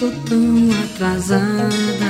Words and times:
tô 0.00 0.10
tão 0.26 0.70
atrasada. 0.82 2.09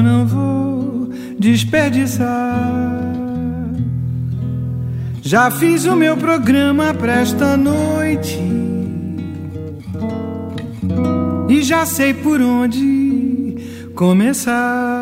Não 0.00 0.26
vou 0.26 1.10
desperdiçar. 1.38 3.02
Já 5.22 5.50
fiz 5.50 5.84
o 5.84 5.96
meu 5.96 6.16
programa 6.16 6.94
pra 6.94 7.20
esta 7.20 7.56
noite 7.56 8.38
e 11.48 11.62
já 11.62 11.84
sei 11.84 12.14
por 12.14 12.40
onde 12.40 13.56
começar. 13.94 15.01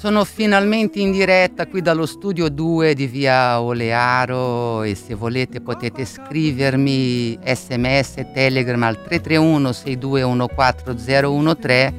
Sono 0.00 0.24
finalmente 0.24 0.98
in 0.98 1.12
diretta 1.12 1.66
qui 1.66 1.82
dallo 1.82 2.06
studio 2.06 2.48
2 2.48 2.94
di 2.94 3.06
via 3.06 3.60
Olearo 3.60 4.82
e 4.82 4.94
se 4.94 5.14
volete 5.14 5.60
potete 5.60 6.06
scrivermi 6.06 7.38
sms 7.44 8.14
telegram 8.32 8.82
al 8.84 8.96
331 8.96 9.68
6214013 9.68 11.92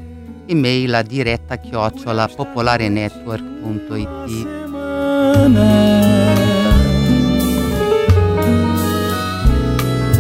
email 0.48 0.96
a 0.96 1.04
diretta 1.04 1.58
chiocciola 1.58 2.28
popolarenetwork.it 2.28 4.26
semana 4.26 5.70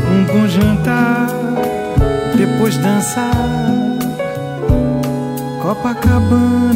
Um 0.07 0.25
bom 0.27 0.45
jantar 0.45 1.33
Depois 2.35 2.77
dançar 2.77 3.33
Copacabana 5.59 6.70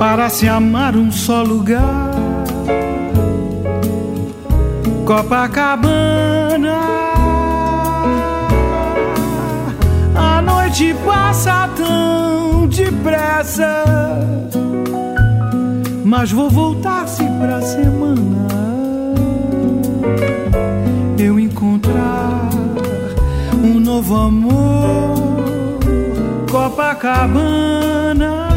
Para 0.00 0.28
se 0.30 0.48
amar 0.48 0.96
um 0.96 1.12
só 1.12 1.42
lugar. 1.42 2.10
Copacabana 5.04 6.80
A 10.14 10.40
noite 10.40 10.96
passa 11.04 11.68
tão 11.76 12.66
depressa 12.66 13.84
Mas 16.02 16.32
vou 16.32 16.48
voltar-se 16.48 17.22
pra 17.38 17.60
semana. 17.60 18.48
Eu 21.18 21.38
encontrar 21.38 22.48
um 23.62 23.78
novo 23.78 24.16
amor. 24.16 25.40
Copacabana 26.50 28.49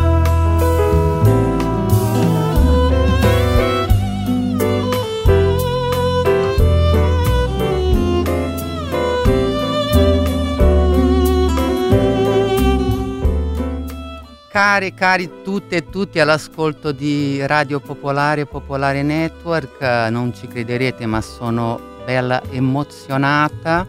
Care, 14.53 14.93
cari 14.93 15.41
tutte 15.43 15.77
e 15.77 15.89
tutti 15.89 16.19
all'ascolto 16.19 16.91
di 16.91 17.43
Radio 17.43 17.79
Popolare 17.79 18.45
Popolare 18.45 19.01
Network, 19.01 19.81
non 20.11 20.31
ci 20.31 20.45
crederete 20.45 21.07
ma 21.07 21.21
sono 21.21 21.79
bella 22.05 22.39
emozionata. 22.51 23.87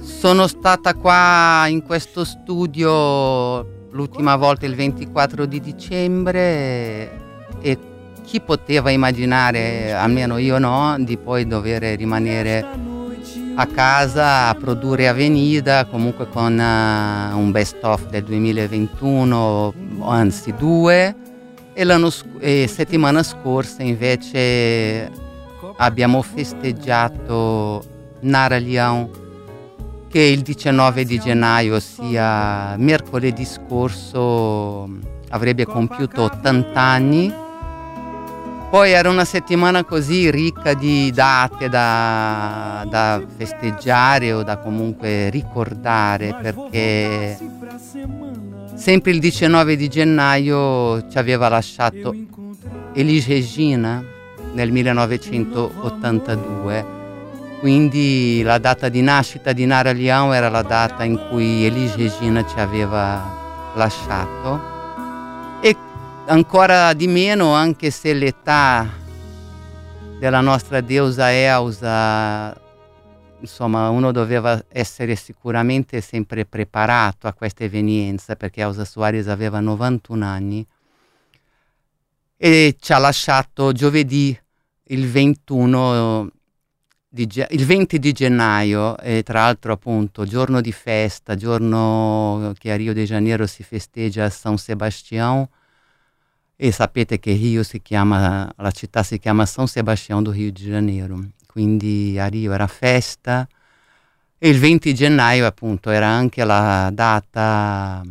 Sono 0.00 0.46
stata 0.46 0.94
qua 0.94 1.66
in 1.68 1.82
questo 1.82 2.24
studio 2.24 3.88
l'ultima 3.90 4.36
volta 4.36 4.64
il 4.64 4.74
24 4.74 5.44
di 5.44 5.60
dicembre 5.60 7.10
e 7.60 7.78
chi 8.24 8.40
poteva 8.40 8.88
immaginare, 8.88 9.92
almeno 9.92 10.38
io 10.38 10.56
no, 10.56 10.96
di 10.98 11.18
poi 11.18 11.46
dover 11.46 11.82
rimanere 11.98 12.93
a 13.56 13.66
casa 13.66 14.48
a 14.48 14.54
produrre 14.54 15.06
Avenida 15.06 15.84
comunque 15.84 16.28
con 16.28 16.58
eh, 16.58 17.32
un 17.32 17.50
best 17.52 17.82
of 17.82 18.08
del 18.08 18.24
2021, 18.24 19.74
anzi 20.00 20.54
due, 20.56 21.14
e, 21.72 22.10
sc- 22.10 22.26
e 22.38 22.66
settimana 22.68 23.22
scorsa 23.22 23.82
invece 23.82 25.10
abbiamo 25.76 26.22
festeggiato 26.22 27.84
Nara 28.20 28.58
Leão 28.58 29.10
che 30.08 30.20
il 30.20 30.42
19 30.42 31.04
di 31.04 31.18
gennaio, 31.18 31.74
ossia 31.74 32.76
mercoledì 32.78 33.44
scorso, 33.44 34.88
avrebbe 35.30 35.64
compiuto 35.64 36.22
80 36.22 36.80
anni. 36.80 37.34
Poi 38.74 38.90
era 38.90 39.08
una 39.08 39.24
settimana 39.24 39.84
così 39.84 40.32
ricca 40.32 40.74
di 40.74 41.12
date 41.12 41.68
da, 41.68 42.84
da 42.90 43.22
festeggiare 43.36 44.32
o 44.32 44.42
da 44.42 44.56
comunque 44.56 45.30
ricordare 45.30 46.36
perché 46.42 47.38
sempre 48.74 49.12
il 49.12 49.20
19 49.20 49.76
di 49.76 49.86
gennaio 49.86 51.08
ci 51.08 51.18
aveva 51.18 51.48
lasciato 51.48 52.12
Elis 52.94 53.28
Regina 53.28 54.02
nel 54.54 54.72
1982 54.72 56.84
quindi 57.60 58.42
la 58.42 58.58
data 58.58 58.88
di 58.88 59.02
nascita 59.02 59.52
di 59.52 59.66
Nara 59.66 59.92
Leão 59.92 60.32
era 60.32 60.48
la 60.48 60.62
data 60.62 61.04
in 61.04 61.28
cui 61.30 61.64
Elis 61.64 61.94
Regina 61.94 62.44
ci 62.44 62.58
aveva 62.58 63.22
lasciato 63.76 64.73
ancora 66.26 66.94
di 66.94 67.06
meno 67.06 67.52
anche 67.52 67.90
se 67.90 68.14
l'età 68.14 68.88
della 70.18 70.40
nostra 70.40 70.80
deusa 70.80 71.30
Elsa 71.30 72.58
insomma 73.40 73.90
uno 73.90 74.10
doveva 74.10 74.64
essere 74.68 75.16
sicuramente 75.16 76.00
sempre 76.00 76.46
preparato 76.46 77.26
a 77.26 77.34
questa 77.34 77.64
evenienza 77.64 78.36
perché 78.36 78.62
Elsa 78.62 78.86
Soares 78.86 79.28
aveva 79.28 79.60
91 79.60 80.24
anni 80.24 80.66
e 82.38 82.76
ci 82.80 82.92
ha 82.94 82.98
lasciato 82.98 83.72
giovedì 83.72 84.38
il 84.84 85.06
21 85.06 86.30
di, 87.06 87.28
il 87.50 87.64
20 87.66 87.98
di 87.98 88.12
gennaio 88.12 88.96
e 88.98 89.22
tra 89.22 89.40
l'altro 89.40 89.74
appunto 89.74 90.24
giorno 90.24 90.60
di 90.62 90.72
festa, 90.72 91.36
giorno 91.36 92.52
che 92.58 92.72
a 92.72 92.76
Rio 92.76 92.94
de 92.94 93.04
Janeiro 93.04 93.46
si 93.46 93.62
festeggia 93.62 94.30
San 94.30 94.56
Sebastião 94.56 95.46
e 96.56 96.72
sapete 96.72 97.18
che 97.18 97.32
Rio 97.32 97.62
si 97.62 97.82
chiama, 97.82 98.50
la 98.56 98.70
città 98.70 99.02
si 99.02 99.18
chiama 99.18 99.44
San 99.46 99.66
Sebastião 99.66 100.22
do 100.22 100.30
Rio 100.30 100.52
de 100.52 100.62
Janeiro, 100.62 101.18
quindi 101.46 102.18
a 102.18 102.26
Rio 102.26 102.52
era 102.52 102.66
festa. 102.66 103.46
E 104.38 104.48
il 104.48 104.58
20 104.58 104.94
gennaio 104.94 105.46
appunto 105.46 105.90
era 105.90 106.06
anche 106.06 106.44
la 106.44 106.90
data 106.92 108.02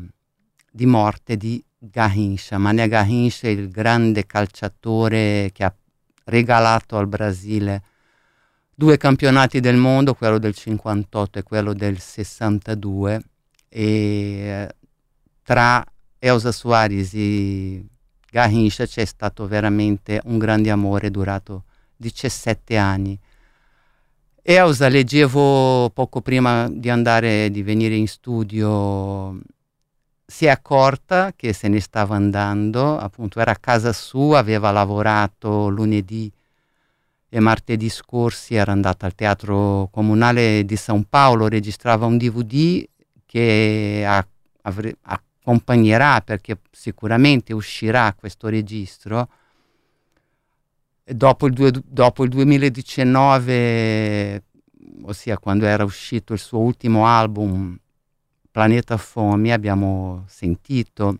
di 0.72 0.86
morte 0.86 1.38
di 1.38 1.64
Garrincha, 1.78 2.58
Mané 2.58 2.88
Garrincha, 2.88 3.48
il 3.50 3.70
grande 3.70 4.26
calciatore 4.26 5.52
che 5.54 5.64
ha 5.64 5.74
regalato 6.26 6.98
al 6.98 7.08
Brasile 7.08 7.84
due 8.74 8.98
campionati 8.98 9.60
del 9.60 9.78
mondo, 9.78 10.16
quello 10.16 10.40
del 10.40 10.56
58 10.56 11.40
e 11.40 11.44
quello 11.44 11.74
del 11.74 12.00
62 12.00 13.22
e 13.70 14.76
tra 15.44 15.86
Elsa 16.20 16.52
Soares 16.52 17.14
e 17.14 17.86
Garrincha 18.34 18.88
c'è 18.88 19.06
stato 19.06 19.46
veramente 19.46 20.20
un 20.24 20.40
grande 20.40 20.72
amore 20.72 21.12
durato 21.12 21.66
17 21.98 22.76
anni. 22.76 23.16
Elsa 24.42 24.88
leggevo 24.88 25.92
poco 25.92 26.20
prima 26.22 26.68
di 26.68 26.90
andare, 26.90 27.52
di 27.52 27.62
venire 27.62 27.94
in 27.94 28.08
studio, 28.08 29.40
si 30.26 30.48
è 30.48 30.50
accorta 30.50 31.34
che 31.36 31.54
se 31.54 31.68
ne 31.68 31.80
stava 31.80 32.16
andando, 32.16 32.98
appunto 32.98 33.40
era 33.40 33.52
a 33.52 33.58
casa 33.60 33.94
sua, 33.94 34.40
aveva 34.40 34.72
lavorato 34.72 35.70
lunedì 35.70 36.32
e 37.30 37.40
martedì 37.40 37.88
scorsi 37.88 38.56
era 38.56 38.72
andata 38.72 39.06
al 39.06 39.14
Teatro 39.14 39.90
Comunale 39.92 40.66
di 40.66 40.76
San 40.76 41.04
Paolo, 41.08 41.48
registrava 41.48 42.08
un 42.08 42.18
DVD 42.18 42.84
che 43.28 44.04
a, 44.08 44.26
avre, 44.64 44.96
accompagnerà 45.44 46.22
perché 46.22 46.58
sicuramente 46.72 47.54
uscirà 47.54 48.16
questo 48.18 48.48
registro. 48.48 49.28
Dopo 51.04 51.48
il, 51.48 51.54
due, 51.54 51.72
dopo 51.86 52.24
il 52.24 52.30
2019, 52.30 54.44
ossia 55.04 55.38
quando 55.38 55.66
era 55.66 55.84
uscito 55.84 56.32
il 56.32 56.40
suo 56.40 56.60
ultimo 56.60 57.06
album, 57.06 57.78
Planeta 58.50 58.96
Fome, 58.96 59.52
abbiamo 59.52 60.24
sentito 60.28 61.18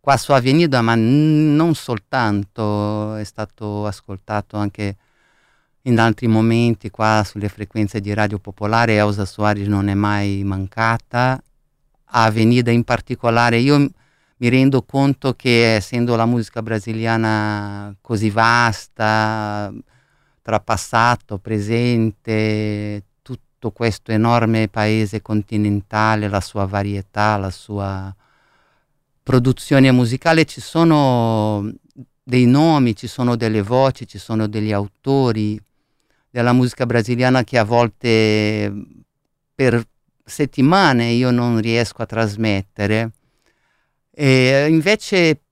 qua 0.00 0.16
su 0.16 0.32
Avenida, 0.32 0.80
ma 0.80 0.94
non 0.94 1.74
soltanto, 1.74 3.16
è 3.16 3.24
stato 3.24 3.86
ascoltato 3.86 4.56
anche 4.56 4.96
in 5.82 5.98
altri 5.98 6.26
momenti 6.26 6.88
qua 6.88 7.22
sulle 7.26 7.50
frequenze 7.50 8.00
di 8.00 8.14
Radio 8.14 8.38
Popolare, 8.38 8.94
Elsa 8.94 9.26
Soares 9.26 9.66
non 9.66 9.88
è 9.88 9.94
mai 9.94 10.42
mancata, 10.44 11.42
Avenida 12.16 12.70
in 12.70 12.84
particolare, 12.84 13.58
io 13.58 13.78
mi 14.36 14.48
rendo 14.48 14.82
conto 14.82 15.34
che 15.34 15.74
essendo 15.74 16.14
la 16.14 16.26
musica 16.26 16.62
brasiliana 16.62 17.94
così 18.00 18.30
vasta, 18.30 19.72
tra 20.42 20.60
passato, 20.60 21.38
presente, 21.38 23.04
tutto 23.22 23.72
questo 23.72 24.12
enorme 24.12 24.68
paese 24.68 25.22
continentale, 25.22 26.28
la 26.28 26.40
sua 26.40 26.66
varietà, 26.66 27.36
la 27.36 27.50
sua 27.50 28.14
produzione 29.22 29.90
musicale, 29.90 30.44
ci 30.44 30.60
sono 30.60 31.68
dei 32.22 32.46
nomi, 32.46 32.94
ci 32.94 33.08
sono 33.08 33.34
delle 33.36 33.62
voci, 33.62 34.06
ci 34.06 34.18
sono 34.18 34.46
degli 34.46 34.72
autori 34.72 35.60
della 36.30 36.52
musica 36.52 36.86
brasiliana 36.86 37.42
che 37.42 37.58
a 37.58 37.64
volte 37.64 38.72
per 39.54 39.84
settimane 40.24 41.10
io 41.10 41.30
non 41.30 41.60
riesco 41.60 42.02
a 42.02 42.06
trasmettere. 42.06 43.12
E 44.10 44.66
invece 44.68 45.42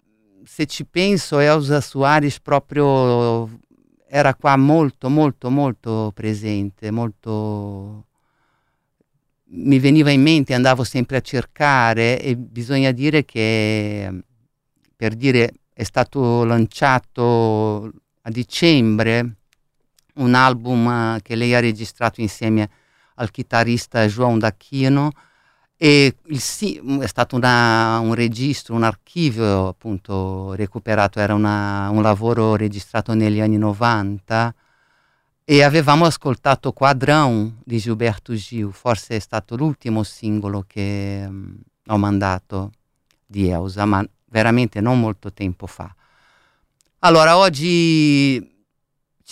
se 0.44 0.66
ci 0.66 0.84
penso 0.86 1.38
Elsa 1.38 1.80
Soares 1.80 2.40
proprio 2.40 3.60
era 4.08 4.34
qua 4.34 4.56
molto 4.56 5.08
molto 5.08 5.50
molto 5.50 6.12
presente, 6.14 6.90
molto 6.90 8.06
mi 9.54 9.78
veniva 9.78 10.10
in 10.10 10.22
mente, 10.22 10.54
andavo 10.54 10.84
sempre 10.84 11.18
a 11.18 11.20
cercare 11.20 12.20
e 12.20 12.36
bisogna 12.36 12.90
dire 12.90 13.24
che 13.24 14.22
per 14.96 15.14
dire 15.14 15.52
è 15.72 15.82
stato 15.82 16.44
lanciato 16.44 17.90
a 18.22 18.30
dicembre 18.30 19.36
un 20.14 20.34
album 20.34 21.20
che 21.20 21.34
lei 21.34 21.54
ha 21.54 21.60
registrato 21.60 22.20
insieme 22.20 22.68
al 23.16 23.30
chitarrista 23.30 24.06
João 24.06 24.38
D'Acchino 24.38 25.10
e 25.76 26.16
il, 26.26 26.40
è 27.00 27.06
stato 27.06 27.34
una, 27.34 27.98
un 27.98 28.14
registro, 28.14 28.74
un 28.74 28.84
archivio 28.84 29.68
appunto 29.68 30.54
recuperato, 30.54 31.18
era 31.18 31.34
una, 31.34 31.90
un 31.90 32.02
lavoro 32.02 32.54
registrato 32.54 33.14
negli 33.14 33.40
anni 33.40 33.58
90 33.58 34.54
e 35.44 35.62
avevamo 35.62 36.04
ascoltato 36.04 36.72
Quadrão 36.72 37.50
di 37.64 37.78
Gilberto 37.78 38.32
Gil, 38.34 38.72
forse 38.72 39.16
è 39.16 39.18
stato 39.18 39.56
l'ultimo 39.56 40.04
singolo 40.04 40.64
che 40.66 41.24
um, 41.26 41.58
ho 41.86 41.98
mandato 41.98 42.70
di 43.26 43.48
Elsa, 43.48 43.84
ma 43.84 44.06
veramente 44.26 44.80
non 44.80 45.00
molto 45.00 45.32
tempo 45.32 45.66
fa. 45.66 45.92
Allora, 47.00 47.36
oggi 47.36 48.51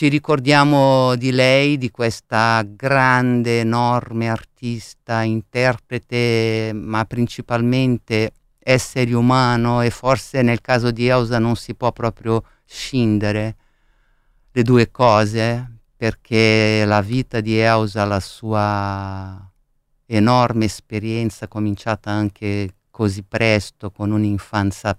ci 0.01 0.09
ricordiamo 0.09 1.15
di 1.17 1.31
lei, 1.31 1.77
di 1.77 1.91
questa 1.91 2.65
grande, 2.67 3.61
enorme 3.61 4.31
artista, 4.31 5.21
interprete, 5.21 6.73
ma 6.73 7.05
principalmente 7.05 8.33
essere 8.59 9.13
umano 9.13 9.83
e 9.83 9.91
forse 9.91 10.41
nel 10.41 10.63
caso 10.63 10.91
di 10.91 11.07
Elsa 11.07 11.39
non 11.39 11.55
si 11.55 11.75
può 11.75 11.93
proprio 11.93 12.43
scindere 12.65 13.57
le 14.51 14.63
due 14.63 14.91
cose, 14.91 15.71
perché 15.95 16.83
la 16.87 17.03
vita 17.03 17.41
di 17.41 17.59
Elsa, 17.59 18.07
la 18.07 18.21
sua 18.21 19.53
enorme 20.07 20.65
esperienza 20.65 21.47
cominciata 21.47 22.11
anche 22.11 22.77
così 22.91 23.23
presto, 23.23 23.91
con 23.91 24.13
un'infanzia 24.13 24.99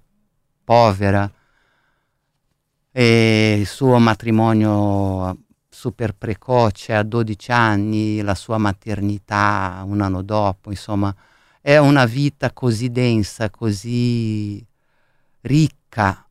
povera, 0.63 1.27
e 2.91 3.55
il 3.59 3.67
suo 3.67 3.97
matrimonio 3.99 5.37
super 5.69 6.13
precoce 6.13 6.93
a 6.93 7.03
12 7.03 7.51
anni, 7.51 8.21
la 8.21 8.35
sua 8.35 8.57
maternità 8.57 9.81
un 9.85 10.01
anno 10.01 10.21
dopo, 10.21 10.69
insomma, 10.69 11.13
è 11.61 11.77
una 11.77 12.05
vita 12.05 12.51
così 12.51 12.91
densa, 12.91 13.49
così 13.49 14.63
ricca. 15.41 16.25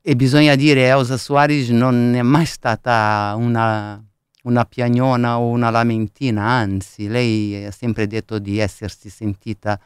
E 0.00 0.16
bisogna 0.16 0.54
dire 0.54 0.86
Elsa 0.86 1.16
Soares 1.16 1.68
non 1.70 2.14
è 2.14 2.22
mai 2.22 2.46
stata 2.46 3.34
una, 3.36 4.00
una 4.44 4.64
piagnona 4.64 5.38
o 5.38 5.48
una 5.48 5.70
lamentina, 5.70 6.44
anzi 6.44 7.08
lei 7.08 7.64
ha 7.64 7.72
sempre 7.72 8.06
detto 8.06 8.38
di 8.38 8.58
essersi 8.58 9.10
sentita 9.10 9.78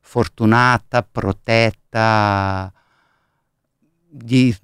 fortunata, 0.00 1.02
protetta, 1.02 2.72
di, 4.14 4.54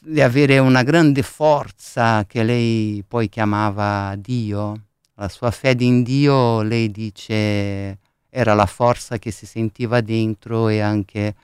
di, 0.00 0.22
avere 0.22 0.58
una 0.58 0.82
grande 0.82 1.22
forza 1.22 2.24
che 2.26 2.42
lei 2.42 3.04
poi 3.06 3.28
chiamava 3.28 4.16
Dio. 4.16 4.84
La 5.14 5.28
sua 5.28 5.50
fede 5.50 5.84
in 5.84 6.02
Dio, 6.02 6.62
lei 6.62 6.90
dice, 6.90 7.98
era 8.30 8.54
la 8.54 8.64
forza 8.64 9.18
che 9.18 9.30
si 9.30 9.44
sentiva 9.44 10.00
dentro 10.00 10.68
e 10.68 10.80
anche 10.80 11.34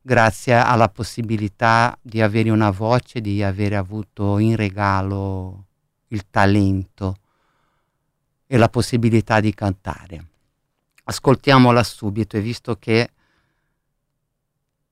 grazie 0.00 0.54
alla 0.54 0.88
possibilità 0.88 1.98
di 2.00 2.22
avere 2.22 2.50
una 2.50 2.70
voce, 2.70 3.20
di 3.20 3.42
avere 3.42 3.74
avuto 3.74 4.38
in 4.38 4.54
regalo 4.54 5.64
il 6.08 6.26
talento 6.30 7.16
e 8.46 8.56
la 8.56 8.68
possibilità 8.68 9.40
di 9.40 9.52
cantare. 9.52 10.26
Ascoltiamola 11.04 11.82
subito 11.82 12.36
e 12.36 12.40
visto 12.40 12.76
che 12.76 13.10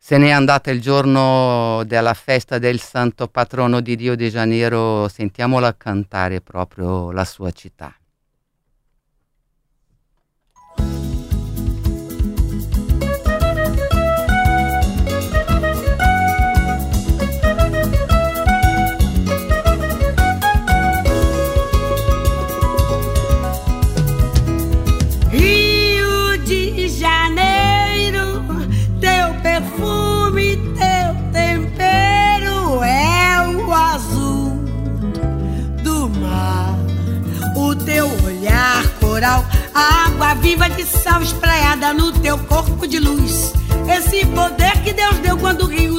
se 0.06 0.18
n'è 0.18 0.30
andata 0.30 0.70
il 0.70 0.80
giorno 0.80 1.82
della 1.84 2.14
festa 2.14 2.58
del 2.58 2.78
santo 2.78 3.26
patrono 3.26 3.80
di 3.80 3.96
Rio 3.96 4.14
de 4.14 4.30
Janeiro, 4.30 5.08
sentiamola 5.08 5.76
cantare 5.76 6.40
proprio 6.40 7.10
la 7.10 7.25
sua 7.25 7.50
città. 7.50 7.92
A 39.78 40.06
água 40.06 40.33
viva 40.33 40.71
de 40.71 40.87
sal 40.87 41.21
espraiada 41.21 41.92
no 41.92 42.11
teu 42.11 42.38
corpo 42.38 42.87
de 42.87 42.99
luz. 42.99 43.52
Esse 43.87 44.25
poder 44.25 44.83
que 44.83 44.95
Deus 44.95 45.18
deu 45.18 45.37
quando 45.37 45.64
o 45.64 45.66
rio 45.66 45.95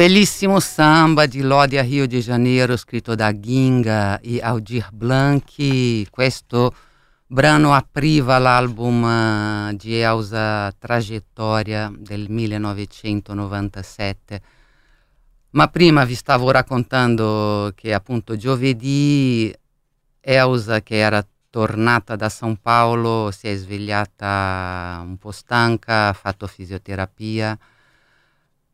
Bellissimo 0.00 0.60
samba 0.60 1.26
di 1.26 1.42
lode 1.42 1.78
a 1.78 1.82
Rio 1.82 2.06
de 2.06 2.20
Janeiro 2.20 2.74
scritto 2.78 3.14
da 3.14 3.38
Ginga 3.38 4.18
e 4.20 4.40
Aldir 4.40 4.88
Blanc, 4.94 6.08
questo 6.08 6.74
brano 7.26 7.74
apriva 7.74 8.38
l'album 8.38 9.04
eh, 9.04 9.76
di 9.76 10.00
Eusa 10.00 10.72
Traghettoria 10.72 11.92
del 11.94 12.30
1997. 12.30 14.42
Ma 15.50 15.68
prima 15.68 16.06
vi 16.06 16.14
stavo 16.14 16.50
raccontando 16.50 17.70
che 17.74 17.92
appunto 17.92 18.38
giovedì 18.38 19.54
Eusa 20.18 20.80
che 20.80 20.96
era 20.96 21.22
tornata 21.50 22.16
da 22.16 22.30
San 22.30 22.56
Paolo 22.56 23.30
si 23.30 23.48
è 23.48 23.54
svegliata 23.54 25.02
un 25.04 25.18
po' 25.18 25.30
stanca, 25.30 26.08
ha 26.08 26.14
fatto 26.14 26.46
fisioterapia 26.46 27.58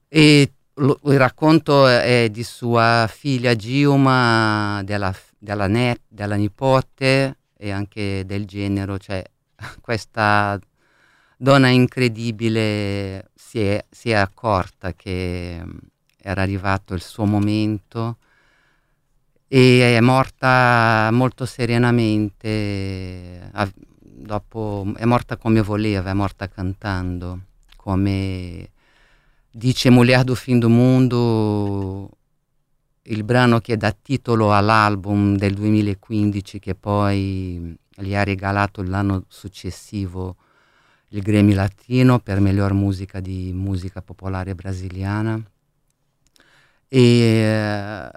e 0.08 0.52
lo, 0.76 0.98
il 1.04 1.18
racconto 1.18 1.86
è 1.86 2.28
di 2.30 2.42
sua 2.42 3.08
figlia 3.10 3.54
Giuma, 3.54 4.82
della, 4.84 5.14
della, 5.38 5.68
della 6.08 6.34
nipote 6.34 7.38
e 7.56 7.70
anche 7.70 8.24
del 8.26 8.44
genero, 8.46 8.98
cioè 8.98 9.22
questa 9.80 10.58
donna 11.36 11.68
incredibile 11.68 13.30
si 13.34 13.60
è, 13.60 13.84
si 13.90 14.10
è 14.10 14.14
accorta 14.14 14.92
che 14.94 15.62
era 16.18 16.42
arrivato 16.42 16.94
il 16.94 17.02
suo 17.02 17.24
momento 17.24 18.18
e 19.48 19.96
è 19.96 20.00
morta 20.00 21.08
molto 21.12 21.46
serenamente, 21.46 23.50
dopo, 24.00 24.92
è 24.96 25.04
morta 25.04 25.36
come 25.36 25.62
voleva, 25.62 26.10
è 26.10 26.14
morta 26.14 26.48
cantando, 26.48 27.40
come 27.76 28.70
dice 29.56 29.88
Mulher 29.88 30.22
do 30.22 30.34
Fim 30.34 30.58
do 30.58 30.68
Mundo, 30.68 32.10
il 33.04 33.24
brano 33.24 33.58
che 33.60 33.78
dà 33.78 33.90
titolo 33.90 34.52
all'album 34.52 35.36
del 35.36 35.54
2015 35.54 36.58
che 36.58 36.74
poi 36.74 37.74
gli 37.98 38.14
ha 38.14 38.22
regalato 38.22 38.82
l'anno 38.82 39.24
successivo 39.28 40.36
il 41.10 41.22
Grammy 41.22 41.54
Latino 41.54 42.18
per 42.18 42.40
miglior 42.40 42.74
musica 42.74 43.20
di 43.20 43.52
musica 43.54 44.02
popolare 44.02 44.54
brasiliana. 44.54 45.40
E, 46.88 48.10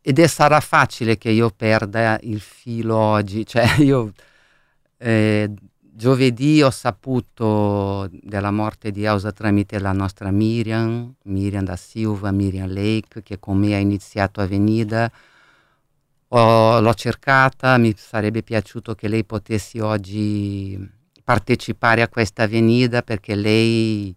ed 0.00 0.18
è 0.18 0.26
sarà 0.26 0.58
facile 0.60 1.16
che 1.18 1.30
io 1.30 1.50
perda 1.50 2.18
il 2.22 2.40
filo 2.40 2.96
oggi, 2.96 3.46
cioè 3.46 3.76
io 3.78 4.12
eh, 4.96 5.50
Giovedì 5.96 6.60
ho 6.60 6.70
saputo 6.70 8.08
della 8.10 8.50
morte 8.50 8.90
di 8.90 9.04
Elsa 9.04 9.30
tramite 9.30 9.78
la 9.78 9.92
nostra 9.92 10.32
Miriam, 10.32 11.14
Miriam 11.26 11.62
da 11.62 11.76
Silva, 11.76 12.32
Miriam 12.32 12.68
Lake, 12.68 13.22
che 13.22 13.38
con 13.38 13.58
me 13.58 13.76
ha 13.76 13.78
iniziato 13.78 14.40
Avenida. 14.40 15.08
Ho, 16.28 16.80
l'ho 16.80 16.94
cercata, 16.94 17.78
mi 17.78 17.94
sarebbe 17.96 18.42
piaciuto 18.42 18.96
che 18.96 19.06
lei 19.06 19.24
potesse 19.24 19.80
oggi 19.80 20.76
partecipare 21.22 22.02
a 22.02 22.08
questa 22.08 22.42
Avenida 22.42 23.02
perché 23.02 23.36
lei 23.36 24.12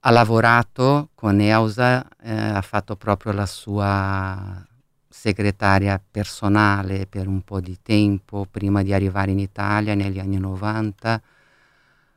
ha 0.00 0.10
lavorato 0.10 1.10
con 1.14 1.40
Elsa, 1.40 2.04
eh, 2.22 2.32
ha 2.32 2.62
fatto 2.62 2.96
proprio 2.96 3.30
la 3.32 3.46
sua 3.46 4.67
segretaria 5.08 6.00
personale 6.10 7.06
per 7.06 7.26
un 7.26 7.42
po' 7.42 7.60
di 7.60 7.78
tempo 7.82 8.46
prima 8.50 8.82
di 8.82 8.92
arrivare 8.92 9.30
in 9.30 9.38
Italia 9.38 9.94
negli 9.94 10.18
anni 10.18 10.38
90. 10.38 11.22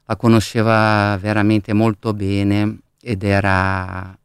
La 0.06 0.16
conosceva 0.16 1.18
veramente 1.18 1.74
molto 1.74 2.14
bene 2.14 2.80
ed 3.02 3.24
era 3.24 4.18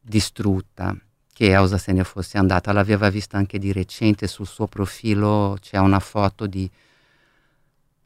distrutta 0.00 0.96
che 1.32 1.52
Elsa 1.52 1.78
se 1.78 1.92
ne 1.92 2.04
fosse 2.04 2.38
andata. 2.38 2.72
L'aveva 2.72 3.08
vista 3.08 3.36
anche 3.36 3.58
di 3.58 3.72
recente 3.72 4.26
sul 4.26 4.46
suo 4.46 4.66
profilo, 4.66 5.56
c'è 5.60 5.78
una 5.78 6.00
foto 6.00 6.46
di, 6.46 6.70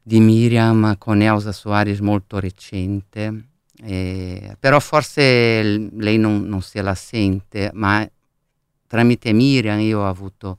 di 0.01 0.19
Miriam 0.19 0.97
con 0.97 1.21
Elsa 1.21 1.51
Soares 1.51 1.99
molto 1.99 2.39
recente. 2.39 3.47
Eh, 3.83 4.55
però 4.57 4.79
forse 4.79 5.61
lei 5.61 6.17
non, 6.17 6.43
non 6.43 6.61
se 6.61 6.81
la 6.81 6.95
sente, 6.95 7.71
ma 7.73 8.07
tramite 8.87 9.33
Miriam 9.33 9.79
io 9.79 9.99
ho 9.99 10.07
avuto 10.07 10.57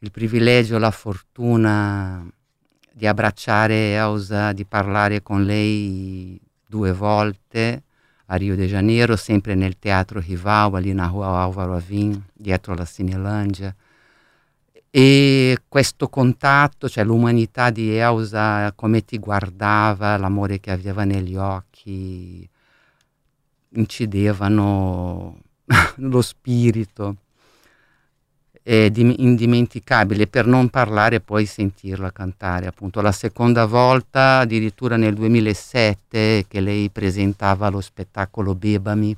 il 0.00 0.10
privilegio, 0.10 0.78
la 0.78 0.90
fortuna 0.90 2.24
di 2.92 3.06
abbracciare 3.06 3.92
Elsa, 3.94 4.52
di 4.52 4.64
parlare 4.64 5.22
con 5.22 5.44
lei 5.44 6.40
due 6.66 6.92
volte 6.92 7.82
a 8.26 8.36
Rio 8.36 8.54
de 8.54 8.66
Janeiro, 8.66 9.16
sempre 9.16 9.54
nel 9.54 9.78
teatro 9.78 10.20
Rival, 10.20 10.74
ali 10.74 10.92
na 10.92 11.06
rua 11.06 11.40
Álvaro 11.40 11.74
Avim, 11.74 12.22
dietro 12.32 12.74
la 12.74 12.84
Cinelandia. 12.84 13.74
E 14.90 15.58
questo 15.68 16.08
contatto, 16.08 16.88
cioè 16.88 17.04
l'umanità 17.04 17.70
di 17.70 17.94
Elsa, 17.94 18.72
come 18.72 19.04
ti 19.04 19.18
guardava, 19.18 20.16
l'amore 20.16 20.60
che 20.60 20.70
aveva 20.70 21.04
negli 21.04 21.36
occhi, 21.36 22.48
incidevano 23.70 25.40
lo 25.96 26.22
spirito 26.22 27.16
è 28.68 28.90
indimenticabile, 28.94 30.26
per 30.26 30.44
non 30.44 30.68
parlare 30.68 31.20
poi 31.20 31.46
sentirla 31.46 32.12
cantare, 32.12 32.66
appunto 32.66 33.00
la 33.00 33.12
seconda 33.12 33.64
volta 33.64 34.40
addirittura 34.40 34.98
nel 34.98 35.14
2007 35.14 36.44
che 36.46 36.60
lei 36.60 36.90
presentava 36.90 37.70
lo 37.70 37.80
spettacolo 37.80 38.54
Bebami. 38.54 39.16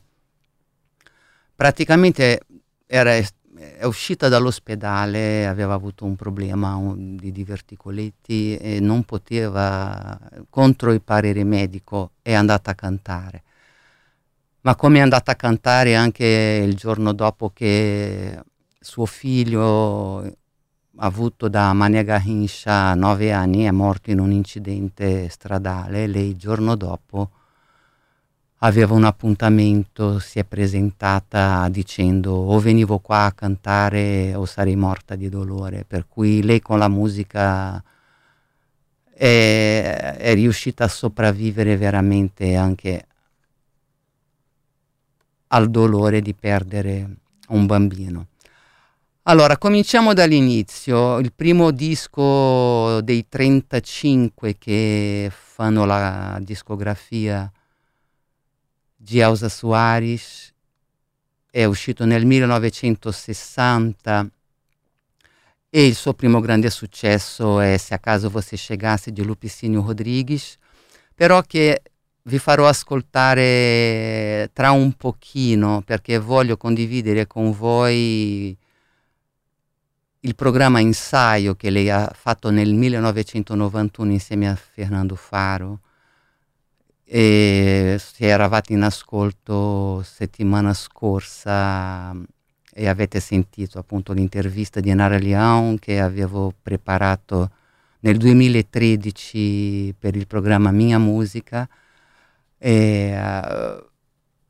Praticamente 1.57 2.43
era, 2.87 3.13
è 3.15 3.85
uscita 3.87 4.29
dall'ospedale, 4.29 5.49
aveva 5.49 5.75
avuto 5.75 6.05
un 6.05 6.15
problema 6.15 6.81
di 6.95 7.33
diverticoletti 7.33 8.57
e 8.57 8.79
non 8.79 9.03
poteva, 9.03 10.17
contro 10.49 10.93
il 10.93 11.03
parere 11.03 11.43
medico, 11.43 12.13
è 12.23 12.35
andata 12.35 12.71
a 12.71 12.75
cantare. 12.77 13.43
Ma 14.61 14.77
come 14.77 14.99
è 14.99 15.03
andata 15.03 15.33
a 15.33 15.35
cantare 15.35 15.97
anche 15.97 16.63
il 16.65 16.77
giorno 16.77 17.13
dopo 17.13 17.51
che 17.53 18.39
suo 18.83 19.05
figlio 19.05 20.39
avuto 20.97 21.49
da 21.49 21.73
Mania 21.75 22.03
Garrincha 22.03 22.89
a 22.89 22.95
nove 22.95 23.31
anni 23.31 23.65
è 23.65 23.71
morto 23.71 24.11
in 24.11 24.19
un 24.19 24.33
incidente 24.33 25.29
stradale. 25.29 26.07
Lei 26.07 26.31
il 26.31 26.37
giorno 26.37 26.77
dopo 26.77 27.31
aveva 28.63 28.95
un 28.95 29.05
appuntamento, 29.05 30.19
si 30.19 30.39
è 30.39 30.45
presentata 30.45 31.69
dicendo 31.69 32.33
o 32.33 32.59
venivo 32.59 32.99
qua 33.01 33.27
a 33.27 33.33
cantare 33.33 34.35
o 34.35 34.47
sarei 34.47 34.77
morta 34.77 35.15
di 35.15 35.29
dolore. 35.29 35.85
Per 35.85 36.07
cui 36.09 36.43
lei 36.43 36.61
con 36.61 36.79
la 36.79 36.89
musica 36.89 37.83
è, 39.13 40.17
è 40.19 40.35
riuscita 40.35 40.85
a 40.85 40.89
sopravvivere 40.89 41.77
veramente 41.77 42.57
anche 42.57 43.07
al 45.49 45.71
dolore 45.71 46.23
di 46.23 46.35
perdere 46.35 47.17
un 47.49 47.67
bambino. 47.67 48.30
Allora, 49.25 49.59
cominciamo 49.59 50.15
dall'inizio. 50.15 51.19
Il 51.19 51.35
primo 51.35 51.73
disco 51.73 53.03
dei 53.03 53.29
35 53.29 54.57
che 54.57 55.31
fanno 55.31 55.85
la 55.85 56.39
discografia 56.41 57.53
di 58.97 59.19
Elsa 59.19 59.51
Soares 59.51 60.55
è 61.51 61.65
uscito 61.65 62.07
nel 62.07 62.25
1960 62.25 64.31
e 65.69 65.87
il 65.87 65.95
suo 65.95 66.15
primo 66.15 66.41
grande 66.41 66.71
successo 66.71 67.61
è 67.61 67.77
Se 67.77 67.93
a 67.93 67.99
caso 67.99 68.31
você 68.31 68.57
chegasse 68.57 69.13
di 69.13 69.23
Lupicínio 69.23 69.85
Rodrigues, 69.85 70.57
però 71.15 71.43
che 71.43 71.83
vi 72.23 72.39
farò 72.39 72.67
ascoltare 72.67 74.49
tra 74.55 74.71
un 74.71 74.95
pochino 74.95 75.83
perché 75.85 76.19
voglio 76.19 76.57
condividere 76.57 77.27
con 77.27 77.53
voi 77.53 78.57
il 80.21 80.35
programma 80.35 80.81
Insaio 80.81 81.55
che 81.55 81.71
lei 81.71 81.89
ha 81.89 82.11
fatto 82.15 82.51
nel 82.51 82.75
1991 82.75 84.13
insieme 84.13 84.49
a 84.51 84.55
Fernando 84.55 85.15
Faro 85.15 85.81
e 87.05 87.97
se 87.99 88.27
eravate 88.27 88.73
in 88.73 88.83
ascolto 88.83 90.03
settimana 90.03 90.75
scorsa 90.75 92.15
e 92.73 92.89
avete 92.89 93.19
sentito 93.19 93.79
appunto 93.79 94.13
l'intervista 94.13 94.81
di 94.81 94.93
Nara 94.95 95.19
Leão 95.19 95.77
che 95.79 96.01
avevo 96.01 96.53
preparato 96.63 97.51
nel 98.01 98.17
2013 98.17 99.95
per 99.99 100.17
il 100.17 100.27
programma 100.27 100.71
Mia 100.71 100.99
Musica. 100.99 101.69
E, 102.59 103.19
uh, 103.19 103.89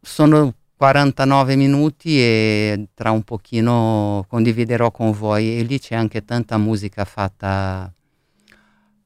sono 0.03 0.55
49 0.81 1.57
minuti 1.57 2.19
e 2.19 2.87
tra 2.95 3.11
un 3.11 3.23
pochino 3.23 4.25
condividerò 4.27 4.91
con 4.91 5.13
voi 5.13 5.59
e 5.59 5.63
lì 5.63 5.79
c'è 5.79 5.95
anche 5.95 6.25
tanta 6.25 6.57
musica 6.57 7.05
fatta 7.05 7.93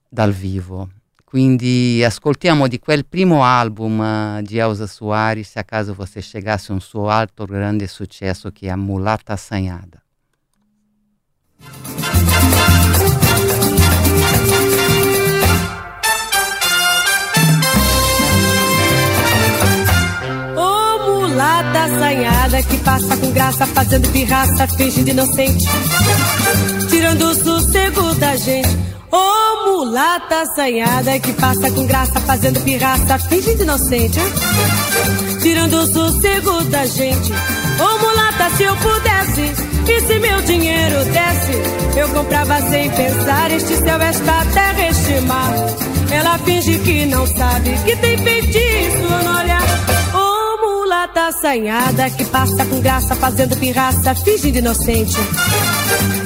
dal 0.08 0.30
vivo. 0.30 0.88
Quindi 1.24 2.04
ascoltiamo 2.04 2.68
di 2.68 2.78
quel 2.78 3.04
primo 3.06 3.42
album 3.42 3.98
uh, 3.98 4.40
di 4.40 4.56
Elsa 4.58 4.86
Soares, 4.86 5.50
se 5.50 5.58
a 5.58 5.64
caso 5.64 5.94
você 5.94 6.20
chegasse 6.20 6.70
a 6.70 6.74
un 6.76 6.80
suo 6.80 7.08
alto 7.08 7.44
grande 7.44 7.88
successo 7.88 8.52
che 8.52 8.68
è 8.68 8.74
Mulata 8.76 9.32
Assanhada. 9.32 10.00
Passa 22.84 23.16
com 23.16 23.30
graça, 23.32 23.66
fazendo 23.66 24.08
pirraça, 24.10 24.68
fingindo 24.68 25.10
inocente. 25.10 25.66
Tirando 26.88 27.22
o 27.22 27.34
sossego 27.34 28.14
da 28.14 28.36
gente. 28.36 28.68
Ô 29.10 29.16
oh, 29.16 29.70
mulata 29.70 30.42
assanhada 30.42 31.18
que 31.18 31.32
passa 31.32 31.70
com 31.70 31.86
graça, 31.86 32.20
fazendo 32.20 32.60
pirraça, 32.60 33.18
fingindo 33.18 33.62
inocente. 33.62 34.18
Hein? 34.18 35.38
Tirando 35.40 35.74
o 35.74 35.86
sossego 35.86 36.64
da 36.64 36.86
gente. 36.86 37.32
Ô 37.32 37.84
oh, 37.84 37.98
mulata, 37.98 38.56
se 38.56 38.62
eu 38.62 38.76
pudesse. 38.76 39.52
E 39.86 40.00
se 40.00 40.18
meu 40.18 40.40
dinheiro 40.42 41.04
desse, 41.06 41.98
eu 41.98 42.08
comprava 42.08 42.60
sem 42.70 42.90
pensar 42.90 43.50
este 43.50 43.76
céu, 43.76 44.00
esta 44.00 44.44
terra, 44.46 44.88
este 44.88 45.20
mar. 45.26 45.52
Ela 46.10 46.38
finge 46.38 46.78
que 46.78 47.06
não 47.06 47.26
sabe 47.26 47.76
que 47.84 47.96
tem 47.96 48.16
feitiço 48.18 49.02
no 49.02 49.38
olhar. 49.38 49.93
Mulata 50.94 51.26
assanhada 51.26 52.08
que 52.08 52.24
passa 52.26 52.64
com 52.66 52.80
graça, 52.80 53.16
fazendo 53.16 53.56
pirraça, 53.56 54.14
fingindo 54.14 54.58
inocente. 54.58 55.16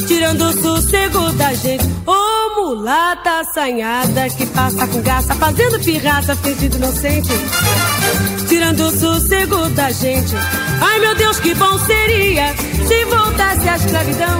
Tirando 0.06 0.42
o 0.42 0.52
sossego 0.52 1.32
da 1.32 1.54
gente. 1.54 1.84
Ô 2.06 2.12
oh, 2.12 2.60
mulata 2.60 3.40
assanhada 3.40 4.28
que 4.28 4.44
passa 4.44 4.86
com 4.86 5.00
graça, 5.00 5.34
fazendo 5.34 5.82
pirraça, 5.82 6.36
fingindo 6.36 6.76
inocente. 6.76 7.30
Tirando 8.46 8.80
o 8.80 8.90
sossego 8.90 9.70
da 9.70 9.90
gente. 9.90 10.34
Ai 10.82 10.98
meu 10.98 11.14
Deus, 11.14 11.40
que 11.40 11.54
bom 11.54 11.78
seria 11.78 12.54
se 12.86 13.04
voltasse 13.06 13.68
a 13.70 13.76
escravidão. 13.76 14.38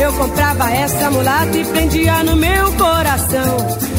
Eu 0.00 0.12
comprava 0.12 0.70
essa 0.70 1.10
mulata 1.10 1.58
e 1.58 1.64
prendia 1.64 2.22
no 2.22 2.36
meu 2.36 2.72
coração. 2.74 3.56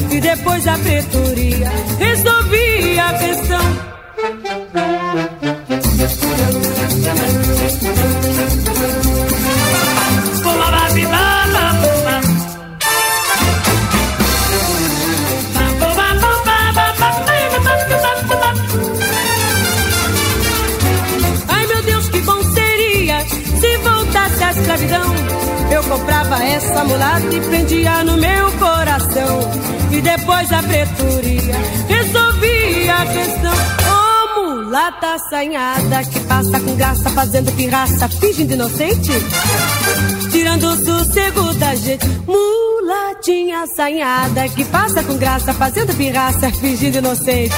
E 0.10 0.22
depois 0.22 0.66
a 0.68 0.78
pretoria 0.78 1.70
resolvia 2.00 3.08
a 3.08 3.14
questão. 3.14 3.96
Eu 25.72 25.84
comprava 25.84 26.44
essa 26.44 26.84
mulata 26.84 27.36
e 27.36 27.42
prendia 27.42 28.04
no 28.04 28.18
meu 28.18 28.52
coração. 28.54 29.52
E 29.92 30.02
depois 30.02 30.52
a 30.52 30.62
pretoria 30.62 31.56
resolvia 31.88 32.96
a 32.96 33.06
questão. 33.06 33.85
Mulata 34.76 35.14
assanhada 35.14 36.04
que 36.04 36.20
passa 36.28 36.60
com 36.60 36.76
graça, 36.76 37.10
fazendo 37.12 37.50
pirraça, 37.54 38.10
fingindo 38.10 38.56
inocente. 38.56 39.10
Tirando 40.30 40.66
o 40.66 40.76
sossego 40.76 41.54
da 41.54 41.74
gente. 41.76 42.06
Mulatinha 42.28 43.62
assanhada 43.62 44.50
que 44.50 44.66
passa 44.66 45.02
com 45.02 45.16
graça, 45.18 45.54
fazendo 45.54 45.96
pirraça, 45.96 46.52
fingindo 46.52 46.98
inocente. 46.98 47.56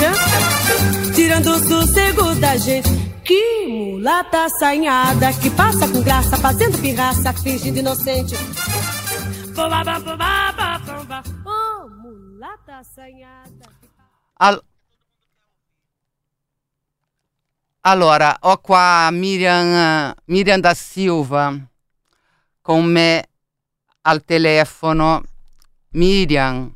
Tirando 1.15 1.47
o 1.47 1.60
sossego 1.67 2.36
da 2.36 2.56
gente. 2.56 2.88
Que 3.25 3.65
mulata 3.65 4.45
assanhada 4.45 5.34
que 5.34 5.49
passa 5.49 5.88
com 5.88 6.03
graça, 6.03 6.38
fazendo 6.38 6.77
pirraça, 6.80 7.34
fingindo 7.34 7.80
inocente. 7.80 8.36
Oh, 11.47 11.89
mulata 11.89 12.75
assanhada. 12.77 13.65
Al- 14.39 14.62
allora, 17.91 18.36
ho 18.41 18.58
qua 18.58 19.10
Miriam, 19.12 20.13
Miriam 20.26 20.60
da 20.60 20.73
Silva 20.73 21.54
con 22.62 22.84
me 22.86 23.23
al 24.02 24.23
telefono. 24.26 25.23
Miriam, 25.91 26.69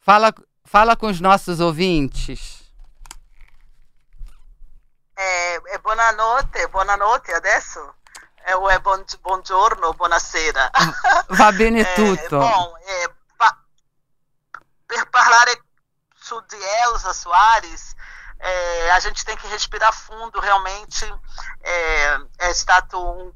fala, 0.00 0.32
fala 0.64 0.96
com 0.96 1.06
os 1.08 1.20
nossos 1.20 1.60
ouvintes. 1.60 2.62
Eh, 5.16 5.60
eh, 5.72 5.78
buonanotte, 5.78 6.68
buonanotte 6.68 7.32
adesso? 7.32 7.94
Eh, 8.46 8.52
o 8.54 8.68
è 8.68 8.78
buon- 8.80 9.04
buongiorno, 9.22 9.92
buonasera. 9.94 10.70
Va 11.28 11.52
bene 11.52 11.80
Eh, 11.80 11.94
tutto. 11.94 12.38
bom, 12.38 12.72
eh, 12.84 13.14
pa- 13.36 13.64
per 14.84 15.08
parlare 15.08 15.62
su 16.16 16.38
di 16.48 16.56
Elza 16.84 17.12
Soares, 17.12 17.93
eh, 18.40 18.90
a 18.90 19.00
gente 19.00 19.24
tem 19.24 19.36
que 19.36 19.46
respirar 19.48 19.92
fundo, 19.92 20.40
realmente 20.40 21.04
é, 21.62 22.18
é 22.38 22.54
stato 22.54 22.98
um, 22.98 23.32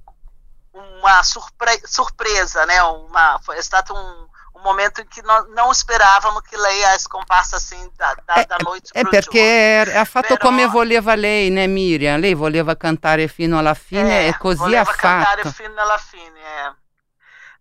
uma 0.73 1.23
surpre- 1.23 1.83
surpresa, 1.87 2.65
né? 2.67 2.83
Uma, 2.83 3.39
foi, 3.43 3.57
é 3.59 3.63
stato 3.63 3.95
um, 3.95 4.29
um 4.55 4.63
momento 4.63 5.01
em 5.01 5.07
que 5.07 5.23
nós 5.23 5.47
não 5.51 5.71
esperávamos 5.73 6.43
que 6.43 6.57
Leia 6.57 6.93
as 6.93 7.07
comparsa 7.07 7.57
assim 7.57 7.91
da, 7.97 8.15
da, 8.27 8.43
da 8.45 8.59
noite 8.59 8.93
pro 8.93 9.09
perché 9.11 9.85
giorno. 9.85 10.01
ha 10.01 10.05
fatto 10.05 10.37
Però- 10.37 10.39
come 10.51 10.67
voleva 10.67 11.15
lei, 11.15 11.51
né 11.51 11.67
Miriam? 11.67 12.19
Lei 12.19 12.35
voleva 12.35 12.77
cantare 12.77 13.29
fino 13.29 13.59
alla 13.59 13.75
fine 13.75 14.27
É, 14.27 14.29
e 14.29 14.37
così 14.39 14.75
ha 14.77 14.85
cantare 14.85 15.43
fatto. 15.43 15.55
fino 15.55 15.81
alla 15.81 15.99
fine, 15.99 16.41
é. 16.41 16.73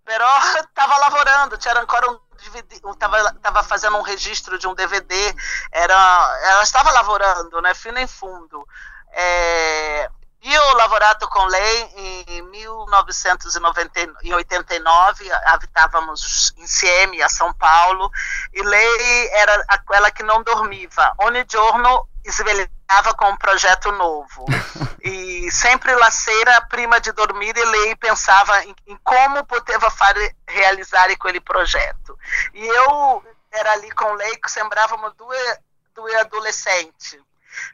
Però 0.03 0.25
tava 0.73 0.97
lavorando, 0.97 1.57
c'era 1.57 1.79
ancora 1.79 2.09
um 2.09 2.19
DVD, 2.37 2.79
tava, 2.97 3.33
tava 3.41 3.63
fazendo 3.63 3.97
um 3.97 4.01
registro 4.01 4.57
de 4.57 4.65
um 4.67 4.73
DVD, 4.73 5.35
era, 5.71 6.39
ela 6.43 6.63
estava 6.63 6.91
lavorando, 6.91 7.61
né, 7.61 7.73
fino 7.73 7.99
in 7.99 8.07
fundo. 8.07 8.65
É, 9.11 10.09
io 10.41 10.61
ho 10.61 10.75
lavorato 10.75 11.27
con 11.27 11.49
lei 11.49 11.91
in 12.37 12.49
1989, 12.49 15.31
abitávamos 15.45 16.53
insieme 16.57 17.21
a 17.21 17.27
São 17.27 17.51
Paulo, 17.53 18.09
e 18.53 18.61
lei 18.61 19.29
era 19.33 19.65
aquela 19.67 20.09
que 20.11 20.23
não 20.23 20.41
dormiva. 20.43 21.13
Ogni 21.17 21.45
giorno 21.49 22.07
svegliava 22.25 22.76
com 23.17 23.29
um 23.29 23.37
projeto 23.37 23.91
novo. 23.91 24.45
E 24.99 25.49
sempre 25.51 25.95
la 25.95 26.11
sera, 26.11 26.59
prima 26.67 26.99
de 26.99 27.13
dormir, 27.13 27.53
lei 27.53 27.95
pensava 27.95 28.65
em, 28.65 28.75
em 28.87 28.97
como 29.05 29.45
poteva 29.45 29.89
fare, 29.89 30.35
realizar 30.45 31.09
aquele 31.09 31.39
projeto. 31.39 32.19
E 32.53 32.65
eu 32.65 33.23
era 33.49 33.71
ali 33.71 33.89
com 33.91 34.11
lei 34.13 34.35
que 34.35 34.51
sembrávamos 34.51 35.13
duas, 35.15 35.59
duas 35.95 36.13
adolescentes. 36.15 37.17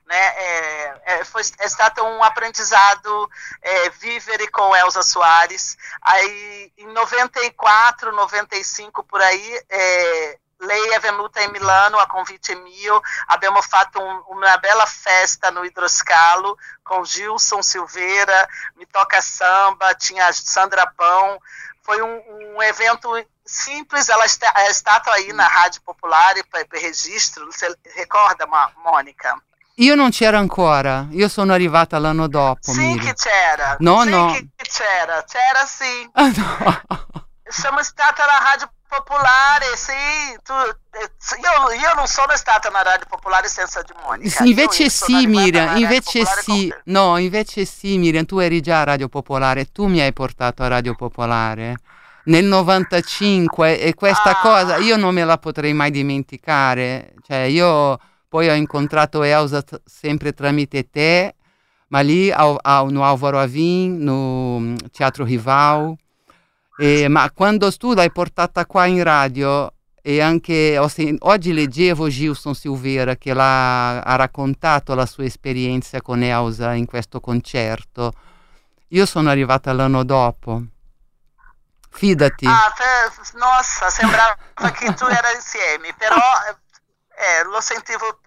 Né? 0.06 0.16
É, 0.16 1.02
é, 1.06 1.26
foi, 1.26 1.42
é 1.60 1.66
stato 1.68 2.04
um 2.04 2.24
aprendizado 2.24 3.30
é, 3.62 3.90
vivere 3.90 4.48
com 4.50 4.76
Elza 4.76 5.02
Soares. 5.02 5.76
Aí, 6.02 6.72
em 6.78 6.88
94, 6.88 8.12
95, 8.12 9.04
por 9.04 9.22
aí, 9.22 9.64
é, 9.70 10.40
lei 10.66 10.90
è 10.90 11.00
venuta 11.00 11.42
in 11.42 11.52
Milano 11.52 11.98
a 11.98 12.08
convite 12.08 12.56
mio, 12.56 13.02
abbiamo 13.28 13.62
fatto 13.62 14.02
un, 14.02 14.22
una 14.28 14.58
bella 14.58 14.86
festa 14.86 15.50
no 15.52 15.64
Hidroscalo 15.64 16.58
com 16.82 17.04
Gilson 17.04 17.62
Silveira, 17.62 18.48
Me 18.76 18.86
Toca 18.90 19.22
Samba, 19.22 19.94
tinha 19.96 20.28
a 20.28 20.32
Sandra 20.34 20.92
Pão, 20.96 21.38
foi 21.82 22.02
um, 22.02 22.56
um 22.56 22.62
evento 22.62 23.10
simples, 23.46 24.08
ela 24.10 24.26
está, 24.26 24.52
a 24.56 24.70
estátua 24.70 25.14
aí 25.14 25.34
na 25.34 25.46
Rádio 25.48 25.82
Popular 25.82 26.34
per, 26.50 26.68
per 26.68 26.82
registro, 26.82 27.46
você 27.52 27.74
recorda, 27.96 28.46
Mônica? 28.84 29.36
Io 29.78 29.96
non 29.96 30.12
c'ero 30.12 30.38
ancora, 30.38 31.08
io 31.10 31.28
sono 31.28 31.52
arrivata 31.52 31.98
l'anno 31.98 32.28
dopo, 32.28 32.72
Sim 32.72 32.94
Miriam. 32.94 33.06
que 33.06 33.14
c'era, 33.16 33.76
No, 33.80 34.04
sim 34.04 34.10
no. 34.12 34.32
que 34.32 34.70
c'era, 34.70 35.24
c'era 35.24 35.66
sim. 35.66 36.10
Ah, 36.14 36.30
no. 36.30 37.28
Siamo 37.50 37.82
stata 37.84 38.26
na 38.26 38.38
Rádio 38.40 38.70
Popolare, 38.98 39.76
sì, 39.76 40.38
tu, 40.44 40.54
io, 40.54 41.80
io 41.80 41.94
non 41.96 42.06
sono 42.08 42.36
stata 42.36 42.70
na 42.70 42.82
Rádio 42.84 43.06
Popolare 43.10 43.48
senza 43.48 43.82
di 43.82 43.94
Monica. 44.06 44.30
Sì, 44.44 44.50
invece 44.50 44.90
sì, 44.90 45.26
Miriam, 45.26 45.66
Radio 45.68 45.82
invece 45.84 46.26
sì. 46.26 46.74
No, 46.86 47.18
invece 47.18 47.66
sì, 47.66 47.98
Miriam, 47.98 48.26
tu 48.26 48.38
eri 48.40 48.62
già 48.62 48.82
a 48.82 48.84
Radio 48.84 49.08
Popolare, 49.10 49.72
tu 49.72 49.88
mi 49.88 50.00
hai 50.00 50.14
portato 50.14 50.64
a 50.64 50.68
Radio 50.68 50.94
Popolare. 50.96 51.76
Nel 52.26 52.46
95 52.46 53.80
e 53.80 53.94
questa 53.96 54.38
Ah. 54.38 54.40
cosa 54.42 54.78
io 54.78 54.96
non 54.96 55.14
me 55.14 55.26
la 55.26 55.38
potrei 55.38 55.74
mai 55.74 55.92
dimenticare. 55.92 57.14
Cioè, 57.26 57.38
io 57.40 58.00
poi 58.30 58.48
ho 58.50 58.54
incontrato 58.54 59.24
Elsa 59.24 59.64
sempre 59.86 60.32
tramite 60.34 60.90
te, 60.90 61.36
ma 61.90 62.00
lì 62.00 62.32
ao- 62.32 62.58
ao- 62.62 62.90
no 62.90 63.04
Álvaro 63.04 63.40
Avin, 63.40 63.98
no 64.02 64.76
Teatro 64.92 65.26
Rival. 65.26 65.96
E- 66.78 67.08
ma 67.08 67.30
quando 67.32 67.72
tu 67.76 67.94
l'hai 67.94 68.12
portata 68.12 68.66
qua 68.66 68.86
in 68.86 69.04
radio 69.04 69.72
e 70.02 70.22
anche 70.22 70.80
sen- 70.90 71.18
oggi 71.22 71.54
leggevo 71.54 72.10
Gilson 72.10 72.56
Silveira 72.56 73.16
che 73.16 73.34
l'ha, 73.34 74.02
ha 74.02 74.16
raccontato 74.16 74.96
la 74.96 75.06
sua 75.06 75.24
esperienza 75.26 76.02
con 76.02 76.22
Elsa 76.24 76.74
in 76.74 76.86
questo 76.86 77.20
concerto. 77.20 78.14
Io 78.90 79.06
sono 79.06 79.30
arrivata 79.30 79.72
l'anno 79.74 80.04
dopo. 80.04 80.62
Fidati. 81.90 82.46
Ah, 82.48 82.74
te- 82.76 83.38
nossa, 83.38 83.90
sembrava 83.90 84.36
che 84.74 84.94
tu 84.94 85.06
era 85.06 85.32
insieme, 85.34 85.94
però 85.98 86.18
eh, 86.18 87.44
lo 87.46 87.62
sentivo 87.62 88.20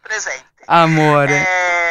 presente. 0.00 0.62
Amore. 0.66 1.44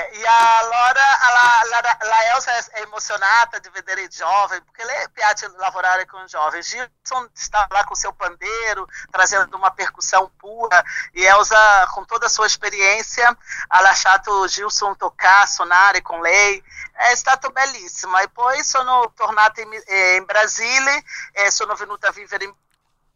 É, 0.08 0.18
e 0.18 0.28
a 0.28 0.62
Laura, 0.62 1.02
a, 1.02 1.62
a, 1.62 2.16
a 2.16 2.26
Elsa 2.36 2.52
é 2.74 2.82
emocionada 2.82 3.60
de 3.60 3.70
ver 3.70 4.12
jovem, 4.12 4.62
porque 4.62 4.82
ele 4.82 5.08
piace 5.10 5.48
lavorare 5.58 6.06
com 6.06 6.28
jovens. 6.28 6.68
Gilson 6.68 7.28
está 7.34 7.68
lá 7.72 7.84
com 7.86 7.96
seu 7.96 8.14
pandeiro, 8.14 8.88
trazendo 9.12 9.56
uma 9.56 9.72
percussão 9.72 10.30
pura, 10.38 10.84
e 11.14 11.26
Elsa, 11.26 11.88
com 11.94 12.06
toda 12.06 12.28
a 12.28 12.30
sua 12.30 12.48
experiência, 12.48 13.36
ha 13.70 13.82
lasciato 13.82 14.48
Gilson 14.48 14.94
tocar, 14.96 15.48
suonare 15.48 16.02
com 16.02 16.20
lei. 16.20 16.64
È 16.94 17.16
stato 17.16 17.50
bellissimo. 17.52 18.18
E 18.20 18.28
poi 18.30 18.64
sono 18.64 19.12
tornata 19.16 19.62
in, 19.62 19.72
eh, 19.88 20.16
in 20.16 20.26
Brasile, 20.26 21.04
e 21.34 21.52
sono 21.52 21.76
venuta 21.76 22.10
a 22.10 22.12
vivere 22.12 22.46
in 22.46 22.54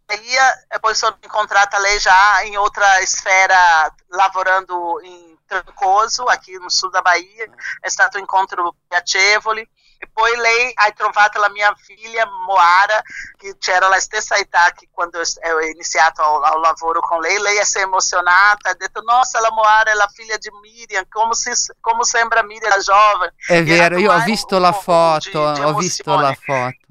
Bahia, 0.05 0.67
poi 0.81 0.93
sono 0.93 1.17
incontrata 1.23 1.79
lei 1.79 1.97
já 1.97 2.43
em 2.43 2.57
outra 2.57 2.99
esfera, 3.01 3.93
lavorando 4.09 4.99
em 5.01 5.30
Trancoso, 5.51 6.23
aqui 6.25 6.57
no 6.57 6.69
sul 6.69 6.89
da 6.91 7.01
Bahia. 7.01 7.45
È 7.81 7.89
stato 7.89 8.15
un 8.15 8.21
incontro 8.21 8.75
piacevole. 8.87 9.67
E 9.97 10.09
poi 10.11 10.35
lei 10.37 10.71
ha 10.73 10.89
trovato 10.91 11.39
la 11.39 11.49
mia 11.49 11.71
figlia 11.77 12.25
Moara, 12.47 13.01
che 13.37 13.57
c'era 13.59 13.87
la 13.87 13.99
stessa 13.99 14.35
età 14.37 14.71
che 14.71 14.87
quando 14.89 15.19
ho 15.19 15.59
iniziato 15.59 16.23
ao, 16.23 16.59
lavoro 16.59 17.01
con 17.01 17.19
lei. 17.19 17.37
Lei 17.39 17.63
si 17.65 17.79
è 17.79 17.81
emozionata, 17.81 18.69
ha 18.69 18.73
detto: 18.73 19.01
Nossa, 19.01 19.41
la 19.41 19.51
Moara 19.51 19.91
è 19.91 19.93
la 19.93 20.09
figlia 20.11 20.37
di 20.37 20.49
Miriam, 20.61 21.05
come, 21.09 21.35
si, 21.35 21.51
come 21.81 22.03
sembra 22.05 22.43
Miriam 22.43 22.79
giovane. 22.79 23.33
È 23.45 23.61
vero, 23.61 23.99
io 23.99 24.13
ho 24.13 24.23
visto 24.23 24.57
la 24.57 24.71
foto, 24.71 25.51
di, 25.51 25.59
di 25.59 25.61
ho 25.65 25.73
visto 25.75 26.17
la 26.17 26.33
foto. 26.33 26.87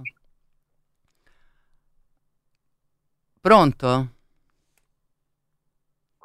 Pronto? 3.40 4.09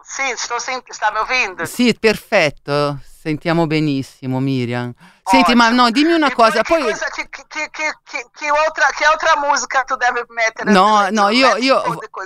Sì, 0.07 0.21
sto 0.35 0.59
sent- 0.59 0.91
sta 0.91 1.11
mi 1.11 1.17
ouvindo? 1.17 1.65
Sì, 1.65 1.95
perfetto. 1.99 2.99
Sentiamo 3.03 3.65
benissimo, 3.65 4.39
Miriam. 4.39 4.93
Senti, 5.23 5.51
Ótimo. 5.51 5.63
ma 5.63 5.69
no, 5.69 5.89
dimmi 5.89 6.13
una 6.13 6.31
cosa. 6.31 6.61
Poi... 6.61 6.83
Che, 6.83 6.91
cosa, 6.91 7.07
che, 7.07 7.27
che, 7.29 7.69
che, 7.71 8.27
che, 8.31 8.47
altra, 8.47 8.85
che 8.95 9.03
altra 9.03 9.33
musica 9.39 9.81
tu 9.81 9.95
devi 9.95 10.21
mettere? 10.27 10.71
No, 10.71 11.09
no, 11.09 11.29
io... 11.29 11.57
io 11.57 11.81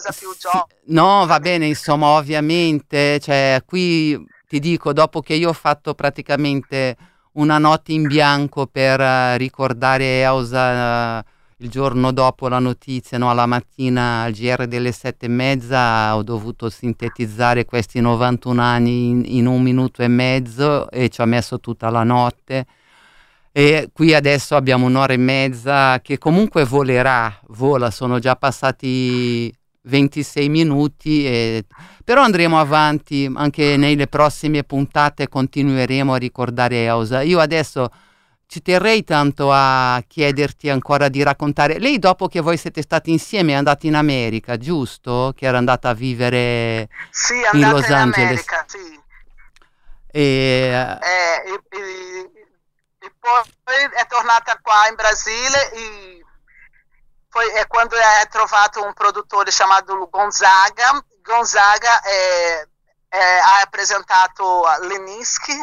sì, 0.09 0.25
no, 0.87 1.25
va 1.25 1.39
bene, 1.39 1.67
insomma, 1.67 2.07
ovviamente. 2.07 3.17
Cioè, 3.21 3.63
qui 3.65 4.21
ti 4.45 4.59
dico, 4.59 4.91
dopo 4.91 5.21
che 5.21 5.35
io 5.35 5.49
ho 5.49 5.53
fatto 5.53 5.93
praticamente 5.93 6.97
una 7.33 7.59
notte 7.59 7.93
in 7.93 8.05
bianco 8.05 8.67
per 8.67 8.99
uh, 8.99 9.37
ricordare 9.37 10.19
Elsa... 10.19 11.19
Uh, 11.19 11.37
il 11.61 11.69
giorno 11.69 12.11
dopo 12.11 12.47
la 12.47 12.59
notizia, 12.59 13.17
no, 13.17 13.29
alla 13.29 13.45
mattina 13.45 14.21
al 14.21 14.31
GR 14.31 14.65
delle 14.67 14.91
sette 14.91 15.25
e 15.25 15.29
mezza, 15.29 16.15
ho 16.15 16.23
dovuto 16.23 16.69
sintetizzare 16.69 17.65
questi 17.65 17.99
91 17.99 18.61
anni 18.61 19.09
in, 19.09 19.23
in 19.25 19.45
un 19.45 19.61
minuto 19.61 20.01
e 20.01 20.07
mezzo 20.07 20.89
e 20.89 21.09
ci 21.09 21.19
ho 21.19 21.25
messo 21.25 21.59
tutta 21.59 21.89
la 21.89 22.03
notte. 22.03 22.65
E 23.51 23.89
qui 23.91 24.13
adesso 24.13 24.55
abbiamo 24.55 24.85
un'ora 24.85 25.11
e 25.13 25.17
mezza 25.17 25.99
che 26.01 26.17
comunque 26.17 26.63
volerà, 26.63 27.37
vola, 27.47 27.91
sono 27.91 28.19
già 28.19 28.35
passati 28.37 29.53
26 29.81 30.47
minuti, 30.47 31.25
e... 31.25 31.65
però 32.05 32.21
andremo 32.21 32.57
avanti 32.57 33.29
anche 33.33 33.75
nelle 33.75 34.07
prossime 34.07 34.63
puntate, 34.63 35.27
continueremo 35.27 36.13
a 36.13 36.17
ricordare 36.17 36.85
Eusa. 36.85 37.21
Io 37.21 37.39
adesso 37.39 37.89
ci 38.49 38.63
terrei 38.63 39.03
tanto 39.03 39.51
a 39.53 40.03
chiederti 40.07 40.69
ancora 40.69 41.07
di 41.07 41.21
raccontare. 41.21 41.77
Lei 41.77 41.99
dopo 41.99 42.27
che 42.27 42.39
voi 42.39 42.57
siete 42.57 42.81
stati 42.81 43.11
insieme 43.11 43.51
è 43.51 43.55
andata 43.55 43.85
in 43.85 43.93
America, 43.93 44.57
giusto? 44.57 45.33
Che 45.37 45.45
era 45.45 45.59
andata 45.59 45.89
a 45.89 45.93
vivere 45.93 46.89
sì, 47.11 47.35
in 47.53 47.69
Los 47.69 47.85
in 47.85 47.93
Angeles. 47.93 48.47
America, 48.47 48.65
sì. 48.65 48.99
E, 50.11 50.21
eh, 50.21 51.43
e, 51.45 51.61
e, 51.69 52.31
e, 52.97 53.13
poi 53.19 53.83
è 53.93 54.07
tornata 54.07 54.57
qua 54.63 54.87
in 54.89 54.95
Brasile 54.95 55.71
e 55.71 56.25
poi 57.29 57.47
è 57.49 57.67
quando 57.67 57.95
ha 57.97 58.25
trovato 58.25 58.83
un 58.83 58.93
produttore 58.93 59.51
chiamato 59.51 60.09
Gonzaga. 60.09 61.05
Gonzaga 61.21 62.01
è, 62.01 62.67
è, 63.09 63.19
ha 63.19 63.67
presentato 63.69 64.63
Leninsky, 64.87 65.55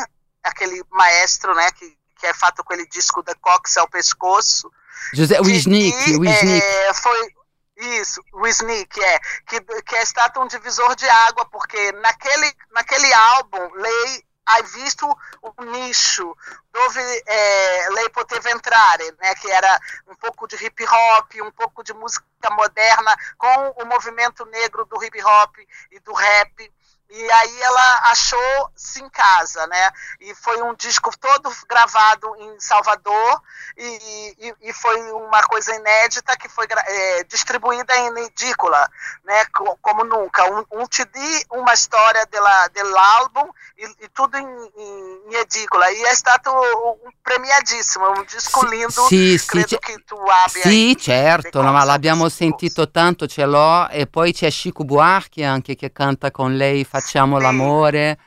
aquele 0.42 0.84
maestro 0.90 1.52
né, 1.52 1.68
que 1.72 1.95
que 2.16 2.26
é 2.26 2.34
fatto 2.34 2.62
aquele 2.62 2.86
disco 2.86 3.22
da 3.22 3.34
Cox 3.34 3.76
ao 3.76 3.88
pescoço. 3.88 4.70
José 5.12 5.40
Wisnik, 5.40 6.18
Wisnik. 6.18 6.62
É, 6.62 6.94
foi 6.94 7.34
isso, 7.76 8.22
Wisnik, 8.34 8.98
é, 8.98 9.18
que, 9.46 9.60
que 9.82 9.96
é 9.96 10.04
stato 10.04 10.40
um 10.40 10.46
divisor 10.46 10.94
de 10.96 11.08
água, 11.08 11.44
porque 11.46 11.92
naquele, 11.92 12.52
naquele 12.72 13.12
álbum, 13.12 13.70
Lei 13.74 14.26
hai 14.46 14.62
visto 14.62 15.06
um 15.42 15.64
nicho 15.72 16.36
dove 16.72 17.00
é, 17.26 17.88
lei 17.90 18.08
poteva 18.10 18.50
entrare, 18.50 19.12
né, 19.20 19.34
que 19.34 19.50
era 19.50 19.80
um 20.06 20.14
pouco 20.14 20.46
de 20.46 20.54
hip 20.64 20.84
hop, 20.84 21.32
um 21.42 21.50
pouco 21.50 21.82
de 21.82 21.92
música 21.92 22.24
moderna, 22.50 23.16
com 23.36 23.82
o 23.82 23.84
movimento 23.84 24.46
negro 24.46 24.84
do 24.84 25.02
hip 25.02 25.20
hop 25.22 25.56
e 25.90 25.98
do 26.00 26.12
rap. 26.12 26.72
E 27.08 27.30
aí 27.30 27.62
ela 27.62 28.10
achou-se 28.10 29.00
em 29.00 29.08
casa, 29.08 29.66
né? 29.68 29.90
E 30.20 30.34
foi 30.34 30.60
um 30.62 30.74
disco 30.74 31.10
todo 31.16 31.50
gravado 31.68 32.34
em 32.38 32.58
Salvador 32.58 33.42
e, 33.76 34.36
e, 34.38 34.54
e 34.68 34.72
foi 34.72 35.00
uma 35.12 35.40
coisa 35.44 35.74
inédita 35.74 36.36
que 36.36 36.48
foi 36.48 36.66
é, 36.68 37.24
distribuída 37.24 37.96
em 37.96 38.24
edícula, 38.24 38.88
né? 39.24 39.44
Como 39.80 40.04
nunca. 40.04 40.44
Um, 40.50 40.82
um 40.82 40.86
CD, 40.90 41.18
uma 41.52 41.72
história 41.74 42.26
dela, 42.26 42.68
do 42.68 42.98
álbum 42.98 43.50
e, 43.78 44.04
e 44.04 44.08
tudo 44.08 44.36
em, 44.36 44.44
em, 44.44 45.20
em, 45.28 45.34
edícula. 45.36 45.90
E 45.92 46.02
é 46.04 46.14
stato 46.14 46.50
um 46.50 47.10
premiadissimo, 47.22 48.04
um 48.18 48.24
disco 48.24 48.64
lindo. 48.66 49.06
Sì, 49.06 49.38
sì, 49.38 49.46
credo 49.46 49.78
che 49.78 50.02
tu 50.04 50.16
abbia. 50.16 50.62
Sì, 50.62 50.96
certo, 50.98 51.62
no, 51.62 51.72
ma 51.72 51.84
l'abbiamo 51.84 52.28
sentito 52.28 52.90
tanto, 52.90 53.28
ce 53.28 53.44
l'ho. 53.44 53.88
E 53.90 54.08
poi 54.08 54.32
c'è 54.32 54.50
Chico 54.50 54.84
Buarchi 54.84 55.44
anche 55.44 55.76
che 55.76 55.92
canta 55.92 56.30
con 56.30 56.56
lei 56.56 56.84
Facciamo 57.00 57.36
sì. 57.36 57.42
l'amore. 57.42 58.18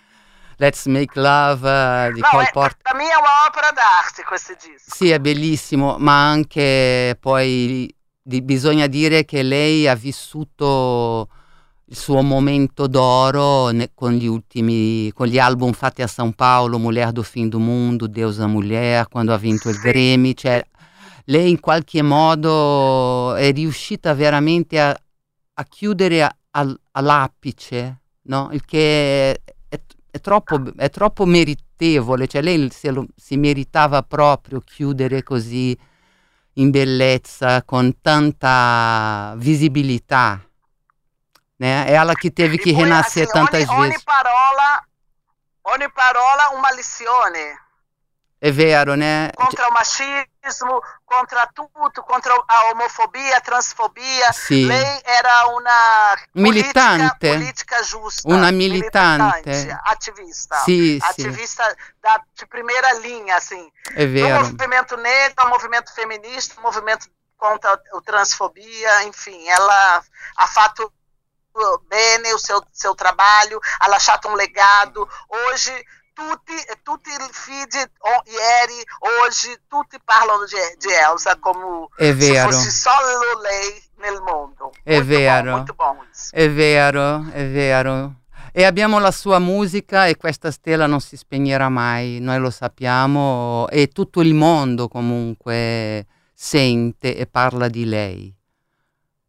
Let's 0.57 0.85
Make 0.87 1.17
Love 1.19 2.07
uh, 2.09 2.13
di 2.13 2.19
no, 2.19 2.27
Cole 2.29 2.49
Porter. 2.51 2.77
Per 2.81 2.95
me 2.95 3.03
è 3.03 3.15
un'opera 3.15 3.71
d'arte 3.73 4.23
questo 4.23 4.53
disco. 4.53 4.93
Sì, 4.93 5.09
è 5.09 5.19
bellissimo, 5.19 5.95
ma 5.97 6.27
anche 6.27 7.17
poi 7.19 7.93
di, 8.21 8.41
bisogna 8.41 8.87
dire 8.87 9.23
che 9.23 9.41
lei 9.41 9.87
ha 9.87 9.95
vissuto 9.95 11.29
il 11.85 11.97
suo 11.97 12.21
momento 12.21 12.87
d'oro 12.87 13.69
ne, 13.69 13.91
con 13.95 14.11
gli 14.11 14.27
ultimi, 14.27 15.11
con 15.13 15.27
gli 15.27 15.39
album 15.39 15.71
fatti 15.71 16.01
a 16.01 16.07
São 16.07 16.31
Paulo, 16.35 16.77
Mulher 16.77 17.11
do 17.11 17.23
Fim 17.23 17.47
do 17.47 17.59
Mundo, 17.59 18.05
Deusa 18.05 18.45
Mulher, 18.45 19.07
quando 19.07 19.33
ha 19.33 19.37
vinto 19.37 19.69
il 19.69 19.79
Grammy, 19.79 20.35
cioè 20.35 20.61
lei 21.25 21.49
in 21.49 21.59
qualche 21.59 22.01
modo 22.01 23.33
è 23.35 23.51
riuscita 23.51 24.13
veramente 24.13 24.79
a, 24.79 24.89
a 24.89 25.63
chiudere 25.63 26.23
a, 26.23 26.35
a, 26.51 26.75
all'apice, 26.91 28.01
no? 28.29 28.49
il 28.51 28.63
che 28.65 29.31
è, 29.31 29.41
è, 29.67 29.79
è, 30.11 30.19
troppo, 30.19 30.61
è 30.77 30.89
troppo 30.89 31.25
meritevole, 31.25 32.27
cioè 32.27 32.41
lei 32.41 32.69
se 32.71 32.91
lo, 32.91 33.05
si 33.15 33.37
meritava 33.37 34.01
proprio 34.03 34.61
chiudere 34.61 35.21
così 35.23 35.77
in 36.53 36.71
bellezza, 36.71 37.63
con 37.63 38.01
tanta 38.01 39.33
visibilità. 39.37 40.41
Né? 41.57 41.91
Ela 41.91 42.15
que 42.15 42.31
teve 42.31 42.57
que 42.57 42.71
renascer 42.71 43.23
assim, 43.23 43.33
tantas 43.33 43.67
ogni, 43.67 43.89
vezes. 43.89 43.95
Ogni 43.95 44.03
parola, 44.03 44.87
ogni 45.63 45.91
parola 45.91 46.49
uma 46.55 46.71
lizione. 46.71 47.68
È 48.41 48.53
vero, 48.53 48.95
né? 48.95 49.29
Contra 49.35 49.67
o 49.67 49.71
machismo, 49.71 50.79
contra 51.03 51.49
tutto, 51.51 52.03
contra 52.03 52.33
a 52.33 52.69
homofobia, 52.71 53.35
a 53.35 53.41
transfobia. 53.41 54.31
Sì. 54.31 54.65
Lei 54.65 55.01
era 55.03 55.47
una 55.53 56.17
militante, 56.31 57.27
politica, 57.27 57.35
politica 57.35 57.81
giusta. 57.81 58.29
Una 58.29 58.49
militante. 58.49 59.49
militante 59.49 59.81
attivista. 59.83 60.57
Sì, 60.63 60.97
attivista 61.01 61.67
sì. 61.67 61.75
Da, 61.99 62.23
de 62.33 62.47
primeira 62.47 62.93
linha, 62.93 63.35
assim. 63.35 63.69
È 63.93 64.07
vero. 64.07 64.37
Do 64.37 64.51
movimento 64.51 64.95
negro, 64.95 65.47
movimento 65.49 65.91
feminista, 65.91 66.61
movimento 66.61 67.07
contra 67.35 67.71
a 67.71 68.01
transfobia, 68.01 69.01
enfim, 69.03 69.47
ela 69.47 70.01
fatto 70.47 70.93
bene 71.87 72.31
o 72.33 72.37
seu, 72.37 72.63
seu 72.71 72.95
trabalho, 72.95 73.59
ha 73.79 73.87
lasciato 73.89 74.29
un 74.29 74.37
legado. 74.37 75.09
Hoje 75.27 75.83
tutti, 76.19 76.53
tutti 76.83 77.09
i 77.09 77.29
figli 77.31 77.79
ieri, 78.25 78.83
oggi, 79.23 79.57
tutti 79.69 79.97
parlano 80.03 80.43
di, 80.43 80.85
di 80.85 80.93
Elsa 80.93 81.37
come 81.39 81.87
è 81.95 82.13
vero. 82.13 82.51
se 82.51 82.57
fosse 82.57 82.71
solo 82.71 83.41
lei 83.41 83.83
nel 83.99 84.21
mondo. 84.21 84.71
È 84.83 84.95
molto 84.95 85.07
vero. 85.07 85.51
Molto 85.51 85.75
isso. 86.11 86.35
È 86.35 86.51
vero, 86.51 87.25
è 87.31 87.45
vero. 87.47 88.15
E 88.51 88.65
abbiamo 88.65 88.99
la 88.99 89.11
sua 89.11 89.39
musica 89.39 90.07
e 90.07 90.17
questa 90.17 90.51
stella 90.51 90.87
non 90.87 90.99
si 90.99 91.15
spegnerà 91.15 91.69
mai, 91.69 92.19
noi 92.19 92.39
lo 92.39 92.49
sappiamo 92.49 93.67
e 93.69 93.87
tutto 93.87 94.21
il 94.21 94.33
mondo 94.33 94.87
comunque 94.87 96.05
sente 96.33 97.15
e 97.15 97.27
parla 97.27 97.69
di 97.69 97.85
lei. 97.85 98.33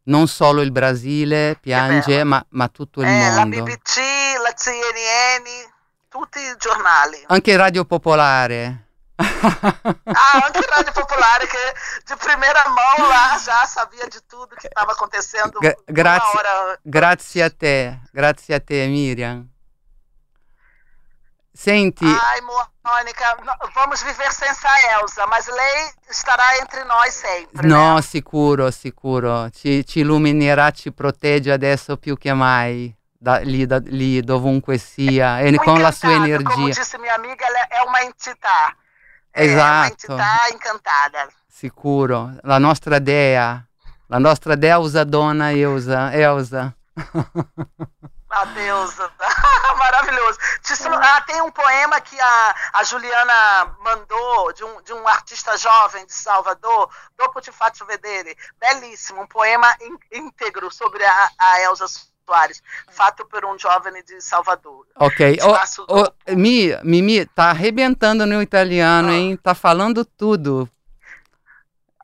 Non 0.03 0.27
solo 0.27 0.61
il 0.61 0.71
Brasile 0.71 1.57
piange, 1.61 2.23
ma, 2.23 2.43
ma, 2.49 2.67
tutto 2.67 3.01
il 3.01 3.07
eh, 3.07 3.11
mondo. 3.11 3.57
La 3.57 3.63
BBC, 3.63 3.97
la 4.41 4.53
CNN, 4.55 5.70
tutti 6.11 6.39
i 6.39 6.55
giornali. 6.57 7.23
Anche 7.27 7.55
Radio 7.55 7.85
Popolare. 7.85 8.87
Ah, 9.15 10.43
anche 10.45 10.65
Rádio 10.67 10.91
Popolare, 10.93 11.45
que 11.47 11.73
de 12.07 12.15
primeira 12.17 12.63
mão 12.69 13.07
lá 13.07 13.37
já 13.37 13.65
sabia 13.67 14.07
de 14.09 14.19
tudo 14.27 14.55
que 14.55 14.67
estava 14.67 14.93
acontecendo 14.93 15.59
Gra- 15.59 15.75
grazie, 15.85 16.37
hora. 16.39 16.79
grazie 16.83 17.43
a 17.43 17.49
te, 17.51 17.99
grazie 18.11 18.55
a 18.55 18.59
te 18.59 18.87
Miriam. 18.87 19.47
Senti, 21.53 22.05
Ai, 22.05 22.41
Mônica, 22.83 23.35
no- 23.43 23.69
vamos 23.75 24.01
viver 24.01 24.31
sem 24.33 24.47
essa 24.49 24.69
Elsa, 24.99 25.27
mas 25.27 25.45
lei 25.47 25.91
estará 26.09 26.57
entre 26.59 26.83
nós 26.85 27.13
sempre. 27.13 27.67
no, 27.67 27.95
né? 27.95 28.01
sicuro, 28.01 28.71
sicuro, 28.71 29.49
ci, 29.51 29.85
ci 29.85 29.99
illuminerà, 29.99 30.71
ci 30.71 30.91
protegge 30.91 31.51
adesso 31.51 31.97
più 31.97 32.17
che 32.17 32.33
mai, 32.33 32.91
da- 33.21 33.37
lì, 33.39 33.67
da- 33.67 33.77
lì 33.85 34.19
dovunque 34.21 34.79
sia, 34.79 35.41
e 35.41 35.55
con 35.57 35.79
la 35.79 35.91
sua 35.91 36.09
encantada, 36.13 36.43
Como 36.43 36.63
energia. 36.65 36.81
disse 36.81 36.97
minha 36.97 37.13
amiga, 37.13 37.45
ela 37.45 37.67
é 37.69 37.81
uma 37.83 38.01
entità. 38.01 38.75
É 39.31 39.43
uma 39.45 39.87
Esatto. 39.87 39.93
entità 40.11 40.47
encantada. 40.51 41.27
Sicuro, 41.47 42.31
la 42.43 42.57
nostra 42.57 42.99
dea, 42.99 43.63
la 44.07 44.17
nostra 44.19 44.55
deusa 44.55 45.03
dona 45.05 45.51
Elsa, 45.53 46.11
Elsa. 46.13 46.73
A 48.33 48.45
deusa. 48.45 49.11
Maravilhoso. 49.77 50.39
Ah, 51.01 51.21
tem 51.27 51.41
um 51.41 51.51
poema 51.51 51.99
que 51.99 52.17
a, 52.19 52.55
a 52.73 52.83
Juliana 52.83 53.75
mandou 53.83 54.53
de 54.53 54.63
um, 54.63 54.81
de 54.83 54.93
um 54.93 55.05
artista 55.05 55.57
jovem 55.57 56.05
de 56.05 56.13
Salvador, 56.13 56.89
Dopo 57.17 57.41
Ti 57.41 57.51
Faccio 57.51 57.85
Vedere. 57.85 58.35
Belíssimo. 58.57 59.21
Um 59.23 59.27
poema 59.27 59.67
íntegro 60.11 60.71
sobre 60.71 61.03
a, 61.05 61.29
a 61.37 61.59
Elza 61.61 61.85
Soares, 62.25 62.61
feito 62.89 63.25
por 63.25 63.43
um 63.45 63.57
jovem 63.57 64.03
de 64.03 64.21
Salvador. 64.21 64.85
Ok, 64.95 65.37
oh, 65.43 65.57
oh. 65.89 66.33
Mi, 66.35 66.71
Mimi, 66.83 67.25
tá 67.25 67.49
arrebentando 67.49 68.25
no 68.25 68.41
italiano, 68.41 69.09
Ah. 69.09 69.13
hein? 69.13 69.37
Tá 69.37 69.53
falando 69.53 70.05
tudo. 70.05 70.69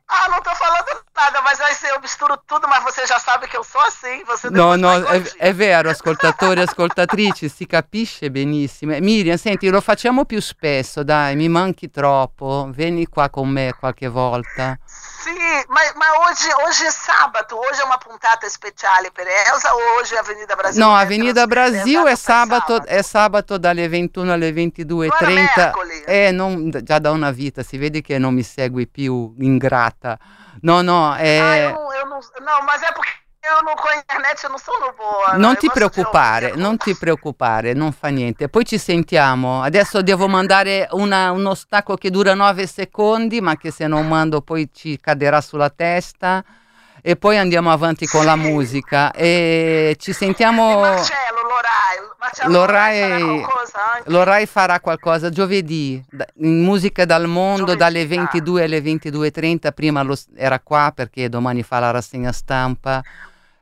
Ah, 0.10 0.30
não 0.30 0.42
tô 0.42 0.56
falando 0.56 0.86
nada, 1.14 1.42
mas 1.42 1.60
aí 1.60 1.76
eu 1.94 2.00
misturo 2.00 2.38
tudo, 2.48 2.66
mas 2.70 2.82
você 2.82 3.06
já 3.06 3.20
sabe 3.20 3.46
que 3.48 3.58
eu 3.58 3.64
sou 3.64 3.82
assim. 3.82 4.24
Você 4.24 4.50
No, 4.50 4.78
depois 4.78 5.02
no, 5.02 5.08
è, 5.10 5.50
è 5.50 5.54
vero, 5.54 5.90
ascoltatori 5.90 6.62
e 6.62 6.64
ascoltatrici, 6.64 7.50
si 7.50 7.66
capisce 7.66 8.32
benissimo. 8.32 8.94
Eh, 8.94 9.02
Miriam, 9.02 9.36
senti, 9.38 9.70
lo 9.70 9.82
facciamo 9.82 10.24
più 10.24 10.40
spesso, 10.40 11.04
dai, 11.04 11.36
mi 11.36 11.50
manchi 11.50 11.92
troppo. 11.92 12.70
Vieni 12.72 13.06
qua 13.08 13.30
con 13.30 13.50
me 13.50 13.74
qualche 13.78 14.08
volta. 14.08 14.80
Sim, 15.28 15.66
mas, 15.68 15.94
mas 15.96 16.10
hoje, 16.20 16.50
hoje 16.66 16.86
é 16.86 16.92
sábado, 16.92 17.58
hoje 17.58 17.82
é 17.82 17.84
uma 17.84 17.98
puntata 17.98 18.50
speciale 18.50 19.12
per 19.12 19.28
Elsa 19.28 19.74
ou 19.74 20.00
hoje 20.00 20.16
é 20.16 20.20
Avenida 20.20 20.56
Brasil? 20.56 20.82
Che 20.82 20.90
Avenida 20.90 21.46
Brasil 21.46 21.98
esatto, 21.98 22.08
è 22.08 22.16
sabato, 22.16 22.74
sabato. 22.76 22.88
è 22.88 23.02
sabato 23.02 23.58
dalle 23.58 23.90
21 23.90 24.32
alle 24.32 24.52
22.30. 24.52 25.34
mercoledì. 25.34 26.04
Eh, 26.06 26.32
non, 26.32 26.72
già 26.82 27.00
da 27.00 27.12
una 27.12 27.32
vita, 27.32 27.62
si 27.62 27.78
vede 27.78 28.02
che 28.02 28.18
non 28.18 28.34
mi 28.34 28.44
segui 28.44 28.88
più 28.88 29.36
ingrata. 29.40 30.18
No, 30.62 30.82
no, 30.82 31.12
Ah, 31.12 31.22
eh, 31.22 31.64
eu, 31.66 31.74
não- 31.74 31.94
eu 31.94 32.06
não, 32.08 32.20
não, 32.42 32.62
mas 32.64 32.82
é 32.84 32.92
porque 32.94 33.12
eu 33.56 33.64
não 33.64 33.76
com 33.76 33.88
a 33.88 33.96
internet 33.96 34.44
eu 34.44 34.50
não 34.50 34.58
sou 34.58 34.74
no 34.80 34.94
boa. 34.98 35.34
né? 35.34 35.38
Non 35.38 35.56
ti 35.56 35.70
preoccupare, 35.72 36.54
non 36.56 36.78
ti 36.78 36.96
preoccupare, 36.96 37.74
non 37.74 37.92
fa 37.92 38.10
niente. 38.10 38.50
Poi 38.50 38.66
ci 38.66 38.78
sentiamo. 38.78 39.62
Adesso 39.62 40.02
devo 40.02 40.28
mandare 40.28 40.88
una- 40.92 41.32
uno 41.32 41.54
stacco 41.54 41.96
che 41.96 42.10
dura 42.10 42.34
9 42.34 42.68
secondi, 42.68 43.42
ma 43.42 43.56
che 43.58 43.72
se 43.72 43.88
non 43.88 44.08
mando 44.08 44.42
poi 44.42 44.70
ci 44.74 45.00
caderà 45.00 45.42
sulla 45.42 45.70
testa. 45.70 46.44
E 47.02 47.16
poi 47.16 47.38
andiamo 47.38 47.72
avanti 47.72 48.06
con 48.06 48.26
la 48.26 48.34
Sì. 48.34 48.40
musica. 48.40 49.12
E 49.12 49.96
ci 49.98 50.10
E 50.10 50.14
sentiamo. 50.14 50.80
Marcello, 50.82 51.42
Lorai. 51.48 52.16
Marcello 52.20 52.52
Lorai- 52.52 53.46
Lorai 54.06 54.46
farà 54.46 54.80
qualcosa 54.82 55.30
giovedì, 55.30 56.04
in 56.42 56.64
musica 56.64 57.06
dal 57.06 57.28
mondo, 57.28 57.76
Giovedì, 57.76 57.78
dalle 57.78 58.02
ah. 58.02 58.08
22 58.08 58.64
alle 58.64 58.82
22.30. 58.82 59.72
Prima 59.72 60.02
lo 60.02 60.18
era 60.36 60.60
qua 60.60 60.92
perché 60.94 61.30
domani 61.30 61.64
fa 61.64 61.80
la 61.80 61.92
rassegna 61.92 62.34
stampa. 62.34 63.02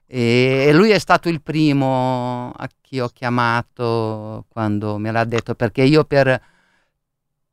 E, 0.08 0.70
lui 0.74 0.92
è 0.92 1.00
stato 1.00 1.30
il 1.30 1.42
primo 1.42 2.52
a 2.56 2.70
chi 2.82 3.00
ho 3.00 3.10
chiamato 3.10 4.46
quando 4.50 4.98
me 4.98 5.12
l'ha 5.12 5.24
detto, 5.24 5.56
perché 5.56 5.82
io 5.82 6.04
per, 6.04 6.42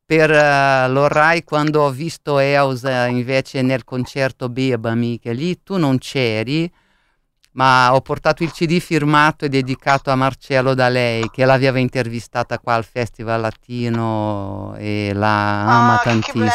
per 0.05 0.31
eh, 0.31 0.89
Lorai 0.89 1.45
quando 1.45 1.83
ho 1.83 1.91
visto 1.91 2.39
Elsa 2.39 3.07
invece 3.07 3.63
nel 3.63 3.85
concerto 3.85 4.49
Bebami, 4.49 5.19
che 5.19 5.33
lì 5.33 5.63
tu 5.63 5.79
non 5.79 5.99
c'eri, 5.99 6.71
ma 7.53 7.95
ho 7.95 8.01
portato 8.01 8.43
il 8.43 8.53
CD 8.53 8.79
firmato 8.81 9.45
e 9.45 9.49
dedicato 9.49 10.11
a 10.11 10.15
Marcello 10.15 10.75
da 10.75 10.89
lei, 10.89 11.29
che 11.31 11.45
l'aveva 11.45 11.79
intervistata 11.79 12.59
qua 12.59 12.75
al 12.75 12.85
Festival 12.85 13.41
Latino 13.41 14.75
e 14.77 15.13
la 15.15 15.63
ama 15.63 16.01
Ah, 16.01 16.03
tantissimo. 16.03 16.51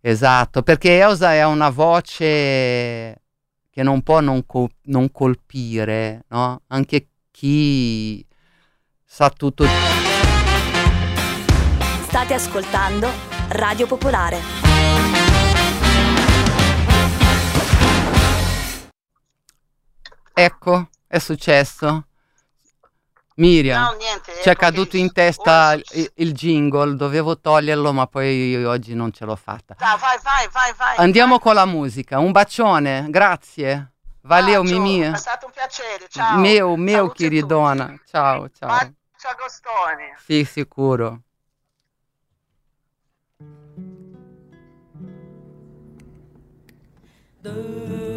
Esatto, 0.00 0.62
perché 0.62 0.98
Elsa 0.98 1.34
è 1.34 1.44
una 1.44 1.70
voce 1.70 3.20
che 3.78 3.84
non 3.84 4.02
può 4.02 4.18
non, 4.18 4.44
co- 4.44 4.70
non 4.86 5.12
colpire, 5.12 6.24
no? 6.30 6.62
Anche 6.66 7.10
chi 7.30 8.26
sa 9.04 9.30
tutto. 9.30 9.64
State 12.02 12.34
ascoltando 12.34 13.08
Radio 13.50 13.86
Popolare. 13.86 14.40
Ecco, 20.34 20.88
è 21.06 21.18
successo. 21.20 22.07
Miriam, 23.38 23.80
Não, 23.80 23.96
niente. 23.96 24.32
ci 24.42 24.48
è 24.48 24.52
é 24.52 24.56
caduto 24.56 24.96
in 24.96 25.12
testa 25.12 25.74
il, 25.74 26.10
il 26.16 26.32
jingle, 26.32 26.96
dovevo 26.96 27.38
toglierlo, 27.38 27.92
ma 27.92 28.06
poi 28.08 28.64
oggi 28.64 28.94
non 28.94 29.12
ce 29.12 29.24
l'ho 29.24 29.36
fatta. 29.36 29.74
Tá, 29.74 29.96
vai, 29.96 30.18
vai, 30.22 30.48
vai, 30.48 30.72
vai. 30.76 30.96
Andiamo 30.96 31.38
con 31.38 31.54
la 31.54 31.64
musica. 31.64 32.18
Un 32.18 32.32
bacione, 32.32 33.06
grazie. 33.08 33.92
Valeu, 34.22 34.62
Bacio, 34.62 34.80
Mimi. 34.80 35.04
É 35.04 35.14
stato 35.16 35.46
un 35.46 35.52
piacere, 35.52 36.08
ciao. 36.08 36.36
Meu, 36.38 36.76
meu, 36.76 36.96
Saluti 36.96 37.24
a 37.24 37.28
queridona. 37.28 38.00
Ciao, 38.04 38.50
ciao. 38.50 38.68
Bacio 38.68 39.28
Agostoni. 39.28 40.14
Sì, 40.18 40.44
sicuro. 40.44 41.22
Tem 47.40 48.07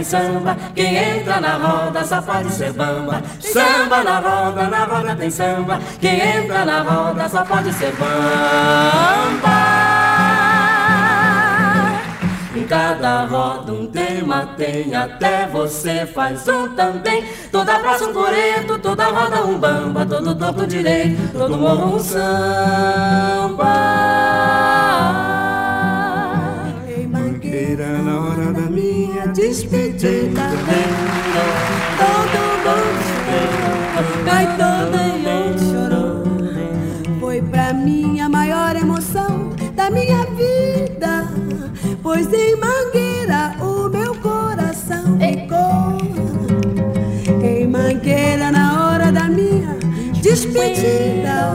tem 0.00 0.04
samba. 0.04 0.56
Quem 0.74 0.96
entra 0.96 1.40
na 1.40 1.56
roda 1.56 2.04
só 2.04 2.22
pode 2.22 2.52
ser 2.52 2.72
bamba. 2.72 3.22
Samba 3.40 4.02
na 4.02 4.18
roda, 4.18 4.68
na 4.68 4.84
roda 4.84 5.16
tem 5.16 5.30
samba. 5.30 5.78
Quem 6.00 6.20
entra 6.20 6.64
na 6.64 6.82
roda 6.82 7.28
só 7.28 7.44
pode 7.44 7.72
ser 7.74 7.92
bamba. 7.92 8.10
Em 12.56 12.66
cada 12.66 13.26
roda 13.26 13.72
um 13.72 13.86
tema 13.86 14.48
tem, 14.56 14.94
até 14.94 15.46
você 15.46 16.06
faz 16.06 16.48
um 16.48 16.74
também. 16.74 17.24
Toda 17.52 17.78
praça 17.78 18.06
um 18.06 18.12
coreto, 18.12 18.78
toda 18.78 19.06
roda 19.06 19.44
um 19.44 19.58
bamba, 19.58 20.06
todo 20.06 20.34
toco 20.34 20.66
direito, 20.66 21.32
todo 21.32 21.56
morro 21.56 21.96
um 21.96 22.00
samba. 22.00 23.99
Despedida. 29.50 30.46
Todo 31.98 32.40
mundo 32.64 33.00
chorou, 33.10 34.24
vai 34.24 34.46
todo 34.56 34.98
mundo 35.24 35.58
chorou. 35.70 37.18
Foi 37.18 37.42
pra 37.42 37.72
mim 37.72 38.20
a 38.20 38.28
maior 38.28 38.76
emoção 38.76 39.50
da 39.74 39.90
minha 39.90 40.24
vida. 40.36 41.28
Pois 42.00 42.32
em 42.32 42.54
Mangueira 42.56 43.56
o 43.60 43.88
meu 43.88 44.14
coração 44.14 45.18
ficou. 45.18 45.98
Em 47.42 47.66
Mangueira 47.66 48.52
na 48.52 48.92
hora 48.92 49.10
da 49.10 49.24
minha 49.24 49.76
despedida. 50.22 51.50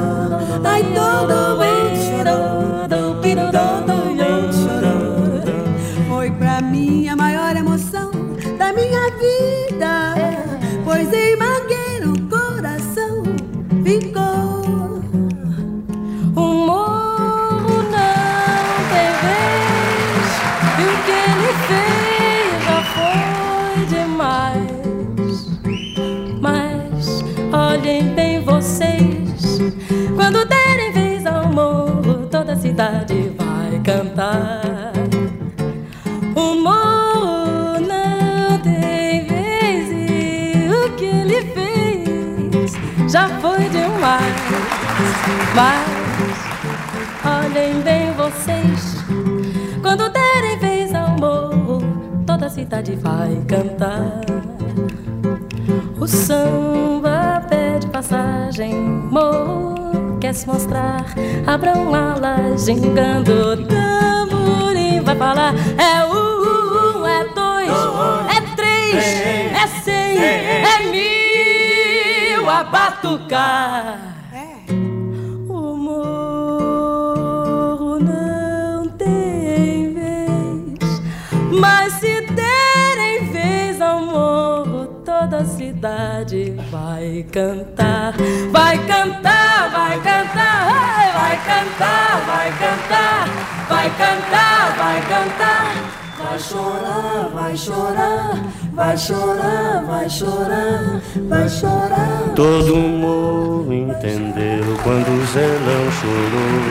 Ai, 0.65 0.83
todo 0.93 1.55
mundo 1.59 1.95
chorou, 2.09 2.89
todo 2.89 3.94
O 16.35 16.41
morro 16.41 17.83
não 17.83 18.01
tem 18.89 19.11
e 20.79 20.85
o 20.89 20.95
que 21.05 21.11
ele 21.11 21.51
fez 21.67 22.63
já 22.65 22.79
foi 22.95 23.85
demais. 23.85 25.35
Mas 26.41 27.23
olhem 27.53 28.15
bem 28.15 28.41
vocês, 28.41 29.59
quando 30.15 30.43
derem 30.47 30.91
vez 30.91 31.23
ao 31.27 31.47
morro, 31.53 32.25
toda 32.31 32.55
cidade 32.55 33.31
vai 33.37 33.79
cantar. 33.83 34.63
Já 43.15 43.29
foi 43.39 43.69
demais. 43.69 44.35
Mas 45.55 45.87
olhem 47.23 47.79
bem 47.79 48.11
vocês, 48.11 48.97
quando 49.81 50.09
derem 50.09 50.59
vez 50.59 50.93
ao 50.93 51.11
morro, 51.11 51.81
toda 52.27 52.47
a 52.47 52.49
cidade 52.49 52.93
vai 52.97 53.41
cantar. 53.47 54.19
O 55.97 56.05
samba 56.05 57.41
pede 57.47 57.87
passagem, 57.87 58.75
morro 58.75 60.17
quer 60.19 60.33
se 60.33 60.45
mostrar. 60.45 61.05
Abram 61.47 61.95
alas, 61.95 62.65
gingando, 62.65 63.65
tamborim 63.65 64.99
vai 64.99 65.15
falar. 65.15 65.53
É 65.77 66.03
um, 66.03 67.07
é 67.07 67.23
dois, 67.33 67.71
é 68.35 68.41
três, 68.57 69.05
é 69.53 69.67
cem, 69.67 70.64
é 72.55 72.59
a 72.59 72.63
batucar. 72.63 73.99
O 75.49 75.75
morro 75.75 77.19
não 77.99 78.87
tem 78.89 79.93
vez, 79.93 81.01
mas 81.51 81.91
se 81.93 82.21
derem 82.21 83.29
vez 83.31 83.81
ao 83.81 83.99
morro, 83.99 84.85
toda 85.03 85.39
a 85.39 85.45
cidade 85.45 86.53
vai 86.71 87.25
cantar, 87.29 88.13
vai 88.51 88.77
cantar, 88.85 89.69
vai 89.71 89.99
cantar, 89.99 90.67
ai, 90.71 91.11
vai 91.11 91.37
cantar, 91.37 92.21
vai 92.25 92.51
cantar, 92.51 93.27
vai 93.67 93.89
cantar, 93.89 94.75
vai 94.77 95.01
cantar. 95.01 96.04
Vai 96.25 96.39
chorar, 96.39 97.29
vai 97.33 97.55
chorar, 97.55 98.33
vai 98.73 98.97
chorar, 98.97 99.85
vai 99.85 100.09
chorar, 100.09 101.01
vai 101.29 101.47
chorar. 101.47 102.33
Todo 102.35 102.75
mundo 102.75 103.71
entendeu 103.71 104.75
quando 104.81 105.07
o 105.07 105.25
Zelão 105.27 105.91
chorou. 105.91 106.63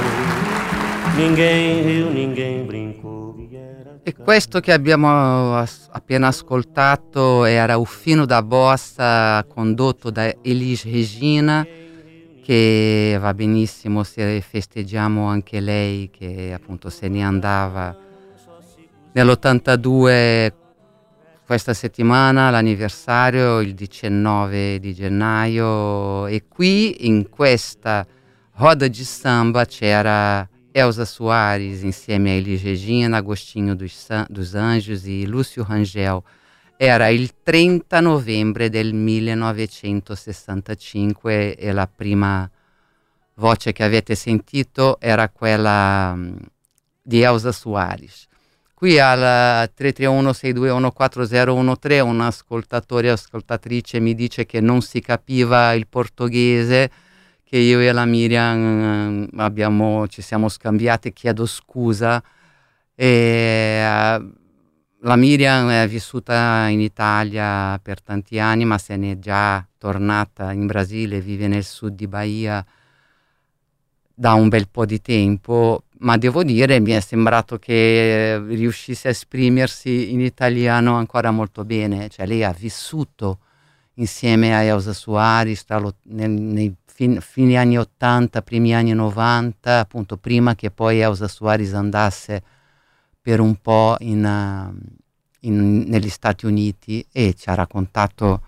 Ninguém 1.17 1.83
riu, 1.83 2.11
ninguém 2.11 2.67
brincou. 2.67 3.15
e 4.07 4.13
questo 4.13 4.61
che 4.61 4.73
abbiamo 4.73 5.09
appena 5.57 6.29
ascoltato 6.29 7.45
era 7.45 7.79
O 7.79 7.87
fino 7.87 8.27
da 8.27 8.43
bossa 8.43 9.43
condotto 9.49 10.11
da 10.11 10.35
Elis 10.43 10.85
Regina 10.85 11.67
che 12.43 13.17
va 13.19 13.33
benissimo 13.33 14.03
se 14.03 14.43
festeggiamo 14.43 15.25
anche 15.27 15.61
lei 15.61 16.11
che 16.11 16.53
appunto 16.53 16.91
se 16.91 17.09
ne 17.09 17.23
andava 17.23 17.97
nell'82 19.15 20.53
questa 21.47 21.73
settimana 21.73 22.51
l'anniversario 22.51 23.61
il 23.61 23.75
19 23.75 24.81
di 24.81 24.93
gennaio 24.93 26.27
e 26.27 26.49
qui 26.49 27.07
in 27.07 27.29
questa 27.29 28.05
roda 28.55 28.89
di 28.89 29.05
samba 29.05 29.67
c'era 29.67 30.49
Elza 30.73 31.05
Soares 31.05 31.83
insieme 31.83 32.31
a 32.31 32.35
Elis 32.35 32.65
Regina, 32.65 33.19
Agostinho 33.19 33.77
dos, 33.77 34.09
dos 34.29 34.57
Anjos 34.57 35.05
e 35.05 35.25
Lúcio 35.27 35.65
Rangel. 35.65 36.21
Era 36.77 37.07
il 37.07 37.35
30 37.45 38.01
novembre 38.01 38.69
del 38.69 38.93
1965 38.93 41.55
e 41.55 41.71
la 41.71 41.87
prima 41.87 42.51
voce 43.35 43.71
che 43.71 43.85
avete 43.85 44.17
sentito 44.17 44.99
era 44.99 45.29
quella 45.29 46.17
mm, 46.17 46.37
di 47.01 47.21
Elza 47.21 47.53
Soares. 47.53 48.27
Qui 48.85 48.99
al 48.99 49.71
331-621-4013 49.75 52.03
un 52.03 52.21
ascoltatore 52.21 53.09
o 53.09 53.15
ascoltatrice 53.15 53.99
mi 53.99 54.15
dice 54.15 54.45
che 54.45 54.61
non 54.61 54.83
si 54.83 55.01
capiva 55.01 55.73
il 55.73 55.87
portoghese, 55.89 56.91
che 57.45 57.57
io 57.57 57.81
e 57.81 57.91
la 57.93 58.05
Miriam 58.05 59.27
eh, 59.33 59.43
abbiamo- 59.43 60.07
ci 60.09 60.21
siamo 60.21 60.51
scambiati, 60.51 61.15
chiedo 61.15 61.47
scusa. 61.47 62.23
E, 62.95 63.07
eh, 63.07 64.23
la 65.01 65.17
Miriam 65.17 65.71
è 65.71 65.89
vissuta 65.89 66.67
in 66.69 66.81
Italia 66.81 67.81
per 67.83 68.03
tanti 68.03 68.39
anni, 68.39 68.67
ma 68.67 68.77
se 68.77 68.97
n'è 68.97 69.19
già 69.19 69.67
tornata 69.79 70.53
in 70.53 70.67
Brasile, 70.67 71.23
vive 71.23 71.49
nel 71.49 71.65
sud 71.65 71.95
di 71.95 72.07
Bahia 72.07 72.63
da 74.15 74.35
un 74.35 74.49
bel 74.49 74.69
po' 74.69 74.85
di 74.85 75.01
tempo, 75.01 75.85
ma 75.99 76.17
devo 76.17 76.43
dire 76.45 76.81
mi 76.81 76.93
è 76.93 77.01
sembrato 77.01 77.59
che 77.59 78.41
riuscisse 78.47 79.09
a 79.09 79.11
esprimersi 79.11 80.13
in 80.13 80.21
italiano 80.21 80.95
ancora 80.97 81.31
molto 81.31 81.65
bene, 81.65 82.09
cioè 82.09 82.27
lei 82.27 82.45
ha 82.45 82.53
vissuto 82.53 83.39
insieme 83.95 84.55
a 84.55 84.63
Elsa 84.63 84.93
lo- 85.79 85.97
nel- 86.05 86.31
nei 86.31 86.75
fin- 86.87 87.21
fine 87.21 87.57
anni 87.57 87.79
80, 87.79 88.43
primi 88.43 88.75
anni 88.75 88.93
90, 88.93 89.81
appunto 89.81 90.17
prima 90.17 90.55
che 90.55 90.71
poi 90.71 91.01
Elsa 91.01 91.29
Soares 91.29 91.73
andasse 91.75 92.43
per 93.21 93.41
un 93.41 93.57
po' 93.57 93.97
in, 94.01 94.73
in- 95.41 95.85
negli 95.87 96.09
Stati 96.09 96.47
Uniti 96.47 97.05
e 97.13 97.35
ci 97.35 97.49
ha 97.49 97.55
raccontato 97.55 98.43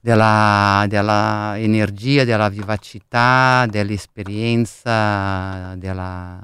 della, 0.00 0.84
della 0.88 1.54
energia, 1.58 2.24
della 2.24 2.48
vivacità, 2.48 3.66
dell'esperienza, 3.68 5.74
della- 5.76 6.40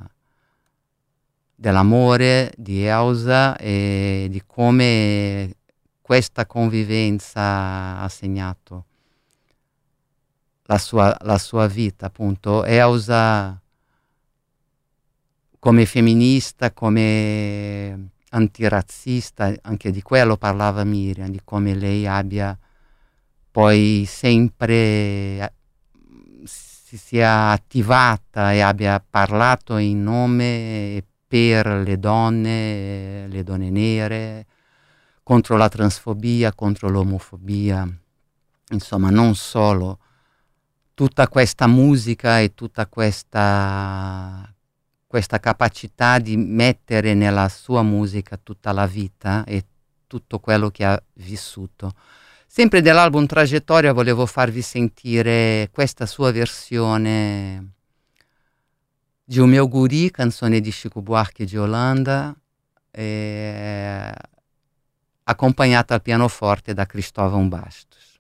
dell'amore 1.63 2.53
di 2.57 2.85
Elsa 2.85 3.57
e 3.57 4.27
di 4.29 4.43
come 4.45 5.55
questa 6.01 6.45
convivenza 6.45 8.01
ha 8.01 8.09
segnato 8.09 8.87
la 10.65 10.77
sua, 10.77 11.17
la 11.21 11.39
sua 11.39 11.69
vita, 11.69 12.07
appunto. 12.07 12.65
Elsa 12.65 13.63
come 15.61 15.87
femminista, 15.87 16.73
come 16.73 18.09
antirazzista, 18.31 19.55
anche 19.63 19.93
di 19.93 20.03
quello 20.03 20.37
parlava 20.37 20.83
Miriam, 20.83 21.29
di 21.29 21.41
come 21.45 21.77
lei 21.77 22.09
abbia 22.09 22.59
poi 23.53 24.05
sempre 24.09 24.75
eh, 24.75 25.53
si 26.45 26.97
sia 26.97 27.51
attivata 27.51 28.53
e 28.53 28.61
abbia 28.61 29.05
parlato 29.09 29.77
in 29.77 30.03
nome 30.03 30.97
e 30.97 31.05
per 31.33 31.67
le 31.67 31.99
donne, 31.99 33.27
le 33.27 33.43
donne 33.43 33.71
nere, 33.71 34.47
contro 35.23 35.57
la 35.57 35.71
transfobia, 35.71 36.53
contro 36.53 36.91
l'omofobia, 36.91 37.89
insomma 38.69 39.09
non 39.09 39.35
solo. 39.35 39.99
Tutta 40.93 41.29
questa 41.29 41.67
musica 41.67 42.39
e 42.39 42.53
tutta 42.53 42.87
questa, 42.87 44.47
questa 45.07 45.41
capacità 45.41 46.19
di 46.19 46.37
mettere 46.37 47.15
nella 47.15 47.49
sua 47.49 47.83
musica 47.83 48.37
tutta 48.37 48.73
la 48.73 48.87
vita 48.87 49.43
e 49.45 49.65
tutto 50.07 50.39
quello 50.39 50.69
che 50.69 50.85
ha 50.85 51.03
vissuto. 51.15 51.95
Sempre 52.47 52.83
dell'album 52.83 53.25
Tragettoria 53.25 53.95
volevo 53.95 54.27
farvi 54.27 54.61
sentire 54.61 55.71
questa 55.73 56.05
sua 56.05 56.31
versione 56.31 57.77
di 59.33 59.39
Un 59.39 59.49
mio 59.49 59.67
guri, 59.67 60.11
canzone 60.11 60.61
di 60.61 60.71
Chico 60.71 61.01
Buarque 61.01 61.47
di 61.47 61.57
Olanda, 61.57 62.37
eh, 62.91 64.13
accompagnata 65.23 65.95
al 65.95 66.03
pianoforte 66.03 66.75
da 66.75 66.85
Cristóvão 66.85 67.49
Bastos. 67.49 68.12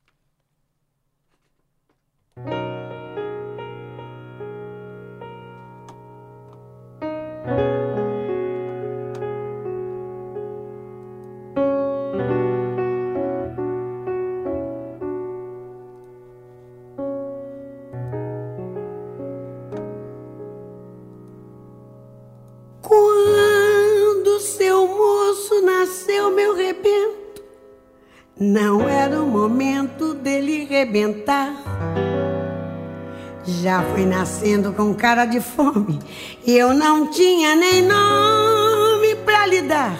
Já 33.62 33.80
foi 33.94 34.04
nascendo 34.04 34.72
com 34.72 34.92
cara 34.92 35.24
de 35.24 35.40
fome 35.40 36.00
e 36.44 36.58
eu 36.58 36.74
não 36.74 37.06
tinha 37.12 37.54
nem 37.54 37.80
nome 37.80 39.14
pra 39.24 39.46
lhe 39.46 39.62
dar. 39.62 39.96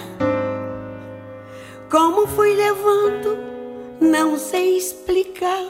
Como 1.89 2.27
fui 2.27 2.57
levando, 2.57 3.39
não 4.01 4.37
sei 4.37 4.77
explicar. 4.77 5.69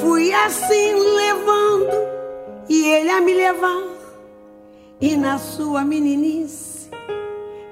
Fui 0.00 0.32
assim 0.32 0.94
levando 0.94 1.90
e 2.70 2.86
ele 2.86 3.10
a 3.10 3.20
me 3.20 3.34
levar. 3.34 3.82
e 4.98 5.14
na 5.14 5.36
sua 5.36 5.84
meninice. 5.84 6.88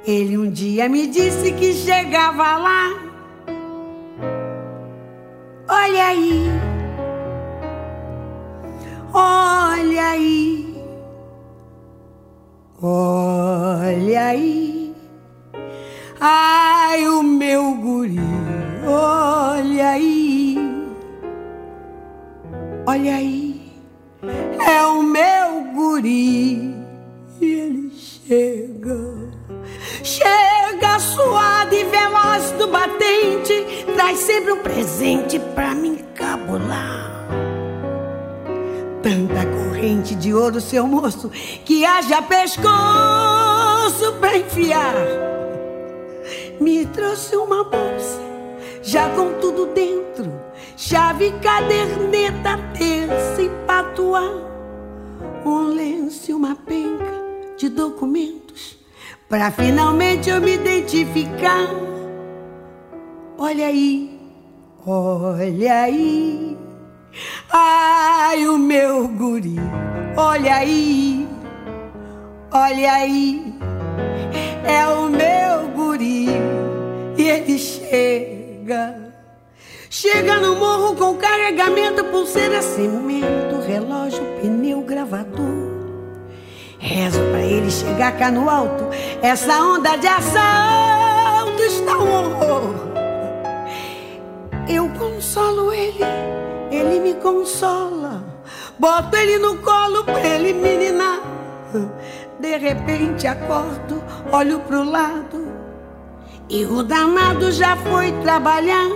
Ele 0.07 0.37
um 0.37 0.51
dia 0.51 0.91
me 0.91 1.07
disse 1.07 1.53
que 1.53 1.73
chegava 1.73 2.59
lá. 2.59 3.01
Olha 5.69 6.07
aí, 6.07 6.40
aí, 10.11 10.75
olha 12.83 14.27
aí. 14.27 14.95
Ai, 16.21 17.09
o 17.09 17.23
meu 17.23 17.75
guri, 17.77 18.21
olha 18.87 19.91
aí, 19.91 20.59
olha 22.87 23.15
aí, 23.15 23.73
é 24.69 24.85
o 24.85 25.03
meu 25.03 25.73
guri 25.75 26.75
e 27.41 27.45
ele 27.45 27.91
chega. 27.91 29.31
Chega 30.03 30.99
suado 30.99 31.75
e 31.75 31.85
veloz 31.85 32.51
do 32.53 32.69
batente, 32.69 33.87
traz 33.95 34.19
sempre 34.19 34.53
um 34.53 34.63
presente 34.63 35.39
pra 35.55 35.75
me 35.75 35.89
encabular. 35.89 37.11
Tanta 39.03 39.47
corrente 39.81 40.15
de 40.15 40.35
ouro, 40.35 40.61
seu 40.61 40.87
moço, 40.87 41.31
que 41.65 41.87
haja 41.87 42.21
pescoço 42.21 44.13
pra 44.21 44.37
enfiar. 44.37 44.95
Me 46.61 46.85
trouxe 46.85 47.35
uma 47.35 47.65
bolsa, 47.65 48.21
já 48.83 49.09
com 49.11 49.33
tudo 49.41 49.67
dentro, 49.73 50.31
chave, 50.77 51.33
caderneta, 51.41 52.59
terça 52.77 53.41
e 53.41 53.49
patuá, 53.67 54.31
um 55.47 55.69
lenço 55.69 56.31
e 56.31 56.35
uma 56.35 56.55
penca 56.55 57.19
de 57.57 57.71
documentos 57.71 58.79
para 59.31 59.51
finalmente 59.51 60.29
eu 60.29 60.43
me 60.43 60.57
identificar. 60.57 61.69
Olha 63.39 63.67
aí, 63.67 64.21
olha 64.87 65.83
aí, 65.83 66.59
ai 67.51 68.47
o 68.47 68.59
meu 68.59 69.09
guri, 69.09 69.57
olha 70.17 70.57
aí, 70.57 71.29
olha 72.53 72.93
aí, 72.93 73.55
é 74.65 74.87
o 74.87 75.09
meu 75.09 75.69
guri 75.75 76.29
e 77.17 77.23
ele 77.23 77.59
chega. 77.59 79.11
Chega 79.93 80.37
no 80.37 80.55
morro 80.55 80.95
com 80.95 81.17
carregamento, 81.17 82.05
pulseira, 82.05 82.63
cimento, 82.63 83.61
relógio, 83.67 84.23
pneu, 84.41 84.83
gravador. 84.83 85.69
Rezo 86.79 87.21
pra 87.31 87.43
ele 87.43 87.71
chegar 87.71 88.17
cá 88.17 88.31
no 88.31 88.49
alto. 88.49 88.85
Essa 89.21 89.61
onda 89.63 89.97
de 89.97 90.07
assalto 90.07 91.63
está 91.63 91.99
um 91.99 92.09
horror. 92.09 92.75
Eu 94.69 94.89
consolo 94.91 95.73
ele, 95.73 96.05
ele 96.71 97.01
me 97.01 97.15
consola. 97.15 98.23
Boto 98.79 99.17
ele 99.17 99.39
no 99.39 99.59
colo 99.59 100.05
pra 100.05 100.27
ele 100.27 100.53
me. 100.53 100.71
De 102.41 102.57
repente 102.57 103.27
acordo, 103.27 104.03
olho 104.33 104.61
pro 104.61 104.83
lado. 104.83 105.49
E 106.49 106.65
o 106.65 106.83
danado 106.83 107.53
já 107.53 107.77
foi 107.77 108.11
trabalhar. 108.23 108.89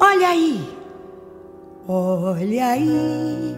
Olha 0.00 0.28
aí, 0.28 0.68
olha 1.86 2.66
aí. 2.66 3.56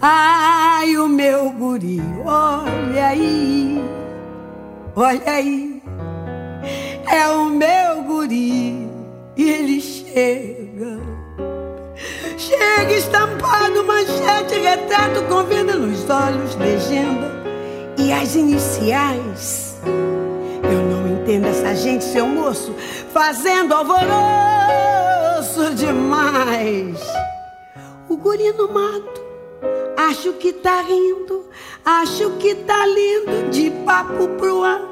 Ai, 0.00 0.96
o 0.96 1.06
meu 1.06 1.50
guri, 1.52 2.02
olha 2.24 3.06
aí, 3.06 3.82
olha 4.94 5.30
aí, 5.30 5.82
é 7.10 7.28
o 7.28 7.46
meu 7.46 8.02
guri 8.02 8.88
e 9.36 9.50
ele 9.50 9.80
chega. 9.80 11.15
Chega 12.58 12.92
estampado, 12.92 13.84
manchete, 13.84 14.58
retrato 14.58 15.22
com 15.24 15.44
venda 15.44 15.74
nos 15.74 16.08
olhos, 16.08 16.54
legenda 16.56 17.30
e 17.98 18.12
as 18.12 18.34
iniciais. 18.34 19.76
Eu 19.84 20.82
não 20.82 21.08
entendo 21.08 21.46
essa 21.46 21.74
gente, 21.74 22.04
seu 22.04 22.26
moço, 22.26 22.74
fazendo 23.12 23.74
alvoroço 23.74 24.04
demais. 25.74 26.98
O 28.08 28.16
guri 28.16 28.52
no 28.52 28.72
mato 28.72 29.26
Acho 29.96 30.34
que 30.34 30.52
tá 30.52 30.82
rindo, 30.82 31.46
acho 31.82 32.30
que 32.32 32.54
tá 32.54 32.86
lindo 32.86 33.50
de 33.50 33.70
papo 33.84 34.28
pro 34.36 34.62
ar. 34.62 34.82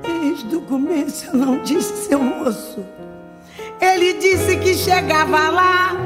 Desde 0.00 0.56
o 0.56 0.62
começo 0.62 1.26
eu 1.26 1.34
não 1.34 1.62
disse, 1.62 2.08
seu 2.08 2.18
moço. 2.18 2.84
Ele 3.82 4.12
disse 4.14 4.56
que 4.58 4.74
chegava 4.74 5.50
lá. 5.50 5.96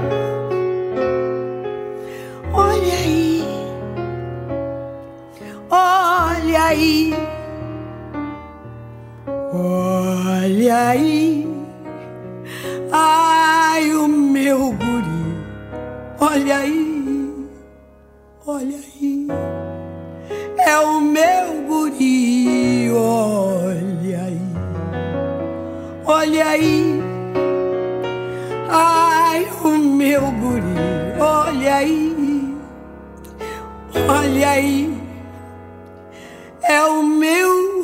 Olha 2.54 2.94
aí, 2.94 3.44
olha 5.70 6.64
aí, 6.64 7.14
olha 9.52 10.88
aí. 10.88 11.46
Ai, 12.90 13.92
o 13.92 14.08
meu 14.08 14.72
guri, 14.72 15.36
olha 16.18 16.56
aí. 16.56 16.96
Olha 18.46 18.78
aí, 18.78 19.26
é 20.58 20.78
o 20.78 21.00
meu 21.00 21.62
guri. 21.68 22.90
Olha 22.92 24.22
aí, 24.22 24.40
olha 26.06 26.46
aí, 26.48 26.95
ai, 28.68 29.48
o 29.62 29.68
meu 29.78 30.20
guri. 30.32 30.64
Olha 31.18 31.76
aí, 31.76 32.56
olha 34.08 34.50
aí, 34.50 34.94
é 36.62 36.82
o 36.84 37.02
meu 37.02 37.75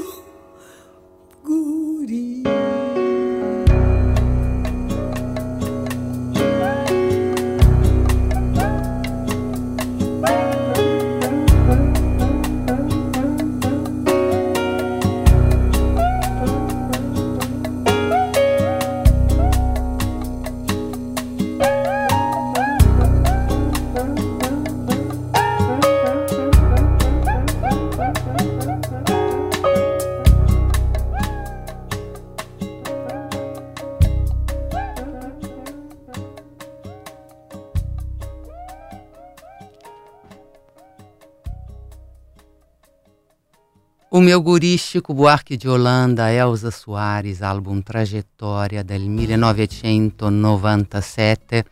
O 44.15 44.21
meu 44.21 44.43
guri 44.43 44.77
Chico 44.77 45.15
Buarque 45.15 45.57
de 45.57 45.67
Holanda, 45.67 46.31
Elsa 46.31 46.71
Soares, 46.71 47.41
album 47.41 47.81
Tragettoria 47.81 48.83
del 48.83 49.09
1997. 49.09 51.65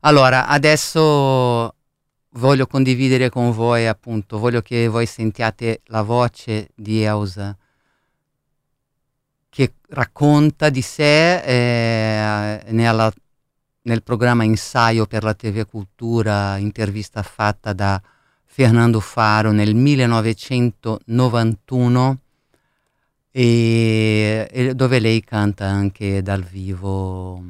Allora, 0.00 0.48
adesso 0.48 1.76
voglio 2.30 2.66
condividere 2.66 3.28
con 3.28 3.52
voi, 3.52 3.86
appunto, 3.86 4.40
voglio 4.40 4.62
che 4.62 4.88
voi 4.88 5.06
sentiate 5.06 5.82
la 5.84 6.02
voce 6.02 6.70
di 6.74 7.04
Elsa 7.04 7.56
che 9.48 9.74
racconta 9.90 10.70
di 10.70 10.82
sé 10.82 11.36
eh, 11.36 12.64
nella, 12.72 13.12
nel 13.82 14.02
programma 14.02 14.42
Insaio 14.42 15.06
per 15.06 15.22
la 15.22 15.34
TV 15.34 15.64
Cultura, 15.66 16.56
intervista 16.56 17.22
fatta 17.22 17.72
da 17.72 18.02
Fernando 18.62 19.00
Faro 19.00 19.52
nel 19.52 19.74
1991 19.74 22.18
e, 23.30 24.48
e 24.50 24.74
dove 24.74 24.98
lei 24.98 25.24
canta 25.24 25.64
anche 25.64 26.20
dal 26.20 26.42
vivo. 26.42 27.42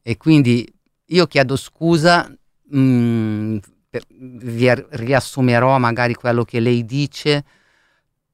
E 0.00 0.16
quindi 0.16 0.64
io 1.06 1.26
chiedo 1.26 1.56
scusa 1.56 2.32
mh, 2.68 2.78
mm, 2.78 3.56
per, 3.90 4.04
vi 4.10 4.72
riassumerò 4.90 5.76
magari 5.78 6.14
quello 6.14 6.44
che 6.44 6.60
lei 6.60 6.84
dice 6.84 7.44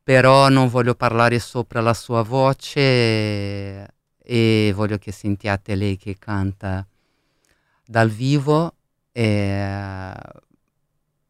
però 0.03 0.51
non 0.51 0.69
voglio 0.69 0.95
parlare 0.95 1.39
sopra 1.39 1.81
la 1.81 1.95
sua 1.95 2.21
voce 2.21 2.81
e, 2.81 3.89
e 4.19 4.73
voglio 4.75 4.99
che 4.99 5.11
sentiate 5.11 5.75
lei 5.75 5.97
che 5.97 6.17
canta 6.19 6.87
dal 7.83 8.11
vivo 8.11 8.75
e, 9.11 10.13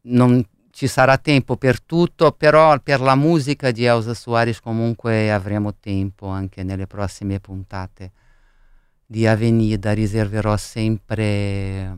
non 0.07 0.45
ci 0.75 0.87
sarà 0.87 1.17
tempo 1.17 1.55
per 1.55 1.81
tutto, 1.81 2.33
però 2.33 2.77
per 2.81 2.99
la 2.99 3.15
musica 3.15 3.71
di 3.71 3.85
Elsa 3.85 4.13
Suarez 4.13 4.59
comunque 4.59 5.31
avremo 5.31 5.73
tempo 5.75 6.27
anche 6.27 6.63
nelle 6.63 6.85
prossime 6.85 7.39
puntate 7.39 8.11
di 9.05 9.25
Avenida, 9.25 9.93
riserverò 9.93 10.57
sempre 10.57 11.95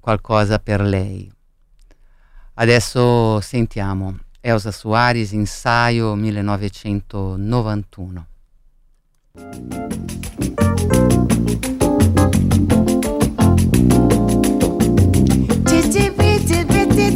qualcosa 0.00 0.58
per 0.58 0.80
lei. 0.80 1.32
Adesso 2.54 3.40
sentiamo 3.40 4.18
Elsa 4.40 4.72
Soares, 4.72 5.32
ensaio 5.32 6.16
1991. 6.16 8.26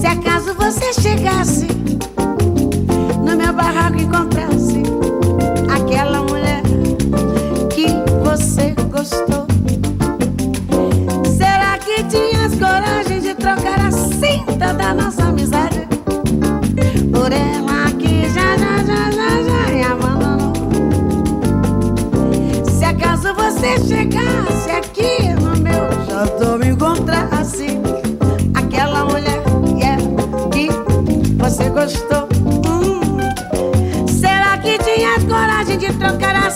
Se 0.00 0.06
acaso 0.06 0.54
você 0.54 0.92
chegasse 0.92 1.68
no 3.24 3.36
meu 3.36 3.52
barraco 3.52 3.98
e 3.98 4.06
nossa 14.94 15.24
amizade 15.24 15.86
por 17.12 17.32
ela 17.32 17.90
que 17.98 18.28
já 18.28 18.56
já 18.56 18.78
já 18.84 19.10
já 19.10 19.42
já 19.42 19.72
me 19.72 19.82
abandonou? 19.84 20.52
Se 22.70 22.84
acaso 22.84 23.34
você 23.34 23.78
chegasse 23.86 24.70
aqui 24.70 25.32
no 25.40 25.56
meu 25.60 25.90
chateau 26.06 26.58
me 26.58 26.68
encontrasse 26.68 27.80
aquela 28.54 29.04
mulher 29.04 29.42
yeah, 29.78 30.02
que 30.50 30.68
você 31.38 31.68
gostou. 31.70 32.28
Hum. 32.66 33.18
Será 34.06 34.58
que 34.58 34.78
tinha 34.78 35.20
coragem 35.28 35.78
de 35.78 35.92
trocar 35.94 36.36
a 36.36 36.50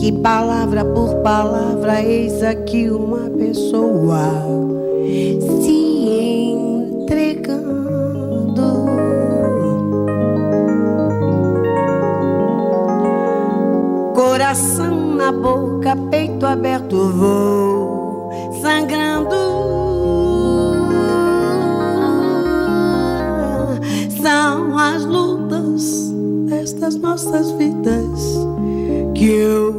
Que 0.00 0.10
palavra 0.10 0.82
por 0.82 1.16
palavra, 1.16 2.02
eis 2.02 2.42
aqui 2.42 2.88
uma 2.88 3.28
pessoa 3.28 4.32
se 5.62 5.70
entregando. 7.02 7.66
Coração 14.14 15.16
na 15.16 15.30
boca, 15.30 15.94
peito 16.10 16.46
aberto, 16.46 16.96
vou 17.10 18.30
sangrando. 18.62 19.36
São 24.22 24.78
as 24.78 25.04
lutas 25.04 26.10
destas 26.48 26.96
nossas 26.96 27.50
vidas 27.50 28.48
que 29.14 29.26
eu 29.26 29.69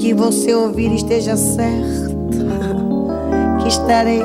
que 0.00 0.14
você 0.14 0.54
ouvir 0.54 0.94
esteja 0.94 1.36
certo, 1.36 2.16
que 3.60 3.68
estarei 3.68 4.22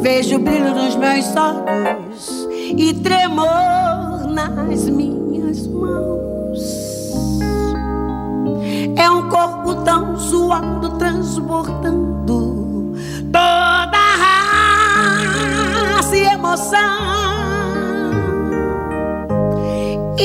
Vejo 0.00 0.36
o 0.36 0.38
brilho 0.40 0.74
nos 0.74 0.96
meus 0.96 1.24
olhos 1.36 2.48
e 2.76 2.92
tremor 2.94 4.26
nas 4.28 4.88
minhas 4.88 5.64
mãos. 5.68 6.60
É 8.96 9.08
um 9.08 9.28
corpo 9.28 9.76
tão 9.84 10.18
suado, 10.18 10.98
transbordando 10.98 12.94
toda 13.32 13.98
raça 15.94 16.16
e 16.16 16.24
emoção. 16.24 17.21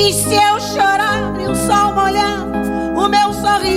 E 0.00 0.12
se 0.12 0.32
eu 0.32 0.60
chorar 0.60 1.34
e 1.40 1.48
o 1.48 1.56
sol 1.56 1.92
molhar 1.92 2.46
o 2.94 3.08
meu 3.08 3.32
sorriso, 3.32 3.74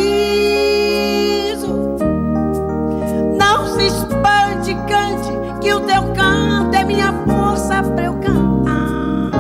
não 3.40 3.66
se 3.66 3.88
espante, 3.88 4.76
cante 4.88 5.32
que 5.60 5.74
o 5.74 5.80
teu 5.80 6.04
canto 6.14 6.76
é 6.76 6.84
minha 6.84 7.12
força 7.26 7.82
pra 7.82 8.06
eu 8.06 8.14
cantar. 8.20 9.32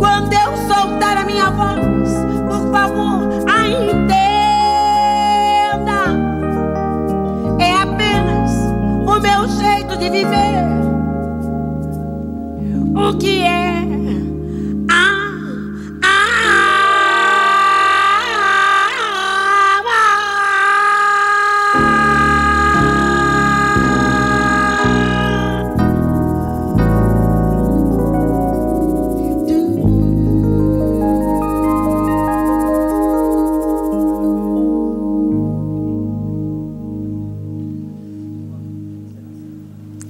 Quando 0.00 0.32
eu 0.32 0.56
soltar 0.66 1.18
a 1.18 1.24
minha 1.24 1.48
voz, 1.52 2.10
por 2.48 2.72
favor, 2.72 3.28
a 3.48 3.68
entenda. 3.68 4.18
É 7.60 7.72
apenas 7.82 8.50
o 9.06 9.20
meu 9.20 9.46
jeito 9.46 9.96
de 9.96 10.10
viver. 10.10 10.67
Que 13.18 13.42
é? 13.42 13.68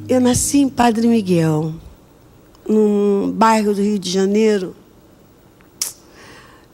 Eu 0.08 0.22
nasci 0.22 0.58
em 0.58 0.68
Padre 0.68 1.06
Miguel, 1.06 1.74
num 2.68 3.32
bairro 3.32 3.74
do 3.74 3.80
Rio 3.80 3.98
de 3.98 4.10
Janeiro, 4.10 4.76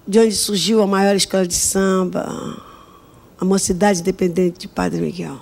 de 0.06 0.18
onde 0.18 0.34
surgiu 0.34 0.82
a 0.82 0.86
maior 0.86 1.14
escola 1.14 1.46
de 1.46 1.54
samba, 1.54 2.26
a 3.40 3.44
Mocidade 3.44 4.00
Independente 4.00 4.58
de 4.58 4.68
Padre 4.68 5.00
Miguel. 5.00 5.38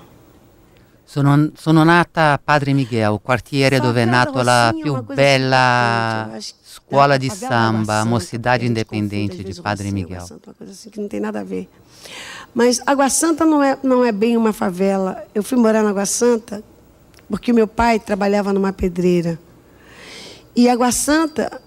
Sono, 1.04 1.50
sono 1.56 1.84
nata 1.84 2.32
a 2.32 2.38
Padre 2.38 2.72
Miguel, 2.72 3.18
quartiere 3.22 3.80
dove 3.80 4.02
è 4.02 4.04
nata 4.06 4.42
la 4.42 4.74
più 4.80 5.02
bella 5.02 6.38
scuola 6.40 7.18
di 7.18 7.28
samba, 7.28 8.00
a 8.00 8.04
Mocidade 8.04 8.64
Independente 8.64 9.42
de 9.42 9.60
Padre 9.60 9.90
Miguel. 9.90 10.24
Uma 10.30 10.54
coisa 10.54 10.72
assim 10.72 10.88
que 10.88 11.00
não 11.00 11.08
tem 11.08 11.20
nada 11.20 11.40
a 11.40 11.44
ver. 11.44 11.68
Mas 12.54 12.80
Água 12.86 13.10
Santa 13.10 13.44
não 13.44 13.62
é, 13.62 13.78
não 13.82 14.04
é 14.04 14.10
bem 14.10 14.36
uma 14.36 14.52
favela. 14.52 15.22
Eu 15.34 15.42
fui 15.42 15.58
morar 15.58 15.82
na 15.82 15.90
Água 15.90 16.06
Santa 16.06 16.62
porque 17.28 17.52
meu 17.52 17.66
pai 17.66 17.98
trabalhava 17.98 18.52
numa 18.52 18.72
pedreira. 18.72 19.38
E 20.54 20.68
Água 20.68 20.92
Santa 20.92 21.60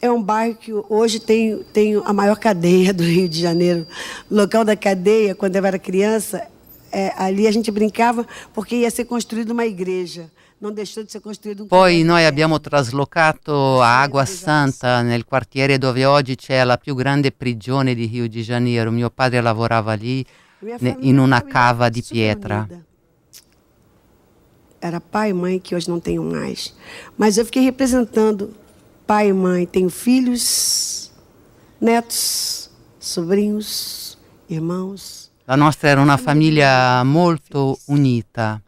é 0.00 0.10
um 0.10 0.22
bairro 0.22 0.56
que 0.56 0.72
hoje 0.72 1.18
tem, 1.18 1.62
tem 1.72 2.00
a 2.04 2.12
maior 2.12 2.36
cadeia 2.36 2.92
do 2.92 3.02
Rio 3.02 3.28
de 3.28 3.40
Janeiro. 3.40 3.86
O 4.30 4.34
local 4.34 4.64
da 4.64 4.76
cadeia, 4.76 5.34
quando 5.34 5.56
eu 5.56 5.64
era 5.64 5.78
criança, 5.78 6.46
é, 6.92 7.12
ali 7.16 7.46
a 7.46 7.50
gente 7.50 7.70
brincava 7.70 8.26
porque 8.52 8.76
ia 8.76 8.90
ser 8.90 9.04
construída 9.04 9.52
uma 9.52 9.64
igreja. 9.64 10.30
Non 10.60 10.72
deixou 10.72 11.04
de 11.04 11.10
ser 11.12 11.20
construído 11.20 11.64
un 11.64 11.68
Poi 11.68 12.04
noi 12.04 12.24
abbiamo 12.24 12.58
traslocato 12.58 13.82
a 13.82 14.00
Agua 14.00 14.24
Santa, 14.24 15.02
nel 15.02 15.24
quartiere 15.24 15.78
dove 15.78 16.06
oggi 16.06 16.36
c'è 16.36 16.64
la 16.64 16.78
più 16.78 16.94
grande 16.94 17.32
prigione 17.32 17.94
di 17.94 18.06
Rio 18.06 18.28
de 18.28 18.40
Janeiro. 18.40 18.90
Mio 18.90 19.10
padre 19.10 19.42
lavorava 19.42 19.92
lì 19.94 20.24
in 21.00 21.18
una 21.18 21.42
cava 21.42 21.90
di 21.90 22.02
pietra. 22.02 22.66
Era 24.84 25.00
pai 25.00 25.30
e 25.30 25.32
mãe 25.32 25.58
que 25.58 25.74
hoje 25.74 25.88
não 25.88 25.98
tenho 25.98 26.22
mais. 26.22 26.74
Mas 27.16 27.38
eu 27.38 27.44
fiquei 27.46 27.62
representando 27.62 28.52
pai 29.06 29.30
e 29.30 29.32
mãe. 29.32 29.64
Tenho 29.64 29.88
filhos, 29.88 31.10
netos, 31.80 32.68
sobrinhos, 33.00 34.18
irmãos. 34.46 35.30
La 35.46 35.56
nostra 35.56 35.88
era 35.88 36.02
una 36.02 36.18
famiglia 36.18 37.02
molto 37.02 37.78
unita. 37.86 38.60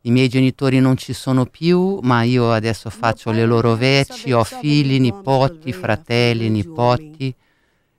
I 0.00 0.10
miei 0.10 0.28
genitori 0.28 0.80
non 0.80 0.96
ci 0.96 1.12
sono 1.12 1.44
più, 1.44 1.98
ma 2.04 2.22
io 2.22 2.50
adesso 2.52 2.88
faccio 2.88 3.30
le 3.30 3.44
loro 3.44 3.76
veci, 3.76 4.32
ho 4.32 4.42
figli, 4.44 4.98
nipoti, 4.98 5.74
fratelli, 5.74 6.48
nipoti. 6.48 7.34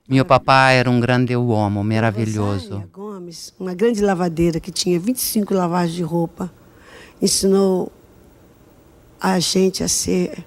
Mio 0.07 0.25
papà 0.25 0.71
era 0.71 0.89
un 0.89 0.99
grande 0.99 1.35
uomo, 1.35 1.83
meraviglioso. 1.83 2.89
Uma 3.59 3.75
grande 3.75 4.01
lavadeira 4.01 4.59
que 4.59 4.71
tinha 4.71 4.99
25 4.99 5.53
lavagens 5.53 5.95
de 5.95 6.01
roupa, 6.01 6.51
ensinou 7.21 7.91
a 9.19 9.39
gente 9.39 9.83
a 9.83 9.87
ser 9.87 10.43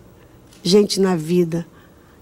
gente 0.62 1.01
na 1.01 1.14
vida. 1.14 1.64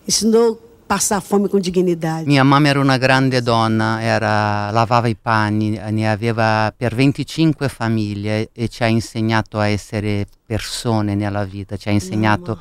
Ensinou 0.06 0.52
a 0.54 0.72
passar 0.86 1.20
fome 1.22 1.48
com 1.48 1.58
dignidade. 1.58 2.26
Mia 2.26 2.44
mamma 2.44 2.68
era 2.68 2.80
una 2.80 2.98
grande 2.98 3.40
donna, 3.40 4.00
era- 4.02 4.70
lavava 4.70 5.08
i 5.08 5.14
panni, 5.14 5.70
ne 5.90 6.10
aveva 6.10 6.72
per 6.76 6.94
25 6.94 7.68
famiglie 7.68 8.50
e 8.52 8.68
ci 8.68 8.82
ha 8.82 8.88
insegnato 8.88 9.58
a 9.58 9.68
essere 9.68 10.26
persone 10.44 11.14
nella 11.14 11.44
vita, 11.44 11.76
ci 11.78 11.88
ha 11.88 11.92
insegnato 11.92 12.58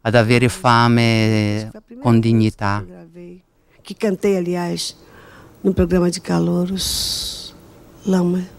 ad 0.00 0.14
avere 0.14 0.48
fame 0.48 1.68
a 1.74 1.82
música 1.90 2.18
dignità. 2.18 2.82
Que, 2.86 2.92
gravei, 2.92 3.42
que 3.82 3.94
cantei, 3.94 4.36
aliás, 4.36 4.96
no 5.62 5.74
programa 5.74 6.08
de 6.08 6.20
calouros. 6.20 7.54
Lama. 8.04 8.56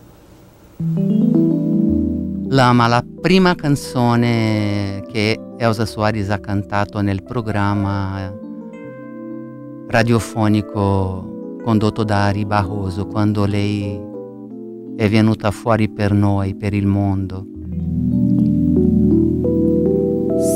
Lama, 2.48 2.88
la 2.88 3.04
prima 3.22 3.54
canzone 3.54 5.04
che 5.12 5.38
Elsa 5.58 5.86
Soares 5.86 6.30
ha 6.30 6.40
cantato 6.40 7.02
nel 7.02 7.22
programma 7.22 8.34
radiofonico 9.88 11.58
condotto 11.66 12.06
da 12.06 12.28
Ari 12.28 12.46
Barroso 12.46 13.08
quando 13.08 13.46
lei 13.46 14.00
è 14.96 15.10
venuta 15.10 15.52
fuori 15.52 15.90
per 15.90 16.14
noi, 16.14 16.56
per 16.56 16.74
il 16.74 16.88
mondo. 16.88 17.46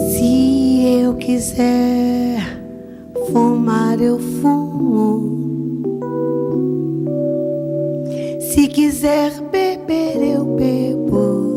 Se 0.10 1.02
eu 1.02 1.18
quiser 1.18 2.40
fumar, 3.30 4.00
eu 4.00 4.18
fumo. 4.18 5.43
Se 8.54 8.68
quiser 8.68 9.32
beber, 9.52 10.22
eu 10.22 10.46
bebo. 10.46 11.54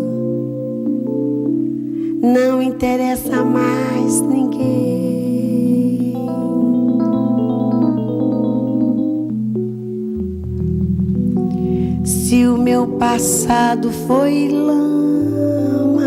não 2.22 2.62
interessa 2.62 3.44
mais 3.44 4.22
ninguém. 4.22 6.14
Se 12.02 12.46
o 12.46 12.56
meu 12.56 12.86
passado 12.86 13.90
foi 14.06 14.48
lama, 14.48 16.00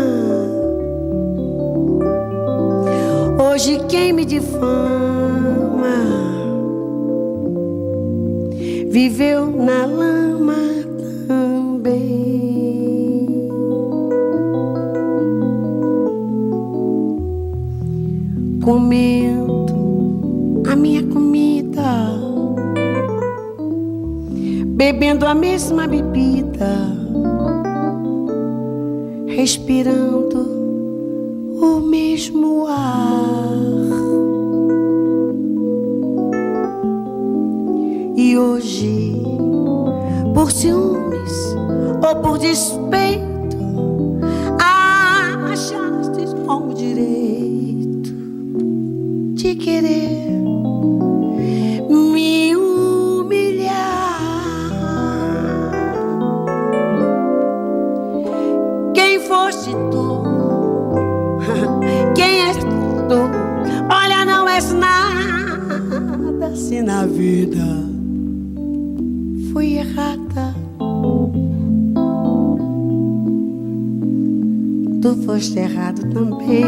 hoje 3.38 3.78
quem 3.88 4.12
me 4.12 4.24
difama 4.24 4.80
viveu 8.90 9.46
na 9.46 9.86
lama 9.86 10.56
também. 11.28 12.10
comendo 18.62 20.62
a 20.70 20.76
minha 20.76 21.02
comida, 21.04 22.10
bebendo 24.76 25.24
a 25.24 25.34
mesma 25.34 25.86
bebida, 25.86 26.68
respirando 29.28 30.40
o 31.62 31.80
mesmo 31.80 32.66
ar. 32.66 33.79
Hoje, 38.36 39.12
por 40.34 40.52
ciúmes 40.52 41.32
ou 42.06 42.16
por 42.22 42.38
despeito, 42.38 43.29
foste 75.24 75.58
errado 75.58 76.02
também. 76.12 76.64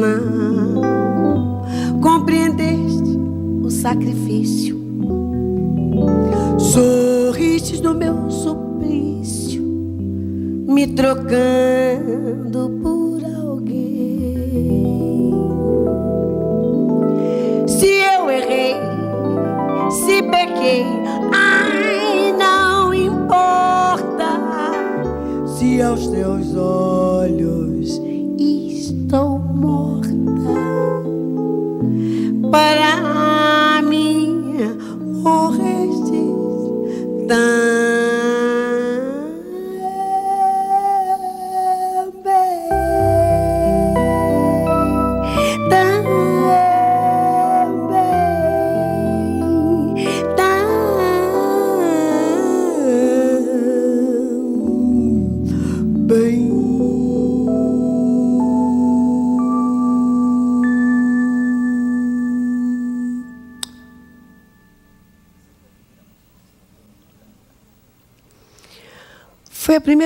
Não 0.00 1.62
compreendeste 2.00 3.18
o 3.62 3.70
sacrifício. 3.70 4.23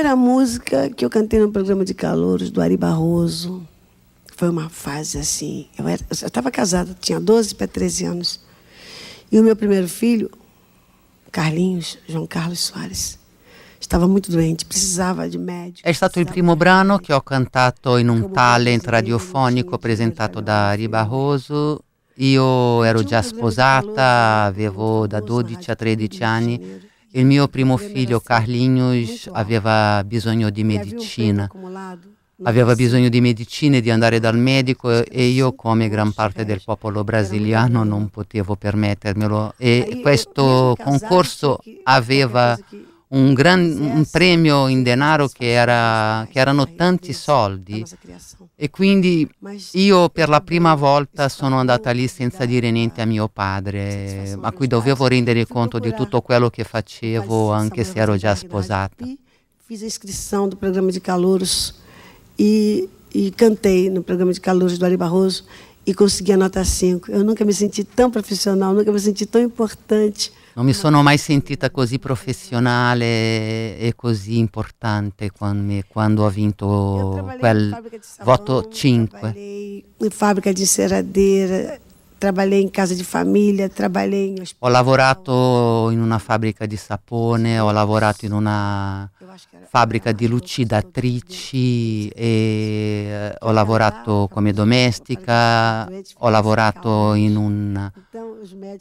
Primeira 0.09 0.17
música 0.17 0.89
que 0.91 1.05
eu 1.05 1.11
cantei 1.11 1.39
no 1.39 1.53
programa 1.53 1.85
de 1.85 1.93
calouros 1.93 2.51
do 2.51 2.63
Ari 2.63 2.77
Barroso. 2.77 3.67
Foi 4.37 4.49
uma 4.49 4.71
fase 4.71 5.19
assim. 5.19 5.67
Eu 5.77 5.87
estava 6.11 6.51
casada, 6.51 6.97
tinha 6.99 7.21
12 7.21 7.55
para 7.55 7.67
13 7.67 8.05
anos. 8.07 8.41
E 9.31 9.39
o 9.39 9.43
meu 9.43 9.55
primeiro 9.55 9.89
filho, 9.89 10.31
Carlinhos, 11.31 11.99
João 12.09 12.27
Carlos 12.27 12.61
Soares, 12.61 13.19
stava 13.81 14.07
muito 14.07 14.31
doente, 14.31 14.65
precisava 14.65 15.29
di 15.29 15.37
medico. 15.37 15.87
È 15.87 15.93
stato 15.93 16.21
il 16.21 16.27
primo 16.27 16.57
brano 16.57 16.99
che 16.99 17.13
ho 17.13 17.21
cantato 17.21 17.99
in 17.99 18.09
un 18.09 18.33
talent 18.33 18.87
radiofonico 18.87 19.77
presentato 19.77 20.41
da 20.41 20.69
Ari 20.69 20.89
Barroso. 20.89 21.83
Io 22.15 22.83
ero 22.83 23.03
già 23.03 23.21
sposata, 23.21 24.45
avevo 24.45 25.07
da 25.07 25.21
12 25.21 25.71
a 25.71 25.77
13 25.77 26.25
anni. 26.25 26.87
Il 27.19 27.27
mio 27.27 27.49
primo 27.49 27.77
figlio 27.77 28.21
Carlinhos 28.21 29.29
aveva 29.33 30.05
bisogno 30.05 30.51
di 30.51 30.63
medicina. 30.63 31.51
Aveva 32.45 32.77
bisogno 32.77 33.09
di 33.09 33.21
medicina 33.21 33.79
e 33.79 33.81
di 33.81 33.91
andare 33.91 34.21
dal 34.21 34.39
medico 34.39 35.05
e 35.05 35.25
io 35.25 35.53
come 35.55 35.89
gran 35.89 36.13
parte 36.13 36.45
del 36.45 36.63
popolo 36.65 37.03
brasiliano 37.03 37.83
non 37.83 38.09
potevo 38.09 38.55
permettermelo. 38.55 39.55
E 39.57 39.99
questo 40.01 40.77
concorso 40.81 41.59
aveva 41.83 42.57
un, 43.09 43.33
gran, 43.33 43.61
un 43.61 44.05
premio 44.11 44.69
in 44.69 44.83
denaro 44.83 45.29
che, 45.29 45.53
era, 45.53 46.27
che 46.31 46.39
erano 46.39 46.75
tanti 46.75 47.13
soldi 47.13 47.85
e 48.55 48.71
quindi 48.71 49.29
io 49.73 50.09
per 50.11 50.29
la 50.29 50.41
prima 50.41 50.75
volta 50.75 51.29
sono 51.29 51.59
andata 51.59 51.91
lì 51.91 52.07
senza 52.09 52.45
dire 52.45 52.71
niente 52.71 53.01
a 53.01 53.07
mio 53.07 53.29
padre, 53.29 54.37
a 54.41 54.53
cui 54.53 54.67
dovevo 54.67 55.07
rendere 55.07 55.47
conto 55.47 55.79
di 55.79 55.95
tutto 55.95 56.21
quello 56.21 56.51
che 56.51 56.65
facevo 56.65 57.53
anche 57.53 57.85
se 57.85 57.99
ero 57.99 58.17
già 58.17 58.35
sposata. 58.35 59.07
Fiz 59.69 59.83
a 59.83 59.85
inscrição 59.85 60.49
do 60.49 60.57
programa 60.57 60.91
de 60.91 60.99
calouros 60.99 61.75
e, 62.39 62.89
e 63.15 63.31
cantei 63.37 63.91
no 63.91 64.03
programa 64.03 64.33
de 64.33 64.41
calouros 64.41 64.79
do 64.79 64.87
Ari 64.87 64.97
Barroso 64.97 65.45
e 65.85 65.93
consegui 65.93 66.33
a 66.33 66.39
nota 66.39 66.65
5. 66.65 67.11
Eu 67.13 67.23
nunca 67.23 67.45
me 67.45 67.53
senti 67.53 67.85
tão 67.85 68.11
profissional, 68.11 68.73
nunca 68.73 68.91
me 68.91 68.99
senti 68.99 69.27
tão 69.27 69.43
importante. 69.43 70.33
Non 70.59 70.67
mi 70.67 70.73
sono 70.73 71.05
mai 71.05 71.19
sentita 71.19 71.71
così 71.71 72.01
professionale 72.01 73.79
e 73.79 73.93
così 73.95 74.39
importante 74.39 75.31
quando, 75.31 75.81
quando 75.87 76.25
ho 76.25 76.29
vinto 76.29 77.33
quel 77.39 77.81
voto 78.25 78.69
5. 78.69 79.21
Trabalhei 79.21 79.85
em 80.01 80.11
fábrica 80.11 80.53
de 80.53 80.63
enceradeira, 80.63 81.79
trabalhei 82.19 82.61
in 82.61 82.71
casa 82.73 82.95
di 82.95 83.05
famiglia, 83.05 83.69
trabalhei 83.69 84.31
in 84.31 84.43
Ho 84.59 84.69
lavorato 84.69 85.91
in 85.91 86.01
una 86.01 86.19
fabbrica 86.19 86.67
di 86.67 86.77
sapone, 86.77 87.61
ho 87.61 87.71
lavorato 87.71 88.27
in 88.27 88.33
una 88.33 89.09
fabbrica 89.69 90.13
di 90.13 90.27
lucidatrici 90.27 92.09
e 92.09 92.27
eh, 92.27 93.37
ho 93.39 93.51
lavorato 93.53 94.29
come 94.31 94.53
domestica, 94.53 95.87
ho 96.19 96.29
lavorato 96.29 97.15
in 97.15 97.37
un, 97.37 97.91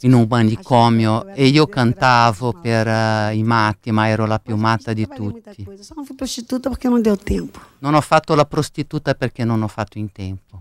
in 0.00 0.12
un 0.12 0.26
manicomio 0.28 1.26
e 1.28 1.46
io 1.46 1.66
cantavo 1.66 2.52
per 2.52 2.86
eh, 2.86 3.34
i 3.34 3.42
matti, 3.42 3.90
ma 3.90 4.08
ero 4.08 4.26
la 4.26 4.38
più 4.38 4.56
matta 4.56 4.92
di 4.92 5.06
tutti. 5.06 5.66
Non 7.80 7.94
ho 7.94 8.00
fatto 8.00 8.34
la 8.34 8.44
prostituta 8.44 9.14
perché 9.14 9.44
non 9.44 9.62
ho 9.62 9.68
fatto 9.68 9.98
in 9.98 10.10
tempo. 10.12 10.60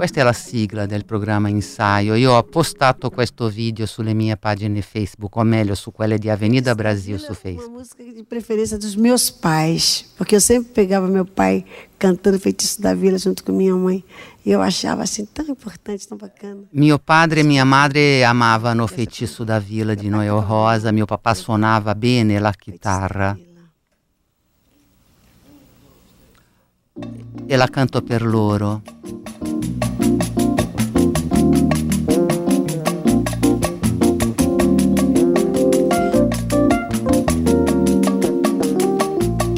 Questa 0.00 0.20
è 0.20 0.24
la 0.24 0.32
sigla 0.32 0.86
del 0.86 1.04
programma 1.04 1.50
Insaio. 1.50 2.14
Io 2.14 2.32
ho 2.32 2.42
postato 2.42 3.10
questo 3.10 3.50
video 3.50 3.84
sulle 3.84 4.14
mie 4.14 4.38
pagine 4.38 4.80
Facebook, 4.80 5.36
o 5.36 5.42
meglio, 5.42 5.74
su 5.74 5.92
quelle 5.92 6.16
di 6.16 6.30
Avenida 6.30 6.74
Brasil 6.74 7.18
su 7.18 7.32
Uma 7.32 7.34
Facebook. 7.34 7.70
música 7.70 8.02
de 8.02 8.24
preferência 8.24 8.78
dos 8.78 8.96
meus 8.96 9.30
pais, 9.30 10.06
porque 10.16 10.34
eu 10.34 10.40
sempre 10.40 10.72
pegava 10.72 11.06
meu 11.06 11.26
pai 11.26 11.66
cantando 11.98 12.38
Feitiço 12.38 12.80
da 12.80 12.94
Vila 12.94 13.18
junto 13.18 13.44
com 13.44 13.52
minha 13.52 13.74
mãe. 13.76 14.02
E 14.42 14.50
eu 14.50 14.62
achava 14.62 15.02
assim 15.02 15.26
tão 15.26 15.44
importante, 15.46 16.08
tão 16.08 16.16
bacana. 16.16 16.62
Mio 16.72 16.98
padre 16.98 17.40
e 17.40 17.44
mia 17.44 17.66
madre 17.66 18.24
amavano 18.24 18.86
Feitiço 18.86 19.44
da 19.44 19.58
Vila 19.58 19.94
di 19.94 20.08
Noel 20.08 20.40
Rosa, 20.40 20.92
mio 20.92 21.04
papà 21.04 21.34
suonava 21.34 21.94
bene 21.94 22.38
la 22.38 22.54
chitarra. 22.54 23.38
E 27.46 27.56
la 27.56 27.68
canto 27.68 28.00
per 28.00 28.22
loro. 28.22 28.80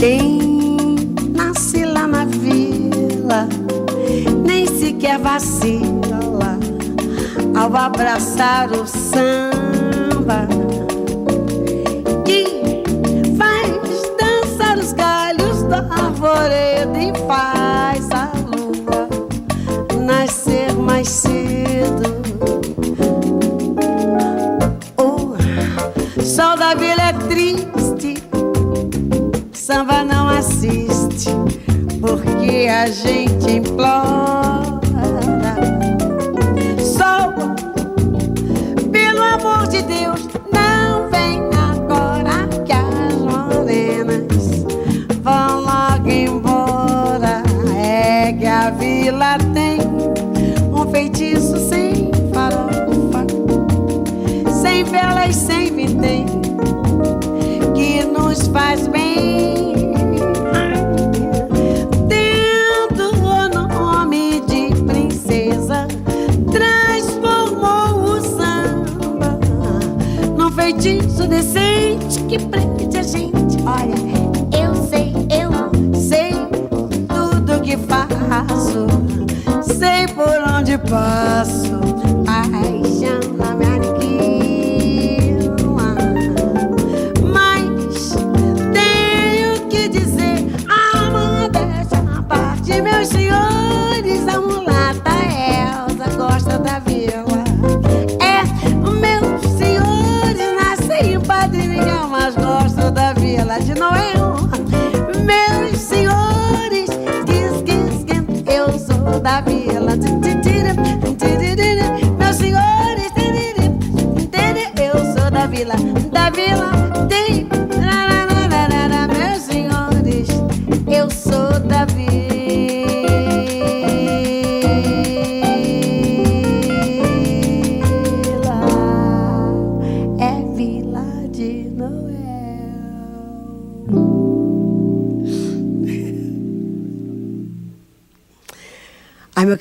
Quem 0.03 0.97
nasce 1.33 1.85
lá 1.85 2.09
na 2.09 2.25
vila 2.25 3.49
nem 4.45 4.67
sequer 4.67 5.19
vacila 5.19 6.59
ao 7.55 7.77
abraçar 7.77 8.73
o 8.73 8.85
samba. 8.85 10.49
Que 12.25 12.83
faz 13.39 13.71
dançar 14.19 14.77
os 14.77 14.93
galhos 14.93 15.63
da 15.69 15.79
arvoreda 15.79 16.99
e 16.99 17.13
faz 17.29 17.62
mais 21.03 21.09
cedo. 21.09 22.23
O 24.97 26.23
sol 26.23 26.57
da 26.57 26.75
vila 26.75 27.09
é 27.09 27.13
triste 27.29 28.23
samba 29.53 30.05
não 30.05 30.29
assiste, 30.29 31.31
porque 32.01 32.69
a 32.69 32.87
gente 32.87 33.51
implora. 33.51 34.81
Sol, 36.79 37.33
pelo 38.93 39.23
amor 39.23 39.67
de 39.67 39.83
Deus, 39.83 40.29
não 40.53 41.11
vem 41.11 41.43
agora 41.55 42.49
que 42.65 42.73
as 42.73 43.15
morenas 43.17 44.65
vão 45.23 45.63
logo 45.63 46.09
embora. 46.09 47.43
É 47.77 48.33
que 48.33 48.47
a 48.47 48.71
vila 48.71 49.42
sem 55.23 55.33
velas, 55.33 55.37
sem 55.37 55.75
vintém, 55.75 56.27
que 57.75 58.05
nos 58.05 58.49
faz 58.49 58.87
bem. 58.89 59.02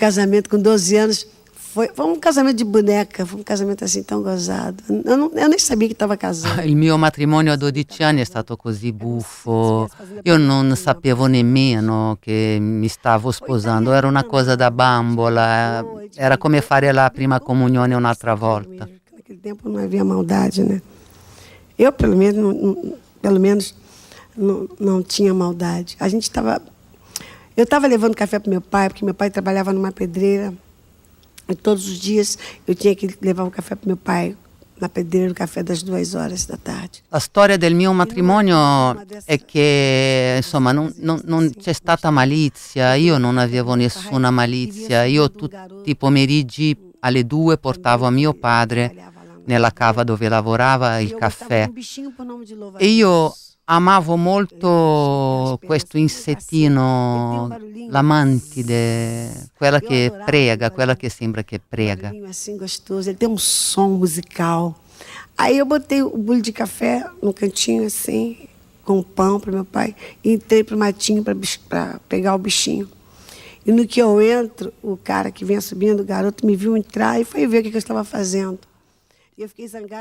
Casamento 0.05 0.49
com 0.49 0.57
12 0.59 0.95
anos 0.97 1.27
foi, 1.73 1.87
foi 1.93 2.05
um 2.05 2.19
casamento 2.19 2.57
de 2.57 2.65
boneca, 2.65 3.25
foi 3.25 3.39
um 3.39 3.43
casamento 3.43 3.83
assim 3.85 4.03
tão 4.03 4.21
gozado. 4.21 4.83
Eu, 5.05 5.15
não- 5.15 5.31
eu 5.43 5.47
nem 5.47 5.57
sabia 5.59 5.87
que 5.87 5.93
estava 5.93 6.17
casando. 6.17 6.61
Il 6.67 6.75
mio 6.75 6.97
matrimonio 6.97 7.53
a 7.53 7.55
12 7.55 8.03
anni 8.03 8.19
è 8.21 8.25
stato 8.25 8.57
così 8.57 8.91
buffo. 8.91 9.87
Io 10.23 10.37
non 10.37 10.75
sapevo 10.75 11.27
nemmeno 11.27 12.17
che 12.19 12.57
mi 12.59 12.87
stavo 12.89 13.31
sposando, 13.31 13.93
era 13.93 14.07
una 14.07 14.23
cosa 14.25 14.55
da 14.55 14.69
bambola, 14.69 15.81
era 16.15 16.37
come 16.37 16.59
fare 16.61 16.91
la 16.91 17.09
prima 17.09 17.39
comunione 17.39 17.95
un'altra 17.95 18.33
volta. 18.35 18.85
Naquele 19.15 19.39
tempo 19.39 19.69
não 19.69 19.79
havia 19.81 20.03
maldade, 20.03 20.63
né? 20.63 20.81
Eu, 21.77 21.91
pelo 21.93 22.15
menos, 22.17 22.35
não, 22.35 22.51
não- 22.51 22.97
pelo 23.21 23.39
menos 23.39 23.73
não, 24.35 24.67
não 24.79 25.01
tinha 25.03 25.33
maldade. 25.33 25.95
A 25.99 26.07
gente 26.09 26.23
estava. 26.23 26.59
Eu 27.55 27.63
estava 27.63 27.87
levando 27.87 28.15
café 28.15 28.39
para 28.39 28.49
meu 28.49 28.61
pai, 28.61 28.87
porque 28.89 29.03
meu 29.05 29.13
pai 29.13 29.29
trabalhava 29.29 29.73
numa 29.73 29.91
pedreira. 29.91 30.53
E 31.49 31.55
todos 31.55 31.87
os 31.87 31.99
dias 31.99 32.37
eu 32.65 32.73
tinha 32.73 32.95
que 32.95 33.13
levar 33.21 33.43
o 33.43 33.51
café 33.51 33.75
para 33.75 33.87
meu 33.87 33.97
pai 33.97 34.35
na 34.79 34.87
pedreira, 34.89 35.27
no 35.29 35.35
café 35.35 35.61
das 35.61 35.83
duas 35.83 36.15
horas 36.15 36.45
da 36.45 36.57
tarde. 36.57 37.03
La 37.11 37.19
storia 37.19 37.57
del 37.57 37.75
mio 37.75 37.93
matrimonio 37.93 38.95
è 39.25 39.37
che 39.45 40.35
insomma 40.37 40.71
non, 40.71 40.91
non- 40.97 41.21
non 41.25 41.51
c'è 41.59 41.73
stata 41.73 42.09
malizia, 42.09 42.95
io 42.95 43.17
non 43.17 43.37
avevo 43.37 43.75
nessuna 43.75 44.31
malizia, 44.31 45.03
io 45.03 45.29
tutti 45.29 45.55
i 45.83 45.95
pomeriggi 45.95 46.75
alle 47.01 47.25
due 47.25 47.57
portavo 47.57 48.05
a 48.05 48.11
mio 48.11 48.33
padre 48.33 48.95
nella 49.45 49.71
cava 49.71 50.03
dove 50.03 50.29
lavorava 50.29 50.99
il 50.99 51.09
E 51.09 51.11
eu 51.13 51.17
caffè 51.19 51.69
e 52.77 52.87
io 52.87 53.35
amavo 53.65 54.15
molto 54.17 55.59
questo 55.65 55.97
insettino, 55.97 57.47
la 57.89 58.01
mantide, 58.01 59.49
quella 59.57 59.79
che 59.79 60.11
prega, 60.25 60.71
quella 60.71 60.95
che 60.95 61.09
sembra 61.09 61.43
che 61.43 61.59
prega. 61.59 62.11
assim 62.27 62.57
gostoso, 62.57 63.09
ele 63.09 63.17
tem 63.17 63.29
um 63.29 63.37
som 63.37 63.97
musical. 63.97 64.75
Aí 65.37 65.57
eu 65.57 65.65
botei 65.65 66.01
o 66.01 66.17
bule 66.17 66.41
de 66.41 66.51
café 66.51 67.03
no 67.21 67.33
cantinho 67.33 67.85
assim, 67.85 68.37
com 68.83 69.01
pão 69.01 69.39
para 69.39 69.51
meu 69.51 69.65
pai, 69.65 69.95
e 70.23 70.33
entrei 70.33 70.63
pro 70.63 70.77
matinho 70.77 71.23
para 71.23 71.99
pegar 72.07 72.35
o 72.35 72.37
bichinho. 72.37 72.87
E 73.65 73.71
no 73.71 73.85
que 73.87 74.01
eu 74.01 74.19
entro, 74.21 74.73
o 74.81 74.97
cara 74.97 75.31
que 75.31 75.45
vinha 75.45 75.61
subindo, 75.61 76.01
o 76.01 76.03
garoto, 76.03 76.45
me 76.45 76.55
viu 76.55 76.75
entrar 76.75 77.19
e 77.21 77.23
foi 77.23 77.45
ver 77.45 77.59
o 77.59 77.63
que, 77.63 77.69
que 77.69 77.77
eu 77.77 77.79
estava 77.79 78.03
fazendo. 78.03 78.59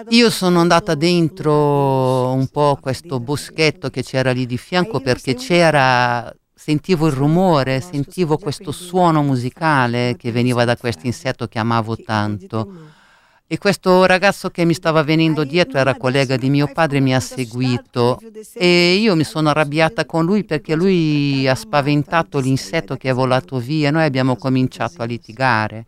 Io 0.08 0.28
sono 0.30 0.60
andata 0.60 0.94
dentro 0.94 2.32
un 2.32 2.48
po' 2.48 2.76
questo 2.80 3.20
boschetto 3.20 3.88
che 3.88 4.02
c'era 4.02 4.32
lì 4.32 4.44
di 4.44 4.58
fianco 4.58 5.00
perché 5.00 5.34
c'era, 5.34 6.34
sentivo 6.52 7.06
il 7.06 7.12
rumore, 7.12 7.80
sentivo 7.80 8.38
questo 8.38 8.72
suono 8.72 9.22
musicale 9.22 10.16
che 10.18 10.32
veniva 10.32 10.64
da 10.64 10.76
questo 10.76 11.06
insetto 11.06 11.46
che 11.46 11.58
amavo 11.58 11.96
tanto. 11.96 12.72
E 13.46 13.58
questo 13.58 14.04
ragazzo 14.04 14.50
che 14.50 14.64
mi 14.64 14.74
stava 14.74 15.02
venendo 15.02 15.42
dietro 15.44 15.78
era 15.78 15.96
collega 15.96 16.36
di 16.36 16.50
mio 16.50 16.70
padre, 16.72 17.00
mi 17.00 17.14
ha 17.14 17.20
seguito 17.20 18.20
e 18.54 18.94
io 18.94 19.16
mi 19.16 19.24
sono 19.24 19.48
arrabbiata 19.48 20.06
con 20.06 20.24
lui 20.24 20.44
perché 20.44 20.74
lui 20.74 21.48
ha 21.48 21.54
spaventato 21.54 22.38
l'insetto 22.38 22.96
che 22.96 23.10
è 23.10 23.12
volato 23.12 23.58
via 23.58 23.88
e 23.88 23.90
noi 23.90 24.04
abbiamo 24.04 24.36
cominciato 24.36 25.02
a 25.02 25.04
litigare. 25.04 25.86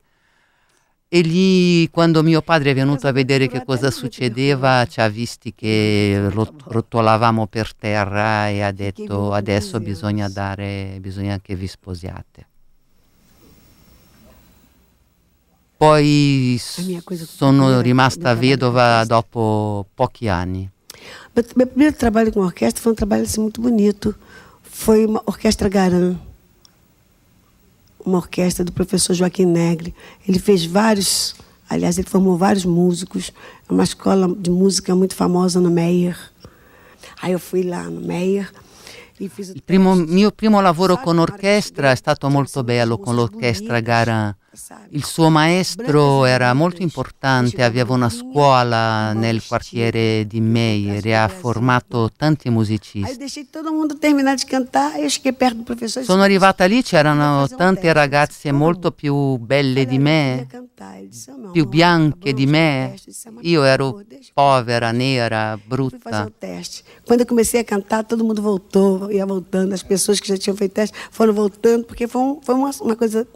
E 1.14 1.20
lì, 1.20 1.90
quando 1.90 2.22
mio 2.22 2.40
padre 2.40 2.70
è 2.70 2.74
venuto 2.74 3.06
a 3.06 3.12
vedere 3.12 3.46
che 3.46 3.62
cosa 3.66 3.90
succedeva, 3.90 4.86
ci 4.86 4.98
ha 4.98 5.08
visti 5.08 5.52
che 5.54 6.30
rot- 6.30 6.62
rotolavamo 6.64 7.46
per 7.48 7.74
terra 7.74 8.48
e 8.48 8.62
ha 8.62 8.72
detto 8.72 9.34
adesso 9.34 9.78
bisogna 9.78 10.30
dare, 10.30 10.96
bisogna 11.00 11.38
che 11.38 11.54
vi 11.54 11.66
sposiate. 11.66 12.46
Poi 15.76 16.58
sono 16.58 17.82
rimasta 17.82 18.32
vedova 18.32 19.04
dopo 19.04 19.84
pochi 19.92 20.28
anni. 20.28 20.66
Meu 21.54 21.66
primeiro 21.66 21.94
trabalho 21.94 22.32
com 22.32 22.40
orquestra 22.40 22.82
foi 22.82 22.92
um 22.92 22.94
trabalho 22.94 23.24
assim, 23.24 23.42
muito 23.42 23.60
bonito. 23.60 24.14
Foi 24.62 25.04
uma 25.04 25.20
orquestra 25.26 25.68
Garan. 25.68 26.16
Uma 28.04 28.18
orquestra 28.18 28.64
do 28.64 28.72
professor 28.72 29.14
Joaquim 29.14 29.46
Negre. 29.46 29.94
Ele 30.26 30.38
fez 30.38 30.64
vários, 30.64 31.34
aliás, 31.68 31.98
ele 31.98 32.08
formou 32.08 32.36
vários 32.36 32.64
músicos. 32.64 33.32
É 33.68 33.72
uma 33.72 33.84
escola 33.84 34.32
de 34.34 34.50
música 34.50 34.94
muito 34.94 35.14
famosa 35.14 35.60
no 35.60 35.70
Meyer. 35.70 36.16
Aí 37.20 37.32
eu 37.32 37.38
fui 37.38 37.62
lá 37.62 37.84
no 37.84 38.00
Meyer 38.00 38.50
e 39.20 39.24
Il 39.38 39.62
primo- 39.64 39.94
mio 39.94 40.32
primo 40.32 40.60
lavoro 40.60 40.98
con 40.98 41.18
orchestra 41.18 41.88
che 41.88 41.92
è 41.92 41.96
stato 41.96 42.28
molto 42.28 42.64
bello, 42.64 42.98
con 42.98 43.14
l'orchestra 43.14 43.78
Garin. 43.80 44.34
Il 44.90 45.04
suo 45.04 45.30
maestro 45.30 46.26
era 46.26 46.52
molto 46.52 46.82
importante, 46.82 47.62
aveva 47.62 47.94
una 47.94 48.10
scuola 48.10 49.12
nel 49.14 49.42
quartiere 49.46 50.26
di 50.26 50.40
Meyer 50.40 51.06
e 51.06 51.14
ha 51.14 51.28
formato 51.28 52.10
tanti 52.14 52.50
musicisti. 52.50 53.30
Sono 56.02 56.22
arrivata 56.22 56.66
lì, 56.66 56.82
c'erano 56.82 57.48
tante 57.48 57.92
ragazze 57.94 58.52
molto 58.52 58.92
più 58.92 59.36
belle 59.36 59.86
di 59.86 59.98
me, 59.98 60.46
più 61.50 61.66
bianche 61.66 62.34
di 62.34 62.46
me. 62.46 62.94
Io 63.40 63.62
ero 63.62 64.02
povera, 64.34 64.90
nera, 64.90 65.58
brutta. 65.62 66.30
Quando 67.06 67.24
comecei 67.24 67.60
a 67.60 67.64
cantare, 67.64 68.02
tutto 68.02 68.20
il 68.20 68.26
mondo 68.26 68.42
voltou, 68.42 69.08
ia 69.10 69.24
voltando, 69.24 69.74
as 69.74 69.82
pessoas 69.82 70.20
che 70.20 70.26
já 70.26 70.36
tinham 70.36 70.56
feito 70.56 70.74
teste 70.74 70.96
foram 71.10 71.32
voltando, 71.32 71.84
perché 71.84 72.08
um, 72.14 72.40
foi 72.42 72.54
uma 72.54 72.96
cosa. 72.96 73.26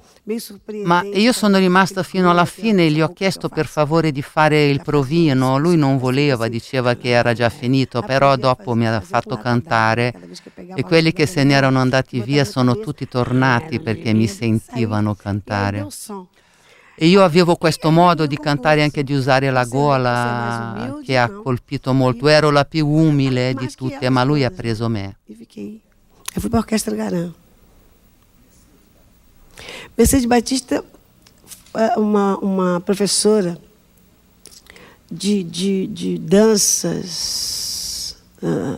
Ma 0.83 1.05
io 1.05 1.33
sono 1.33 1.57
rimasta 1.59 2.03
fino 2.03 2.31
alla 2.31 2.45
fine 2.45 2.87
e 2.87 2.91
gli 2.91 3.01
ho 3.01 3.13
chiesto 3.13 3.49
per 3.49 3.67
favore 3.67 4.11
di 4.11 4.23
fare 4.23 4.67
il 4.67 4.83
provino. 4.83 5.57
Lui 5.57 5.77
non 5.77 5.99
voleva, 5.99 6.49
diceva 6.49 6.95
che 6.95 7.11
era 7.11 7.33
già 7.33 7.49
finito, 7.49 8.03
però 8.03 8.35
dopo 8.35 8.75
mi 8.75 8.89
ha 8.89 9.01
fatto 9.01 9.37
cantare 9.37 10.13
e 10.75 10.83
quelli 10.83 11.13
che 11.13 11.27
se 11.27 11.45
n'erano 11.45 11.79
andati 11.79 12.21
via 12.21 12.45
sono 12.45 12.77
tutti 12.81 13.07
tornati 13.07 13.79
perché 13.79 14.13
mi 14.15 14.27
sentivano 14.27 15.15
cantare. 15.15 15.87
E 16.99 17.07
io 17.07 17.23
avevo 17.23 17.55
questo 17.55 17.91
modo 17.91 18.27
di 18.27 18.37
cantare 18.37 18.83
anche 18.83 19.05
di 19.05 19.13
usare 19.13 19.51
la 19.51 19.65
gola 19.65 20.99
che 21.05 21.19
ha 21.19 21.31
colpito 21.31 21.93
molto. 21.93 22.27
Ero 22.27 22.51
la 22.51 22.65
più 22.65 22.89
umile 22.89 23.55
di 23.55 23.73
tutte, 23.73 24.09
ma 24.09 24.25
lui 24.25 24.43
ha 24.43 24.51
preso 24.51 24.89
me. 24.89 25.19
E 25.29 26.41
fui 26.41 26.49
para 26.49 26.57
a 26.57 26.59
Orquestra 26.59 26.95
Garã. 26.97 27.33
Mercedes 29.97 30.27
Batista, 30.27 30.85
é 31.75 31.99
uma, 31.99 32.39
uma 32.39 32.81
professora 32.81 33.59
de, 35.11 35.43
de, 35.43 35.87
de 35.87 36.19
danças 36.19 38.17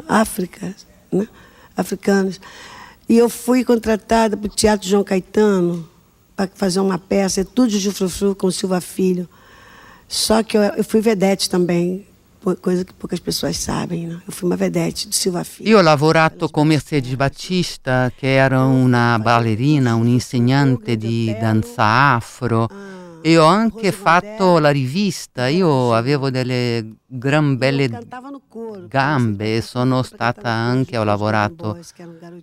África, 0.09 0.74
né? 1.11 1.29
africanas. 1.76 2.41
E 3.09 3.16
eu 3.16 3.29
fui 3.29 3.64
contratada 3.64 4.37
para 4.37 4.47
o 4.47 4.55
Teatro 4.55 4.89
João 4.89 5.05
Caetano 5.05 5.89
para 6.37 6.51
fazer 6.55 6.81
uma 6.81 6.99
peça, 6.99 7.45
tudo 7.45 7.70
de 7.70 7.91
Frufru 7.91 8.35
com 8.35 8.51
Silva 8.51 8.81
Filho. 8.81 9.29
Só 10.07 10.43
que 10.43 10.57
eu, 10.57 10.62
eu 10.62 10.85
fui 10.85 11.01
vedete 11.01 11.51
também, 11.51 12.07
coisa 12.61 12.84
que 12.84 12.93
poucas 12.95 13.20
pessoas 13.20 13.57
sabem. 13.57 14.07
Né? 14.07 14.20
Eu 14.26 14.32
fui 14.32 14.49
uma 14.49 14.57
vedete 14.57 15.09
do 15.09 15.14
Silva 15.14 15.45
Filho. 15.45 15.68
Io 15.68 15.78
ho 15.78 15.82
lavorato 15.82 16.49
con 16.49 16.66
Mercedes 16.66 17.14
Battista, 17.14 18.12
che 18.16 18.34
era 18.34 18.64
una 18.64 19.18
ballerina, 19.18 19.95
un'insegnante 19.95 20.97
di 20.97 21.34
danza 21.41 22.14
afro, 22.14 22.68
e 23.20 23.36
ho 23.36 23.47
anche 23.47 23.91
fatto 23.93 24.59
la 24.59 24.70
rivista. 24.70 25.49
Io 25.49 25.93
avevo 25.93 26.30
delle 26.30 26.99
gran 27.05 27.57
belle 27.57 27.89
gambe 28.86 29.57
e 29.57 29.61
sono 29.61 30.03
stata 30.03 30.49
anche, 30.49 30.97
ho 30.97 31.05
lavorato 31.05 31.78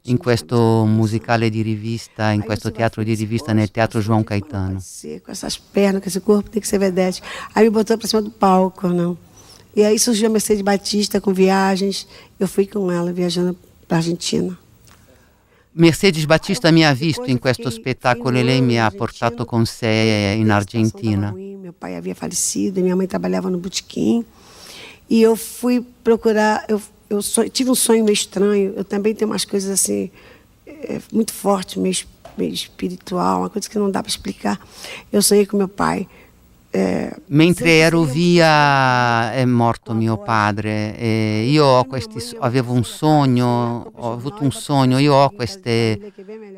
in 0.04 0.18
questo 0.18 0.86
musicale 0.86 1.50
di 1.50 1.62
rivista, 1.62 2.32
in 2.32 2.44
questo 2.44 2.72
teatro 2.72 3.04
di 3.04 3.14
rivista 3.16 3.54
nel 3.54 3.72
teatro 3.72 4.02
João 4.02 4.24
Caetano. 4.24 4.80
Com 5.24 5.32
essas 5.32 5.58
pernas, 5.58 6.02
com 6.02 6.10
esse 6.10 6.20
corpo, 6.20 6.50
tem 6.50 6.62
que 6.62 6.68
ser 6.68 6.80
vedete. 6.80 7.22
Aí 7.54 7.64
me 7.64 7.70
botou 7.70 7.98
para 7.98 8.08
cima 8.08 8.22
do 8.22 8.32
palco, 8.32 8.88
não. 8.90 9.18
E 9.76 9.84
aí 9.84 10.00
surgiu 10.00 10.28
a 10.28 10.30
Mercedes 10.30 10.62
Batista 10.62 11.20
com 11.20 11.34
viagens. 11.34 12.08
Eu 12.40 12.48
fui 12.48 12.66
com 12.66 12.92
ela 12.92 13.12
viajando 13.12 13.58
para 13.88 13.98
Argentina. 13.98 14.58
Mercedes 15.74 16.24
Battista 16.24 16.72
mi 16.72 16.86
ha 16.86 16.94
visto 16.94 17.26
in 17.30 17.38
questo 17.38 17.70
spettacolo 17.70 18.38
e 18.38 18.44
lei 18.44 18.62
mi 18.62 18.80
ha 18.80 18.90
portato 18.92 19.46
con 19.46 19.66
sé 19.66 20.36
in 20.38 20.50
Argentina. 20.50 21.34
meu 21.34 21.74
pai 21.74 21.96
havia 21.98 22.16
falecido, 22.16 22.80
minha 22.82 22.96
mãe 22.96 23.08
trabalhava 23.08 23.50
no 23.50 23.58
botequim. 23.58 24.24
E 25.10 25.22
eu 25.22 25.36
fui 25.36 25.86
procurar, 26.02 26.64
eu, 26.70 26.82
eu 27.10 27.22
sonho- 27.22 27.50
tive 27.50 27.70
um 27.70 27.76
sonho 27.76 28.06
meio 28.06 28.14
estranho. 28.14 28.74
Eu 28.78 28.86
também 28.86 29.14
tenho 29.14 29.30
umas 29.30 29.44
coisas 29.44 29.70
assim, 29.70 30.10
é, 30.66 31.02
muito 31.12 31.34
fortes, 31.34 31.76
meio, 31.76 31.96
meio 32.38 32.54
espiritual, 32.54 33.42
uma 33.42 33.50
coisa 33.50 33.70
que 33.70 33.78
não 33.78 33.92
dá 33.92 34.02
para 34.02 34.10
explicar. 34.10 34.58
Eu 35.12 35.22
sonhei 35.22 35.46
com 35.46 35.58
meu 35.58 35.68
pai. 35.68 36.08
Mentre 37.28 37.78
ero 37.80 38.04
via 38.04 39.32
è 39.34 39.46
morto 39.46 39.94
mio 39.94 40.18
padre 40.18 40.98
e 40.98 41.48
io 41.50 41.66
ho 41.66 41.86
questi, 41.86 42.36
avevo 42.40 42.74
un 42.74 42.84
sogno, 42.84 43.92
ho 43.94 44.12
avuto 44.12 44.44
un 44.44 44.52
sogno, 44.52 44.98
io 44.98 45.14
ho 45.14 45.30
queste, 45.30 46.12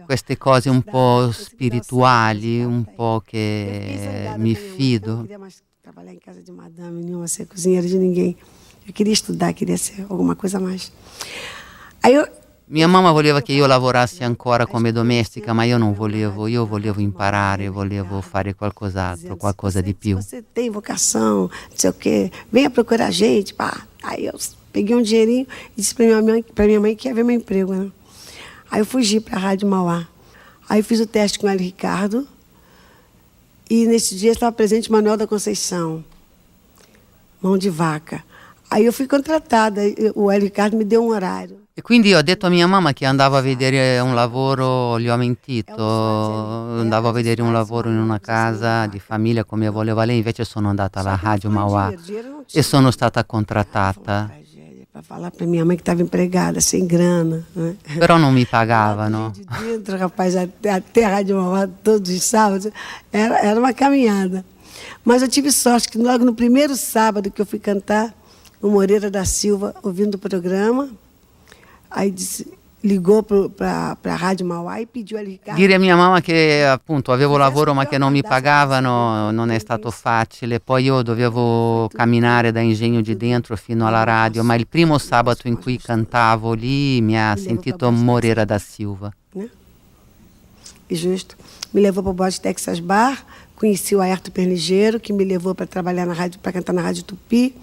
queste 0.05 0.37
cose 0.37 0.69
un 0.69 0.81
po' 0.81 1.29
spirituali, 1.31 2.63
un 2.63 2.85
po' 2.95 3.21
che 3.25 4.33
mi 4.37 4.55
fido. 4.55 5.25
trabalhar 5.87 6.13
em 6.13 6.19
casa 6.19 6.43
de 6.43 6.51
madame 6.51 7.01
nenhuma, 7.01 7.27
ser 7.29 7.45
cozinheira 7.45 7.87
de 7.87 7.97
ninguém. 7.97 8.35
Eu 8.85 8.93
queria 8.93 9.13
estudar, 9.13 9.53
queria 9.53 9.77
ser 9.77 10.05
alguma 10.09 10.35
coisa 10.35 10.59
mais. 10.59 10.91
Aí 12.03 12.13
eu, 12.13 12.27
Mia 12.69 12.85
mamma 12.85 13.13
voleva 13.13 13.41
che 13.41 13.53
io 13.53 13.65
lavorassi 13.65 14.25
ancora 14.25 14.65
come 14.67 14.91
domestica, 14.91 15.53
ma 15.53 15.63
io 15.63 15.77
non 15.77 15.93
volevo, 15.93 16.47
io 16.47 16.65
volevo 16.65 16.99
imparare, 16.99 17.69
volevo 17.69 18.19
fare 18.19 18.55
qualcos'altro, 18.55 19.37
qualcosa 19.37 19.81
você- 19.81 19.93
più. 19.93 20.17
Você 20.17 20.41
tem 20.41 20.69
vocação, 20.69 21.49
não 21.69 21.77
sei 21.77 21.89
o 21.89 21.93
quê, 21.93 22.29
venha 22.51 22.69
procurar 22.69 23.05
a 23.07 23.11
gente. 23.11 23.53
Pá. 23.53 23.85
Aí 24.03 24.25
eu 24.25 24.37
peguei 24.73 24.93
um 24.93 25.01
dinheirinho 25.01 25.47
e 25.77 25.81
disse 25.81 25.95
para 25.95 26.07
minha 26.07 26.21
mãe, 26.21 26.43
minha 26.59 26.79
mãe 26.81 26.93
que 26.93 27.07
ia 27.07 27.13
ver 27.13 27.23
meu 27.23 27.37
emprego. 27.37 27.73
Né? 27.73 27.89
Aí 28.69 28.81
eu 28.81 28.85
fugi 28.85 29.21
para 29.21 29.37
a 29.37 29.39
Rádio 29.39 29.65
Mauá. 29.65 30.05
Aí 30.67 30.83
fiz 30.83 30.99
o 30.99 31.07
teste 31.07 31.39
com 31.39 31.47
o 31.47 31.49
Hélio 31.49 31.63
Ricardo. 31.63 32.27
E 33.69 33.85
nesse 33.85 34.13
dia 34.17 34.33
estava 34.33 34.51
presente 34.51 34.91
Manuel 34.91 35.15
da 35.15 35.25
Conceição, 35.25 36.03
mão 37.41 37.57
de 37.57 37.69
vaca. 37.69 38.21
Aí 38.69 38.83
eu 38.83 38.91
fui 38.91 39.07
contratada. 39.07 39.81
O 40.15 40.29
Hélio 40.29 40.43
Ricardo 40.47 40.75
me 40.75 40.83
deu 40.83 41.01
um 41.01 41.07
horário. 41.07 41.65
E 41.77 41.83
quindi 41.83 42.11
ho 42.15 42.23
detto 42.23 42.47
a 42.47 42.49
mia 42.49 42.65
mamma 42.65 42.91
che 42.91 43.05
andavo 43.05 43.37
a 43.37 43.41
vedere 43.41 43.99
un 43.99 44.15
lavoro, 44.15 44.99
gli 44.99 45.07
ho 45.07 45.15
mentito, 45.15 45.75
andavo 45.77 47.09
a 47.09 47.11
vedere 47.11 47.43
un 47.43 47.53
lavoro 47.53 47.91
in 47.91 47.99
una 47.99 48.19
casa 48.19 48.87
di 48.87 48.97
famiglia 48.97 49.43
come 49.43 49.69
voleva 49.69 50.03
lei, 50.03 50.17
invece 50.17 50.43
sono 50.43 50.69
andata 50.69 51.01
alla 51.01 51.19
Radio 51.21 51.51
Mauá 51.51 51.93
e 52.51 52.63
sono 52.63 52.89
stata 52.89 53.23
contrattata, 53.25 54.27
Para 54.91 55.03
falar 55.03 55.29
para 55.29 55.45
minha 55.45 55.63
mãe 55.63 55.77
que 55.77 55.83
estava 55.83 56.01
empregada, 56.01 56.59
sem 56.59 56.87
grana. 56.87 57.45
Né? 57.55 57.75
però 57.99 58.17
non 58.17 58.33
mi 58.33 58.47
pagavano. 58.47 59.31
De 59.35 59.63
dentro, 59.63 59.95
rapaz, 59.95 60.35
até, 60.35 60.71
até 60.71 61.03
a 61.05 61.09
Rádio 61.09 61.35
Mauá, 61.35 61.67
todos 61.83 62.09
os 62.09 62.23
sábados, 62.23 62.71
era, 63.11 63.37
era 63.37 63.59
uma 63.59 63.73
caminhada. 63.73 64.43
Mas 65.05 65.21
eu 65.21 65.27
tive 65.27 65.51
sorte 65.51 65.87
que 65.89 65.99
logo 65.99 66.25
no 66.25 66.33
primeiro 66.33 66.75
sábado 66.75 67.29
que 67.29 67.39
eu 67.39 67.45
fui 67.45 67.59
cantar, 67.59 68.11
o 68.59 68.67
Moreira 68.69 69.11
da 69.11 69.23
Silva, 69.23 69.75
ouvindo 69.83 70.15
o 70.15 70.17
programa, 70.17 70.89
aí 71.89 72.11
disse, 72.11 72.45
ligou 72.83 73.23
para 73.23 73.97
a 74.03 74.15
Rádio 74.15 74.45
Mauá 74.45 74.79
e 74.79 74.85
pediu 74.85 75.17
a 75.17 75.21
Ricardo. 75.21 75.57
Dire 75.57 75.73
a 75.73 75.79
mia 75.79 75.95
mamma 75.95 76.21
che 76.21 76.65
appunto 76.65 77.11
avevo 77.11 77.37
lavoro 77.37 77.73
ma 77.73 77.87
che 77.87 77.97
non 77.97 78.11
mi 78.11 78.21
pagavano 78.21 79.31
non 79.31 79.49
è 79.49 79.59
stato 79.59 79.91
facile, 79.91 80.59
poi 80.59 80.85
io 80.85 81.01
dovevo 81.01 81.89
camminare 81.93 82.51
da 82.51 82.59
Ingegno 82.59 83.01
di 83.01 83.17
Dentro 83.17 83.55
fino 83.55 83.87
alla 83.87 84.03
radio, 84.03 84.43
ma 84.43 84.55
il 84.55 84.67
primo 84.67 84.97
sabato 84.97 85.47
in 85.47 85.59
cui 85.59 85.77
cantavo 85.79 86.53
lì 86.53 87.01
mi 87.01 87.19
ha 87.19 87.35
sentito 87.35 87.91
Moreira 87.91 88.45
da 88.45 88.59
Silva. 88.59 89.11
né? 89.33 89.49
E 90.89 90.95
justo. 90.95 91.35
Me 91.73 91.81
levou 91.81 92.01
para 92.01 92.11
o 92.11 92.13
Bote 92.13 92.39
Texas 92.39 92.79
Bar, 92.79 93.25
conheci 93.55 93.93
o 93.93 93.99
Aerto 93.99 94.31
Perligeiro, 94.31 94.99
que 94.99 95.11
me 95.11 95.25
levou 95.25 95.53
para 95.53 95.67
trabalhar 95.67 96.05
na 96.05 96.13
rádio, 96.13 96.39
para 96.39 96.53
cantar 96.53 96.73
na 96.73 96.81
Rádio 96.81 97.03
Tupi. 97.03 97.53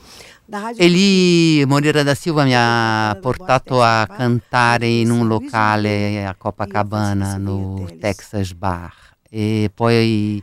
Rádio 0.47 0.83
E 0.83 0.89
lì 0.89 1.65
Moreira 1.67 2.03
da 2.03 2.15
Silva 2.15 2.45
mi 2.45 2.55
ha 2.55 3.17
portato 3.21 3.83
a 3.83 4.07
cantare 4.07 4.87
in 4.87 5.11
un 5.11 5.27
locale 5.27 6.27
a 6.27 6.35
Copacabana, 6.35 7.37
no 7.39 7.87
Texas 7.99 8.53
Bar. 8.53 8.93
E 9.31 9.71
poi 9.75 10.43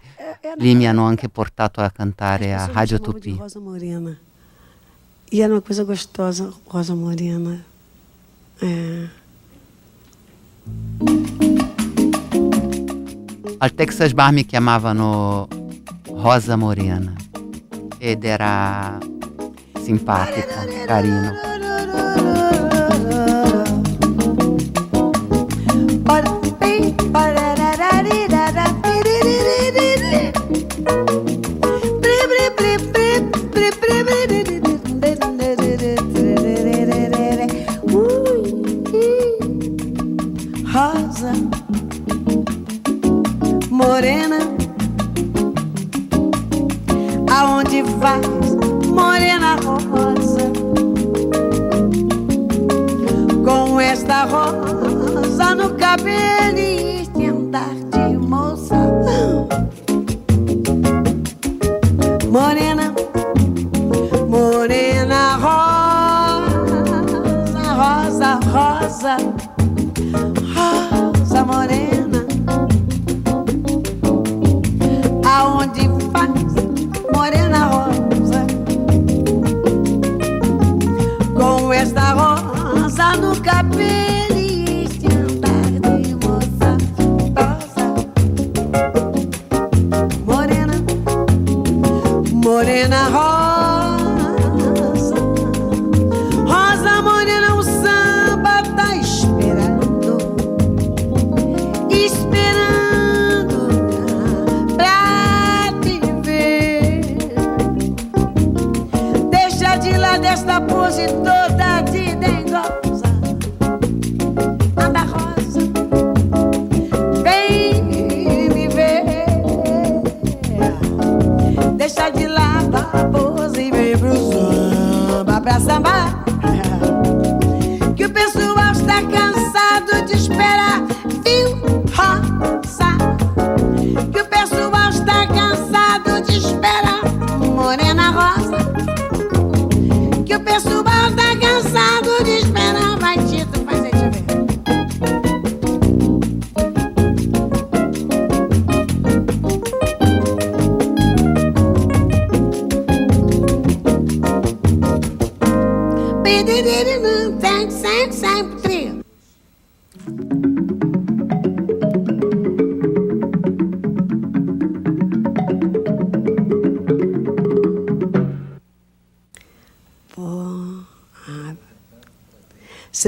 lì 0.58 0.76
mi 0.76 0.88
hanno 0.88 1.06
anche 1.06 1.30
portato 1.30 1.82
a 1.82 1.90
cantare 1.92 2.54
a 2.54 2.70
me 2.74 2.86
de 2.86 3.00
Tupi. 3.00 3.36
Rosa 3.38 3.60
Morena. 3.60 4.18
E 5.30 5.40
era 5.40 5.54
uma 5.54 5.62
coisa 5.62 5.84
gostosa, 5.84 6.52
Rosa 6.68 6.94
Morena. 6.94 7.64
É. 8.62 9.08
Al 13.60 13.72
Texas 13.74 14.12
Bar 14.14 14.32
mi 14.32 14.46
chiamavano 14.46 15.48
Rosa 16.08 16.56
Morena 16.56 17.14
ed 17.98 18.24
era 18.24 18.98
simpatico, 19.84 20.54
carino. 20.88 21.34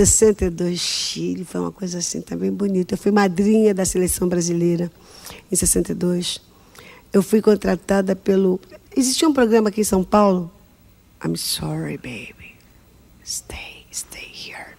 62 0.06 0.80
Chile, 0.80 1.46
foi 1.46 1.62
uma 1.62 1.72
coisa 1.72 2.00
assim 2.00 2.22
também 2.22 2.52
bonita. 2.52 2.94
Eu 2.94 2.98
fui 2.98 3.12
madrinha 3.12 3.74
da 3.74 3.86
seleção 3.86 4.28
brasileira 4.28 4.92
em 5.52 5.56
62. 5.56 6.42
Eu 7.12 7.24
fui 7.24 7.42
contratada 7.42 8.16
pelo. 8.16 8.60
Existia 8.96 9.28
um 9.28 9.34
programa 9.34 9.70
aqui 9.70 9.82
em 9.82 9.86
São 9.86 10.04
Paulo. 10.04 10.52
I'm 11.24 11.38
sorry, 11.38 11.98
baby. 11.98 12.56
Stay, 13.26 13.86
stay 13.92 14.30
here. 14.34 14.76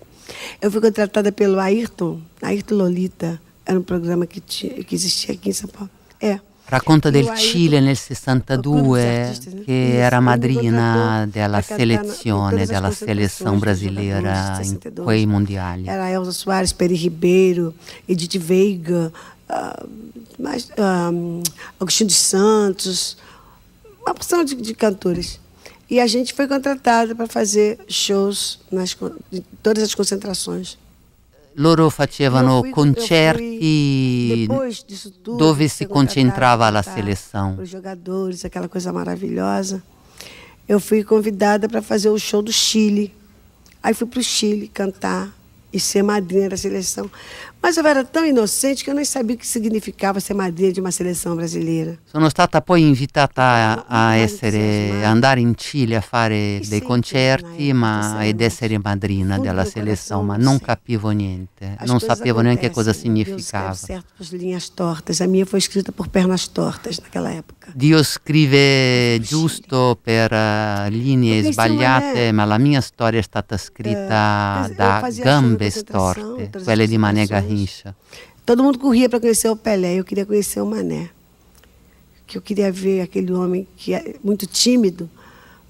Eu 0.60 0.70
fui 0.70 0.80
contratada 0.80 1.32
pelo 1.32 1.58
Ayrton, 1.58 2.20
Ayrton 2.42 2.74
Lolita. 2.74 3.40
Era 3.64 3.78
um 3.78 3.82
programa 3.82 4.26
que, 4.26 4.40
tinha, 4.40 4.84
que 4.84 4.94
existia 4.94 5.34
aqui 5.34 5.48
em 5.48 5.52
São 5.52 5.68
Paulo. 5.70 5.90
É. 6.20 6.38
Racconta 6.66 7.10
del 7.10 7.30
Cile 7.36 7.78
nel 7.80 7.94
Clube 7.94 7.94
62 7.96 9.26
Artisti, 9.26 9.54
né? 9.54 9.64
che 9.64 9.98
era 9.98 10.18
madrina 10.20 11.26
della 11.30 11.60
selezione, 11.60 12.64
della 12.64 12.90
dos 12.90 13.58
brasileira 13.58 14.56
in 14.58 14.64
62. 14.64 15.04
quei 15.04 15.26
mondiali. 15.26 15.86
Era 15.86 16.08
Elza 16.08 16.32
Soares, 16.32 16.72
Peri 16.72 16.96
Ribeiro, 16.96 17.74
Edith 18.06 18.38
Veiga, 18.38 19.12
ah, 19.46 19.84
mais, 20.38 20.70
ah, 20.78 21.12
Agostinho 21.78 22.08
dos 22.08 22.16
Santos, 22.16 23.18
uma 24.00 24.14
porção 24.14 24.42
de, 24.42 24.54
de 24.54 24.74
cantores. 24.74 25.38
E 25.88 26.00
a 26.00 26.06
gente 26.06 26.32
foi 26.32 26.48
contratada 26.48 27.14
para 27.14 27.26
fazer 27.26 27.78
shows 27.86 28.58
nas 28.70 28.96
em 29.30 29.44
todas 29.62 29.82
as 29.82 29.94
concentrações. 29.94 30.78
Loro 31.56 31.88
facevano 31.90 32.60
fui- 32.62 32.70
concerti 32.72 33.58
fui, 33.60 34.46
depois 34.48 34.82
disso 34.82 35.10
tudo, 35.10 35.36
dove 35.38 35.68
si 35.68 35.86
concentrava 35.86 36.68
la 36.70 36.82
pra 36.82 36.92
cantar 36.92 36.94
seleção. 36.94 37.56
Os 37.60 37.68
jogadores, 37.68 38.44
aquela 38.44 38.68
coisa 38.68 38.92
maravilhosa. 38.92 39.82
Eu 40.68 40.80
fui 40.80 41.04
convidada 41.04 41.68
para 41.68 41.80
fazer 41.82 42.08
o 42.08 42.18
show 42.18 42.42
do 42.42 42.52
Chile. 42.52 43.14
Aí 43.82 43.94
fui 43.94 44.06
para 44.06 44.18
o 44.20 44.22
Chile 44.22 44.66
cantar 44.68 45.32
e 45.72 45.78
ser 45.78 46.02
madrinha 46.02 46.48
da 46.48 46.56
seleção. 46.56 47.10
Mas 47.64 47.78
eu 47.78 47.86
era 47.86 48.04
tão 48.04 48.26
inocente 48.26 48.84
que 48.84 48.90
eu 48.90 48.94
nem 48.94 49.06
sabia 49.06 49.36
o 49.36 49.38
que 49.38 49.46
significava 49.46 50.20
ser 50.20 50.34
madrinha 50.34 50.70
de 50.70 50.82
uma 50.82 50.90
seleção 50.90 51.34
brasileira. 51.34 51.98
Sono 52.04 52.28
stata 52.28 52.60
poi 52.60 52.82
invitata 52.82 53.40
a, 53.40 53.84
a 53.88 54.10
molto 54.10 54.22
essere, 54.22 55.02
andare 55.02 55.40
in 55.40 55.54
Cile 55.56 55.96
a 55.96 56.02
fare 56.02 56.60
Sì, 56.62 56.68
dei 56.68 56.82
concerti 56.82 57.72
ma, 57.72 58.22
ed 58.22 58.42
essere 58.42 58.78
madrina 58.78 59.38
della 59.38 59.62
do 59.62 59.70
selezione, 59.70 60.24
ma 60.24 60.34
coração, 60.34 60.44
non 60.44 60.58
sì. 60.58 60.64
capivo 60.64 61.08
niente, 61.08 61.76
As 61.78 61.88
non 61.88 62.00
sapevo 62.00 62.42
neanche 62.42 62.70
cosa 62.70 62.90
Deus 62.90 63.00
significava. 63.02 63.70
escreve 63.72 64.02
certo 64.02 64.12
por 64.18 64.38
linhas 64.38 64.68
tortas. 64.68 65.20
A 65.22 65.26
minha 65.26 65.46
foi 65.46 65.58
escrita 65.58 65.90
por 65.90 66.08
pernas 66.08 66.46
tortas 66.46 66.98
naquela 67.00 67.30
época. 67.30 67.72
Dio 67.74 68.02
scrive 68.02 69.18
giusto 69.22 69.98
per 70.02 70.30
eh, 70.30 70.90
linee 70.90 71.36
Perché 71.40 71.52
sbagliate, 71.52 72.06
insomma, 72.08 72.26
eh, 72.26 72.32
ma 72.32 72.44
la 72.44 72.58
mia 72.58 72.82
storia 72.82 73.20
è 73.20 73.22
stata 73.22 73.56
scritta 73.56 74.68
da 74.76 75.10
gambe 75.14 75.70
storte, 75.70 76.50
as 76.52 76.62
quelle 76.62 76.86
di 76.86 76.98
concentrações. 76.98 77.53
Garrincha. 77.54 77.94
Todo 78.44 78.62
mundo 78.62 78.78
corria 78.78 79.08
para 79.08 79.20
conhecer 79.20 79.48
o 79.48 79.56
Pelé, 79.56 79.94
eu 79.98 80.04
queria 80.04 80.26
conhecer 80.26 80.60
o 80.60 80.66
Mané. 80.66 81.10
Que 82.26 82.36
eu 82.38 82.42
queria 82.42 82.70
ver 82.70 83.00
aquele 83.02 83.32
homem 83.32 83.66
que 83.76 83.94
é 83.94 84.16
muito 84.22 84.46
tímido, 84.46 85.08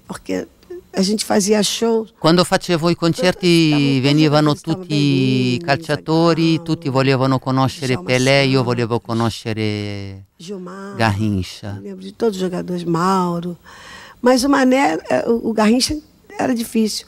porque 0.07 0.47
a 0.91 1.01
gente 1.01 1.23
fazia 1.25 1.61
show. 1.61 2.07
Quando 2.19 2.43
facevo 2.45 2.89
i 2.89 2.95
concerti 2.95 3.99
venivano 4.01 4.55
tutti 4.55 5.55
i 5.55 5.59
calciatori, 5.59 6.61
tutti 6.63 6.89
volevano 6.89 7.39
conoscere 7.39 7.97
Pelé, 7.97 8.45
io 8.45 8.63
volevo 8.63 8.99
conoscere 8.99 10.25
Gilmar, 10.37 10.95
Garrincha. 10.95 11.79
lembro 11.81 12.03
de 12.03 12.11
todos 12.13 12.35
os 12.37 12.41
jogadores, 12.41 12.83
Mauro. 12.85 13.57
Mas 14.21 14.43
o 14.43 14.49
Mané, 14.49 14.97
eh, 15.09 15.25
o 15.27 15.53
Garrincha 15.53 15.97
era 16.39 16.53
difícil. 16.55 17.07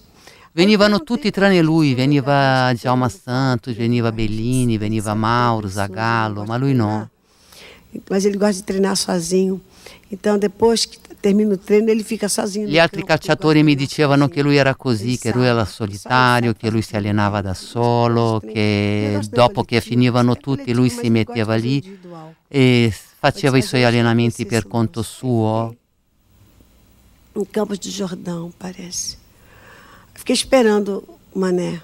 Venivano 0.57 1.03
tutti 1.03 1.29
tranne 1.29 1.61
lui, 1.61 1.93
veniva 1.93 2.73
Djalma 2.73 3.09
Santos, 3.09 3.75
veniva 3.75 4.11
Bellini, 4.11 4.79
veniva 4.79 5.13
Mauro, 5.13 5.67
Zagallo, 5.67 6.45
ma 6.45 6.57
lui 6.57 6.73
no. 6.73 7.07
Mas 8.09 8.25
ele 8.25 8.37
gosta 8.37 8.53
de 8.53 8.63
treinar 8.63 8.97
sozinho. 8.97 9.61
Então, 10.11 10.39
depois 10.39 10.83
que 10.85 10.97
termina 11.21 11.53
o 11.53 11.57
treino, 11.59 11.91
ele 11.91 12.03
fica 12.03 12.27
sozinho. 12.27 12.67
Gli 12.67 12.79
altri 12.79 13.03
calciatori 13.03 13.61
mi 13.61 13.75
dicevano 13.75 14.27
che 14.29 14.41
lui 14.41 14.55
era 14.55 14.73
così, 14.73 15.19
che 15.19 15.31
lui 15.31 15.45
era 15.45 15.63
solitario, 15.63 16.53
che 16.53 16.71
lui 16.71 16.81
si 16.81 16.95
allenava 16.95 17.41
da 17.41 17.53
solo, 17.53 18.41
che 18.43 19.19
dopo 19.29 19.61
che 19.63 19.79
finivano 19.79 20.37
tutti 20.37 20.73
lui 20.73 20.89
si 20.89 21.11
metteva 21.11 21.53
lì 21.53 21.99
e 22.47 22.91
faceva 23.19 23.59
i 23.59 23.61
suoi 23.61 23.83
allenamenti 23.83 24.47
per 24.47 24.65
conto 24.65 25.01
não 25.01 25.05
suo. 25.05 25.75
Em 27.35 27.45
Campos 27.45 27.77
do 27.77 27.89
Jordão, 27.89 28.51
parece. 28.57 29.26
Fiquei 30.17 30.33
esperando 30.33 31.03
o 31.31 31.39
Mané. 31.39 31.81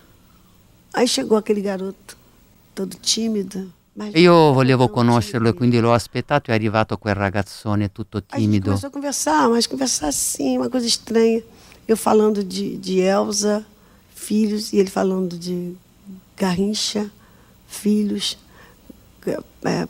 Aí 0.91 1.07
chegou 1.07 1.37
aquele 1.37 1.61
garoto, 1.61 2.17
todo 2.75 2.97
tímido. 2.99 3.71
Io 4.15 4.53
volevo 4.53 4.89
conoscerlo 4.89 5.49
e 5.49 5.53
quindi 5.53 5.79
l'ho 5.79 5.93
aspettato 5.93 6.49
e 6.49 6.51
è 6.51 6.55
arrivato 6.55 6.97
quel 6.97 7.13
ragazzone 7.15 7.91
tutto 7.91 8.17
A 8.17 8.39
gente 8.39 8.41
timido. 8.41 8.65
começou 8.71 8.87
a 8.87 8.91
conversar, 8.91 9.49
mas 9.49 9.67
conversar 9.67 10.07
assim, 10.07 10.57
uma 10.57 10.67
coisa 10.69 10.87
estranha. 10.87 11.43
Eu 11.87 11.95
falando 11.95 12.43
de, 12.43 12.75
de 12.77 12.99
Elza, 12.99 13.63
filhos, 14.15 14.73
e 14.73 14.77
ele 14.77 14.89
falando 14.89 15.37
de 15.37 15.75
Garrincha, 16.35 17.09
filhos. 17.67 18.35
É, 19.31 19.87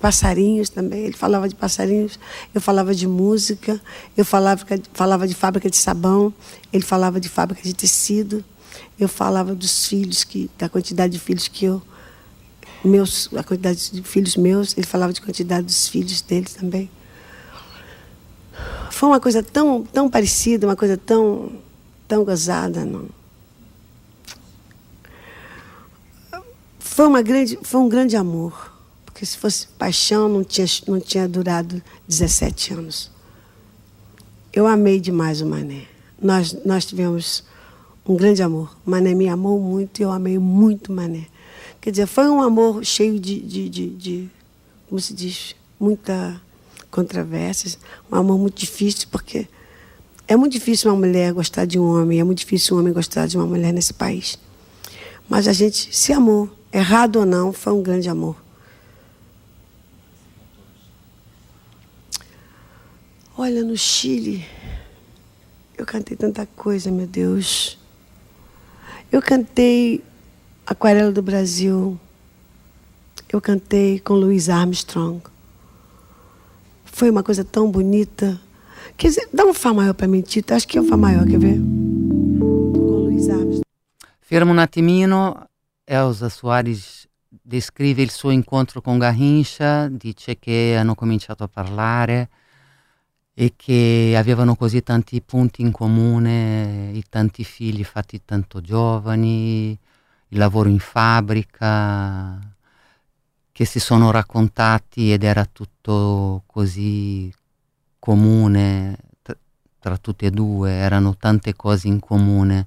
passarinhos 0.00 0.68
também. 0.68 1.04
Ele 1.04 1.16
falava 1.16 1.48
de 1.48 1.54
passarinhos, 1.54 2.18
eu 2.54 2.60
falava 2.60 2.94
de 2.94 3.06
música, 3.06 3.80
eu 4.16 4.24
falava, 4.24 4.64
falava 4.92 5.26
de 5.26 5.34
fábrica 5.34 5.70
de 5.70 5.76
sabão, 5.76 6.32
ele 6.72 6.84
falava 6.84 7.20
de 7.20 7.28
fábrica 7.28 7.62
de 7.62 7.74
tecido, 7.74 8.44
eu 8.98 9.08
falava 9.08 9.54
dos 9.54 9.86
filhos, 9.86 10.24
que, 10.24 10.50
da 10.58 10.68
quantidade 10.68 11.12
de 11.12 11.18
filhos 11.18 11.48
que 11.48 11.64
eu. 11.64 11.82
Meus, 12.82 13.28
a 13.36 13.42
quantidade 13.42 13.90
de 13.90 14.02
filhos 14.02 14.36
meus, 14.36 14.76
ele 14.76 14.86
falava 14.86 15.12
de 15.12 15.20
quantidade 15.20 15.66
dos 15.66 15.88
filhos 15.88 16.22
dele 16.22 16.46
também. 16.46 16.90
Foi 18.90 19.08
uma 19.08 19.20
coisa 19.20 19.42
tão, 19.42 19.82
tão 19.82 20.10
parecida, 20.10 20.66
uma 20.66 20.76
coisa 20.76 20.96
tão, 20.96 21.52
tão 22.06 22.24
gozada, 22.24 22.84
não. 22.84 23.08
Foi, 26.78 27.06
uma 27.06 27.22
grande, 27.22 27.58
foi 27.62 27.80
um 27.80 27.88
grande 27.88 28.16
amor. 28.16 28.69
Porque 29.20 29.26
se 29.26 29.36
fosse 29.36 29.66
paixão, 29.78 30.30
não 30.30 30.42
tinha, 30.42 30.66
não 30.88 30.98
tinha 30.98 31.28
durado 31.28 31.82
17 32.08 32.72
anos. 32.72 33.10
Eu 34.50 34.66
amei 34.66 34.98
demais 34.98 35.42
o 35.42 35.46
Mané. 35.46 35.82
Nós, 36.18 36.56
nós 36.64 36.86
tivemos 36.86 37.44
um 38.08 38.16
grande 38.16 38.42
amor. 38.42 38.74
O 38.86 38.90
Mané 38.90 39.12
me 39.12 39.28
amou 39.28 39.60
muito 39.60 40.00
e 40.00 40.04
eu 40.04 40.10
amei 40.10 40.38
muito 40.38 40.90
o 40.90 40.96
Mané. 40.96 41.26
Quer 41.82 41.90
dizer, 41.90 42.06
foi 42.06 42.30
um 42.30 42.40
amor 42.40 42.82
cheio 42.82 43.20
de, 43.20 43.40
de, 43.40 43.68
de, 43.68 43.90
de 43.90 44.30
como 44.88 44.98
se 44.98 45.12
diz, 45.12 45.54
muita 45.78 46.40
controvérsias. 46.90 47.76
Um 48.10 48.16
amor 48.16 48.38
muito 48.38 48.58
difícil, 48.58 49.06
porque 49.10 49.46
é 50.26 50.34
muito 50.34 50.52
difícil 50.52 50.90
uma 50.90 50.96
mulher 50.96 51.34
gostar 51.34 51.66
de 51.66 51.78
um 51.78 51.84
homem, 51.84 52.20
é 52.20 52.24
muito 52.24 52.38
difícil 52.38 52.74
um 52.74 52.80
homem 52.80 52.94
gostar 52.94 53.26
de 53.26 53.36
uma 53.36 53.44
mulher 53.44 53.70
nesse 53.70 53.92
país. 53.92 54.38
Mas 55.28 55.46
a 55.46 55.52
gente 55.52 55.94
se 55.94 56.10
amou 56.10 56.48
errado 56.72 57.16
ou 57.16 57.26
não, 57.26 57.52
foi 57.52 57.74
um 57.74 57.82
grande 57.82 58.08
amor. 58.08 58.48
Olha, 63.42 63.64
no 63.64 63.74
Chile, 63.74 64.44
eu 65.78 65.86
cantei 65.86 66.14
tanta 66.14 66.44
coisa, 66.44 66.90
meu 66.90 67.06
Deus. 67.06 67.78
Eu 69.10 69.22
cantei 69.22 70.04
Aquarela 70.66 71.10
do 71.10 71.22
Brasil. 71.22 71.98
Eu 73.32 73.40
cantei 73.40 73.98
com 73.98 74.12
Louis 74.12 74.50
Armstrong. 74.50 75.22
Foi 76.84 77.08
uma 77.08 77.22
coisa 77.22 77.42
tão 77.42 77.70
bonita. 77.70 78.38
Quer 78.98 79.08
dizer, 79.08 79.28
dá 79.32 79.46
um 79.46 79.54
Fá 79.54 79.72
maior 79.72 79.94
para 79.94 80.06
mim, 80.06 80.20
Tita. 80.20 80.54
Acho 80.54 80.68
que 80.68 80.76
é 80.76 80.80
um 80.82 80.86
Fá 80.86 80.98
maior, 80.98 81.26
quer 81.26 81.38
ver? 81.38 81.56
Com 81.56 83.06
Louis 83.06 83.26
Armstrong. 83.30 83.62
Fermo 84.20 84.52
un 84.52 84.58
attimino 84.58 85.48
Elsa 85.86 86.28
Soares 86.28 87.08
descrive 87.42 88.02
il 88.02 88.10
suo 88.10 88.32
incontro 88.32 88.82
con 88.82 88.98
Garrincha, 88.98 89.88
dice 89.88 90.38
che 90.38 90.76
hanno 90.78 90.94
cominciato 90.94 91.42
a 91.42 91.48
parlare 91.48 92.28
e 93.40 93.54
che 93.56 94.16
avevano 94.18 94.54
così 94.54 94.82
tanti 94.82 95.22
punti 95.22 95.62
in 95.62 95.72
comune, 95.72 96.90
i 96.92 97.02
tanti 97.08 97.42
figli 97.42 97.82
fatti 97.84 98.22
tanto 98.22 98.60
giovani, 98.60 99.70
il 99.70 100.38
lavoro 100.38 100.68
in 100.68 100.78
fabbrica, 100.78 102.38
che 103.50 103.64
si 103.64 103.80
sono 103.80 104.10
raccontati 104.10 105.10
ed 105.10 105.24
era 105.24 105.46
tutto 105.46 106.42
così 106.44 107.32
comune 107.98 108.98
tra, 109.22 109.34
tra 109.78 109.96
tutti 109.96 110.26
e 110.26 110.30
due, 110.30 110.72
erano 110.72 111.16
tante 111.16 111.54
cose 111.54 111.88
in 111.88 111.98
comune 111.98 112.66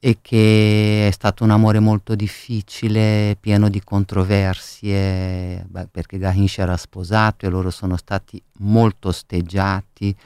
e 0.00 0.18
che 0.22 1.08
è 1.08 1.10
stato 1.10 1.42
un 1.44 1.50
amore 1.50 1.80
molto 1.80 2.14
difficile, 2.14 3.36
pieno 3.40 3.68
di 3.68 3.82
controversie, 3.82 5.64
beh, 5.68 5.88
perché 5.88 6.18
Garrincha 6.18 6.62
era 6.62 6.76
sposato 6.76 7.46
e 7.46 7.48
loro 7.48 7.70
sono 7.70 7.96
stati 7.96 8.40
molto 8.58 9.08
osteggiati 9.08 10.16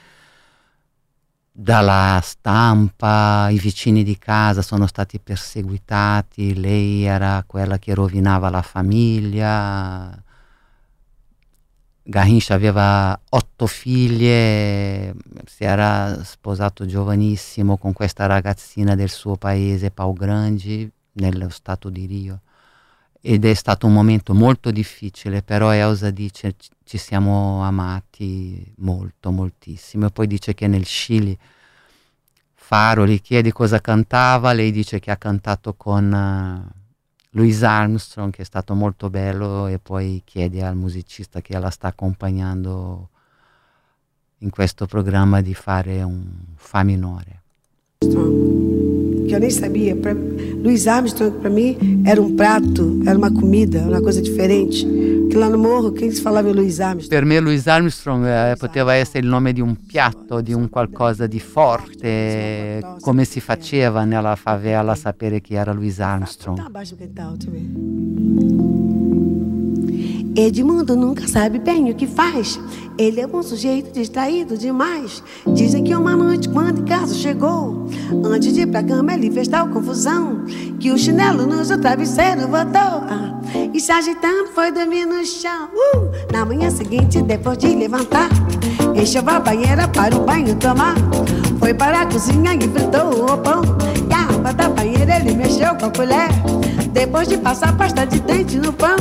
dalla 1.54 2.18
stampa, 2.22 3.48
i 3.50 3.58
vicini 3.58 4.02
di 4.02 4.16
casa 4.18 4.62
sono 4.62 4.86
stati 4.86 5.18
perseguitati, 5.20 6.58
lei 6.58 7.04
era 7.04 7.42
quella 7.46 7.78
che 7.78 7.94
rovinava 7.94 8.48
la 8.50 8.62
famiglia, 8.62 10.10
Garrincha 12.04 12.54
aveva 12.54 13.18
otto 13.30 13.66
figlie, 13.66 15.14
si 15.46 15.64
era 15.64 16.22
sposato 16.24 16.84
giovanissimo 16.84 17.76
con 17.76 17.92
questa 17.92 18.26
ragazzina 18.26 18.96
del 18.96 19.08
suo 19.08 19.36
paese, 19.36 19.92
Pau 19.92 20.12
Grandi, 20.12 20.90
nello 21.12 21.48
stato 21.48 21.88
di 21.90 22.06
Rio. 22.06 22.40
Ed 23.20 23.44
è 23.44 23.54
stato 23.54 23.86
un 23.86 23.92
momento 23.92 24.34
molto 24.34 24.72
difficile, 24.72 25.42
però 25.42 25.72
Elsa 25.72 26.10
dice 26.10 26.56
ci 26.84 26.98
siamo 26.98 27.62
amati 27.62 28.74
molto, 28.78 29.30
moltissimo. 29.30 30.06
E 30.06 30.10
poi 30.10 30.26
dice 30.26 30.54
che 30.54 30.66
nel 30.66 30.84
Cile 30.84 31.38
Faro 32.54 33.06
gli 33.06 33.20
chiede 33.20 33.52
cosa 33.52 33.80
cantava, 33.80 34.52
lei 34.52 34.72
dice 34.72 34.98
che 34.98 35.10
ha 35.10 35.16
cantato 35.16 35.74
con... 35.74 36.80
Louis 37.34 37.62
Armstrong 37.62 38.30
che 38.32 38.42
è 38.42 38.44
stato 38.44 38.74
molto 38.74 39.08
bello 39.08 39.66
e 39.66 39.78
poi 39.78 40.22
chiede 40.24 40.62
al 40.62 40.76
musicista 40.76 41.40
che 41.40 41.58
la 41.58 41.70
sta 41.70 41.88
accompagnando 41.88 43.08
in 44.38 44.50
questo 44.50 44.86
programma 44.86 45.40
di 45.40 45.54
fare 45.54 46.02
un 46.02 46.24
Fa 46.56 46.82
minore. 46.82 47.40
Que 48.00 49.34
eu 49.34 49.40
nem 49.40 49.50
sabia. 49.50 49.96
Pra, 49.96 50.12
Louis 50.12 50.86
Armstrong 50.86 51.38
para 51.40 51.48
mim 51.48 52.02
era 52.04 52.20
um 52.20 52.34
prato, 52.34 53.00
era 53.06 53.16
uma 53.16 53.32
comida, 53.32 53.80
uma 53.80 54.02
coisa 54.02 54.20
diferente. 54.20 54.84
Che 55.32 55.38
là 55.38 55.48
no 55.48 55.56
morro 55.56 55.92
che 55.92 56.10
si 56.10 56.20
parlava 56.20 56.50
di 56.50 56.54
Louis 56.54 56.78
Armstrong. 56.78 57.08
Per 57.08 57.24
me 57.24 57.40
Louis 57.40 57.66
Armstrong 57.66 58.26
eh, 58.26 58.54
poteva 58.58 58.92
essere 58.92 59.20
il 59.20 59.26
nome 59.26 59.54
di 59.54 59.62
un 59.62 59.76
piatto, 59.86 60.42
di 60.42 60.52
un 60.52 60.68
qualcosa 60.68 61.26
di 61.26 61.40
forte, 61.40 62.96
come 63.00 63.24
si 63.24 63.40
faceva 63.40 64.04
nella 64.04 64.36
favela 64.36 64.94
sapere 64.94 65.40
chi 65.40 65.54
era 65.54 65.72
Louis 65.72 65.98
Armstrong. 66.00 66.60
Edmundo 70.34 70.96
nunca 70.96 71.28
sabe 71.28 71.58
bem 71.58 71.90
o 71.90 71.94
que 71.94 72.06
faz. 72.06 72.58
Ele 72.96 73.20
é 73.20 73.26
um 73.26 73.42
sujeito 73.42 73.92
distraído 73.92 74.56
demais. 74.56 75.22
Dizem 75.54 75.84
que 75.84 75.94
uma 75.94 76.16
noite, 76.16 76.48
quando 76.48 76.80
em 76.80 76.84
casa 76.84 77.14
chegou, 77.14 77.86
antes 78.24 78.52
de 78.54 78.62
ir 78.62 78.66
pra 78.66 78.82
cama, 78.82 79.12
ele 79.12 79.30
fez 79.30 79.46
tal 79.48 79.68
confusão 79.68 80.44
que 80.80 80.90
o 80.90 80.96
chinelo 80.96 81.46
no 81.46 81.62
seu 81.64 81.78
travesseiro 81.78 82.48
botou. 82.48 82.80
Ah, 82.80 83.40
e 83.74 83.80
se 83.80 83.92
agitando, 83.92 84.48
foi 84.54 84.72
dormir 84.72 85.04
no 85.04 85.24
chão. 85.24 85.68
Uh, 85.74 86.32
na 86.32 86.46
manhã 86.46 86.70
seguinte, 86.70 87.20
depois 87.20 87.58
de 87.58 87.68
levantar, 87.74 88.30
encheu 88.94 89.22
a 89.26 89.38
banheira 89.38 89.86
para 89.88 90.16
o 90.16 90.24
banho 90.24 90.54
tomar. 90.56 90.94
Foi 91.58 91.74
para 91.74 92.02
a 92.02 92.06
cozinha 92.06 92.54
e 92.54 92.60
fritou 92.68 93.34
o 93.34 93.38
pão. 93.38 93.62
E 94.08 94.14
a 94.14 94.34
água 94.34 94.52
da 94.52 94.68
banheira 94.70 95.16
ele 95.16 95.34
mexeu 95.34 95.74
com 95.76 95.86
a 95.86 95.90
colher. 95.90 96.28
Depois 96.92 97.28
de 97.28 97.36
passar 97.36 97.76
pasta 97.76 98.06
de 98.06 98.18
dente 98.20 98.56
no 98.56 98.72
pão. 98.72 98.96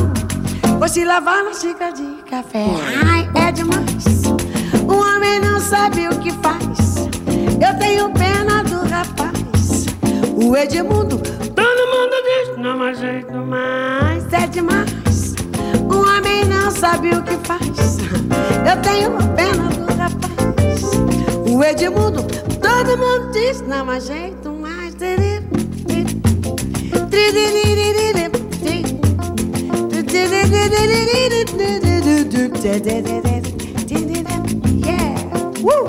Vou 0.79 0.87
se 0.87 1.05
lavar 1.05 1.43
na 1.43 1.53
xícara 1.53 1.93
de 1.93 2.03
café. 2.29 2.65
Ai, 3.05 3.29
é 3.35 3.51
demais. 3.51 4.23
O 4.87 4.93
homem 4.93 5.39
não 5.39 5.59
sabe 5.59 6.07
o 6.07 6.19
que 6.19 6.31
faz. 6.31 7.07
Eu 7.61 7.77
tenho 7.77 8.11
pena 8.11 8.63
do 8.63 8.87
rapaz. 8.89 9.85
O 10.35 10.55
Edmundo, 10.55 11.17
todo 11.17 11.87
mundo 11.93 12.15
diz, 12.23 12.57
não 12.57 12.77
mais 12.77 12.99
jeito 12.99 13.33
mais. 13.33 14.33
É 14.33 14.47
demais. 14.47 15.35
O 15.89 15.97
homem 15.97 16.45
não 16.45 16.71
sabe 16.71 17.11
o 17.11 17.21
que 17.21 17.37
faz. 17.45 17.99
Eu 18.67 18.81
tenho 18.81 19.11
pena 19.35 19.69
do 19.69 19.85
rapaz. 19.93 20.81
O 21.47 21.63
Edmundo, 21.63 22.23
todo 22.23 22.97
mundo 22.97 23.31
diz, 23.31 23.61
não 23.61 23.85
mais 23.85 24.07
jeito 24.07 24.49
mais. 24.49 24.81
Yeah. 34.81 35.15
Woo. 35.61 35.87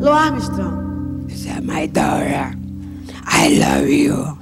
Lo 0.00 0.12
Armstrong. 0.12 1.26
This 1.28 1.44
is 1.46 1.60
my 1.62 1.86
daughter. 1.86 2.56
I 3.26 3.58
love 3.58 3.88
you. 3.90 4.38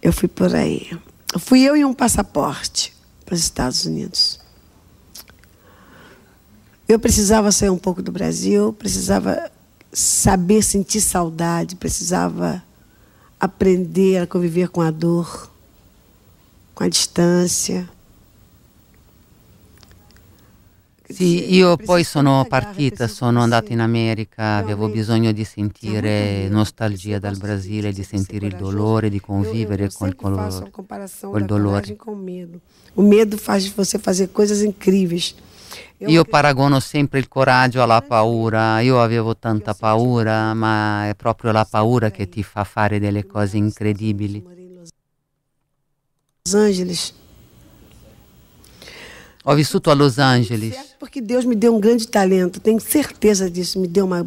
Eu 0.00 0.12
fui 0.12 0.28
por 0.28 0.54
aí. 0.54 0.90
Fui 1.38 1.60
eu 1.60 1.76
e 1.76 1.84
um 1.84 1.92
passaporte 1.92 2.94
para 3.26 3.34
os 3.34 3.40
Estados 3.40 3.84
Unidos. 3.84 4.40
Eu 6.88 6.98
precisava 6.98 7.52
sair 7.52 7.68
um 7.68 7.76
pouco 7.76 8.00
do 8.00 8.10
Brasil, 8.10 8.72
precisava 8.72 9.50
saber 9.92 10.62
sentir 10.62 11.02
saudade, 11.02 11.76
precisava 11.76 12.62
aprender 13.38 14.22
a 14.22 14.26
conviver 14.26 14.70
com 14.70 14.80
a 14.80 14.90
dor, 14.90 15.50
com 16.74 16.84
a 16.84 16.88
distância. 16.88 17.86
Sì, 21.10 21.54
io 21.54 21.76
poi 21.76 22.04
sono 22.04 22.46
partita, 22.48 23.06
sono 23.06 23.40
andata 23.40 23.70
in 23.70 23.80
America, 23.80 24.56
avevo 24.56 24.88
bisogno 24.88 25.32
di 25.32 25.44
sentire 25.44 26.48
nostalgia 26.48 27.18
dal 27.18 27.36
Brasile, 27.36 27.92
di 27.92 28.02
sentire 28.02 28.46
il 28.46 28.56
dolore, 28.56 29.10
di 29.10 29.20
convivere 29.20 29.90
com 29.92 30.08
o 30.08 30.14
quel 31.30 31.44
dolore. 31.44 31.96
O 32.94 33.02
medo 33.02 33.36
faz 33.36 33.68
você 33.68 33.98
fazer 33.98 34.28
coisas 34.28 34.62
incríveis. 34.62 35.34
Io 36.06 36.24
paragono 36.24 36.78
sempre 36.78 37.18
il 37.18 37.26
coraggio 37.26 37.82
alla 37.82 38.00
paura. 38.00 38.80
Io 38.80 39.02
avevo 39.02 39.36
tanta 39.36 39.74
paura, 39.74 40.54
ma 40.54 41.08
è 41.08 41.14
proprio 41.16 41.50
la 41.50 41.66
paura 41.68 42.10
che 42.10 42.28
ti 42.28 42.42
fa 42.44 42.62
fare 42.62 43.00
delle 43.00 43.26
cose 43.26 43.56
incredibili. 43.56 44.44
Los 46.44 46.54
Angeles. 46.54 47.12
Ho 49.44 49.54
vissuto 49.54 49.90
a 49.90 49.94
Los 49.94 50.18
Angeles. 50.18 50.94
Porque 50.98 51.20
Deus 51.20 51.44
me 51.44 51.56
deu 51.56 51.74
um 51.74 51.80
grande 51.80 52.06
talento, 52.06 52.60
tenho 52.60 52.78
certeza 52.80 53.50
disso. 53.50 53.80
Me 53.80 53.88
deu 53.88 54.04
uma, 54.04 54.24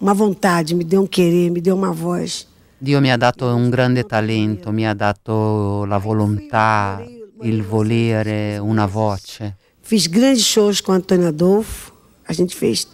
uma 0.00 0.14
vontade, 0.14 0.74
me 0.74 0.84
deu 0.84 1.02
um 1.02 1.06
querer, 1.06 1.50
me 1.50 1.60
deu 1.60 1.74
uma 1.74 1.90
voz. 1.92 2.46
Dio 2.78 3.00
mi 3.00 3.10
ha 3.10 3.16
dato 3.16 3.46
un 3.46 3.68
grande 3.68 4.04
talento, 4.04 4.70
mi 4.70 4.86
ha 4.86 4.94
dato 4.94 5.84
la 5.86 5.98
volontà, 5.98 7.02
il 7.42 7.62
volere, 7.62 8.58
una 8.58 8.86
voce. 8.86 9.56
Fiz 9.90 10.06
grandes 10.06 10.44
shows 10.44 10.80
com 10.80 10.92
Antônio 10.92 11.26
Adolfo. 11.26 11.92
A 12.24 12.32
gente 12.32 12.54
fez 12.54 12.86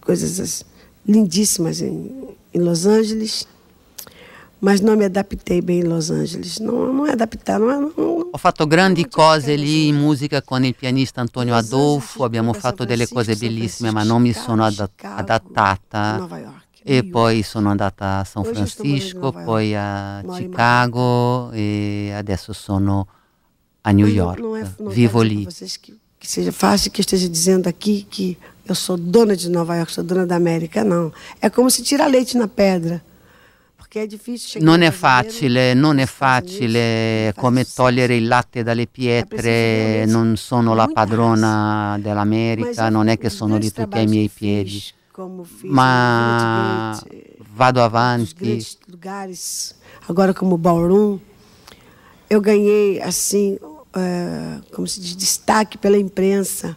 coisas 0.00 0.66
lindíssimas 1.06 1.80
em, 1.80 2.34
em 2.52 2.58
Los 2.58 2.84
Angeles. 2.84 3.46
Mas 4.60 4.80
não 4.80 4.96
me 4.96 5.04
adaptei 5.04 5.60
bem 5.60 5.82
em 5.82 5.84
Los 5.84 6.10
Angeles. 6.10 6.58
Não, 6.58 6.92
não 6.92 7.06
é 7.06 7.12
adaptar, 7.12 7.60
não 7.60 7.70
é. 7.70 7.78
Não, 7.78 8.30
Ho 8.32 8.38
fatto 8.38 8.66
grandi 8.66 9.08
cose 9.08 9.54
lì 9.54 9.86
in 9.86 9.94
musica 9.94 10.42
con 10.42 10.64
il 10.64 10.74
pianista 10.74 11.20
Antonio 11.20 11.54
Adolfo, 11.54 12.24
abbiamo 12.24 12.52
fatto 12.54 12.84
delle 12.84 13.06
cose 13.06 13.36
bellissime, 13.36 13.92
ma 13.92 14.02
non 14.02 14.20
mi 14.20 14.32
sono 14.32 14.64
adattata. 14.64 16.28
E 16.82 17.04
poi 17.04 17.44
sono 17.44 17.70
andata 17.70 18.18
a 18.18 18.24
San 18.24 18.42
Francisco, 18.42 19.30
poi 19.30 19.76
a 19.76 20.24
Chicago 20.28 21.52
e 21.52 22.10
adesso 22.12 22.52
sono 22.52 23.06
a 23.82 23.92
New 23.92 24.08
York. 24.08 24.90
Vivo 24.90 25.22
lì. 25.22 25.46
Que 26.22 26.28
seja 26.28 26.52
fácil 26.52 26.92
que 26.92 27.00
eu 27.00 27.02
esteja 27.02 27.28
dizendo 27.28 27.66
aqui 27.66 28.06
que 28.08 28.38
eu 28.64 28.76
sou 28.76 28.96
dona 28.96 29.34
de 29.34 29.50
Nova 29.50 29.74
York, 29.74 29.90
sou 29.90 30.04
dona 30.04 30.24
da 30.24 30.36
América, 30.36 30.84
não. 30.84 31.12
É 31.40 31.50
como 31.50 31.68
se 31.68 31.82
tirar 31.82 32.06
leite 32.06 32.36
na 32.36 32.46
pedra. 32.46 33.02
Porque 33.76 33.98
é 33.98 34.06
difícil 34.06 34.62
non 34.62 34.82
è 34.82 34.92
facile, 34.92 35.74
non 35.74 35.98
è 35.98 36.06
facile 36.06 37.34
come 37.36 37.64
togliere 37.64 38.14
il 38.14 38.28
latte 38.28 38.62
dalle 38.62 38.86
pietre, 38.86 40.06
non 40.06 40.36
sono 40.36 40.74
la 40.74 40.86
padrona 40.86 41.98
dell'America, 42.00 42.88
non 42.88 43.08
è 43.08 43.18
che 43.18 43.28
sono 43.28 43.58
di 43.58 43.72
tutti 43.72 43.98
ai 43.98 44.06
miei 44.06 44.30
piedi, 44.32 44.80
ma 45.64 46.96
vado 47.52 47.82
avanti. 47.82 48.64
lugares, 48.86 49.74
agora 50.08 50.32
como 50.32 50.56
Ballroom, 50.56 51.18
eu 52.30 52.40
ganhei 52.40 53.02
assim 53.02 53.58
é, 53.94 54.60
como 54.74 54.86
se 54.86 55.00
diz, 55.00 55.16
destaque 55.16 55.78
pela 55.78 55.98
imprensa. 55.98 56.76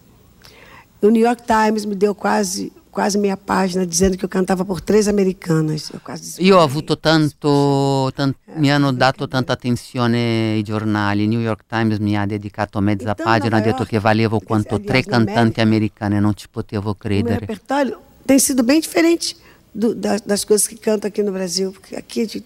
O 1.02 1.10
New 1.10 1.24
York 1.24 1.44
Times 1.44 1.86
me 1.86 1.96
deu 1.96 2.16
quase 2.16 2.72
quase 2.96 3.18
meia 3.18 3.36
página 3.36 3.86
dizendo 3.86 4.18
que 4.18 4.24
eu 4.24 4.30
cantava 4.30 4.64
por 4.64 4.80
três 4.80 5.10
americanas. 5.10 5.92
Eu, 5.94 6.00
quase 6.00 6.42
io 6.42 6.56
ho 6.56 6.62
avuto 6.62 6.96
tanto, 6.96 8.10
tanto 8.16 8.40
mi 8.56 8.72
hanno 8.72 8.94
dato 8.94 9.28
tanta 9.28 9.52
attenzione 9.52 10.56
i 10.56 10.64
giornali. 10.64 11.24
Il 11.24 11.30
New 11.30 11.42
York 11.42 11.66
Times 11.68 12.00
mi 12.00 12.18
ha 12.18 12.26
dedicato 12.26 12.80
mezza 12.80 13.12
então, 13.12 13.26
pagina, 13.26 13.58
ha 13.58 13.60
detto 13.60 13.84
che 13.84 14.00
valevo 14.00 14.40
quanto 14.40 14.80
tre 14.80 15.04
cantanti 15.04 15.60
americane, 15.60 16.22
non 16.22 16.34
ci 16.36 16.48
potevo 16.50 16.96
credere. 16.96 17.36
O 17.36 17.40
meu 17.40 17.48
repertório 17.48 18.00
tem 18.26 18.40
sido 18.40 18.64
bem 18.64 18.80
diferente 18.80 19.36
do, 19.76 19.94
das, 19.94 20.22
das, 20.22 20.46
coisas 20.46 20.68
que 20.68 20.78
cantam 20.78 21.10
aqui 21.10 21.22
no 21.22 21.32
Brasil. 21.32 21.72
Porque 21.74 21.96
aqui 21.96 22.26
gente. 22.26 22.46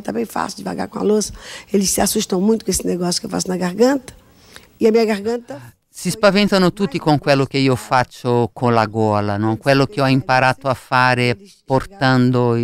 Tá 0.00 0.12
bem 0.12 0.24
fácil, 0.24 0.58
devagar 0.58 0.88
com 0.88 0.98
a 0.98 1.02
louça. 1.02 1.32
Eles 1.72 1.90
se 1.90 2.00
assustam 2.00 2.40
muito 2.40 2.64
com 2.64 2.70
esse 2.70 2.86
negócio 2.86 3.20
que 3.20 3.26
eu 3.26 3.30
faço 3.30 3.48
na 3.48 3.56
garganta. 3.56 4.14
E 4.80 4.86
a 4.86 4.90
minha 4.90 5.04
garganta. 5.04 5.60
Si 5.96 6.10
spaventano 6.10 6.72
tutti 6.72 6.98
con 6.98 7.18
quello 7.18 7.46
che 7.46 7.58
io 7.58 7.76
faccio 7.76 8.50
con 8.52 8.74
la 8.74 8.84
gola, 8.86 9.36
no? 9.36 9.56
quello 9.56 9.86
che 9.86 10.00
ho 10.00 10.08
imparato 10.08 10.66
a 10.66 10.74
fare 10.74 11.38
portando 11.64 12.56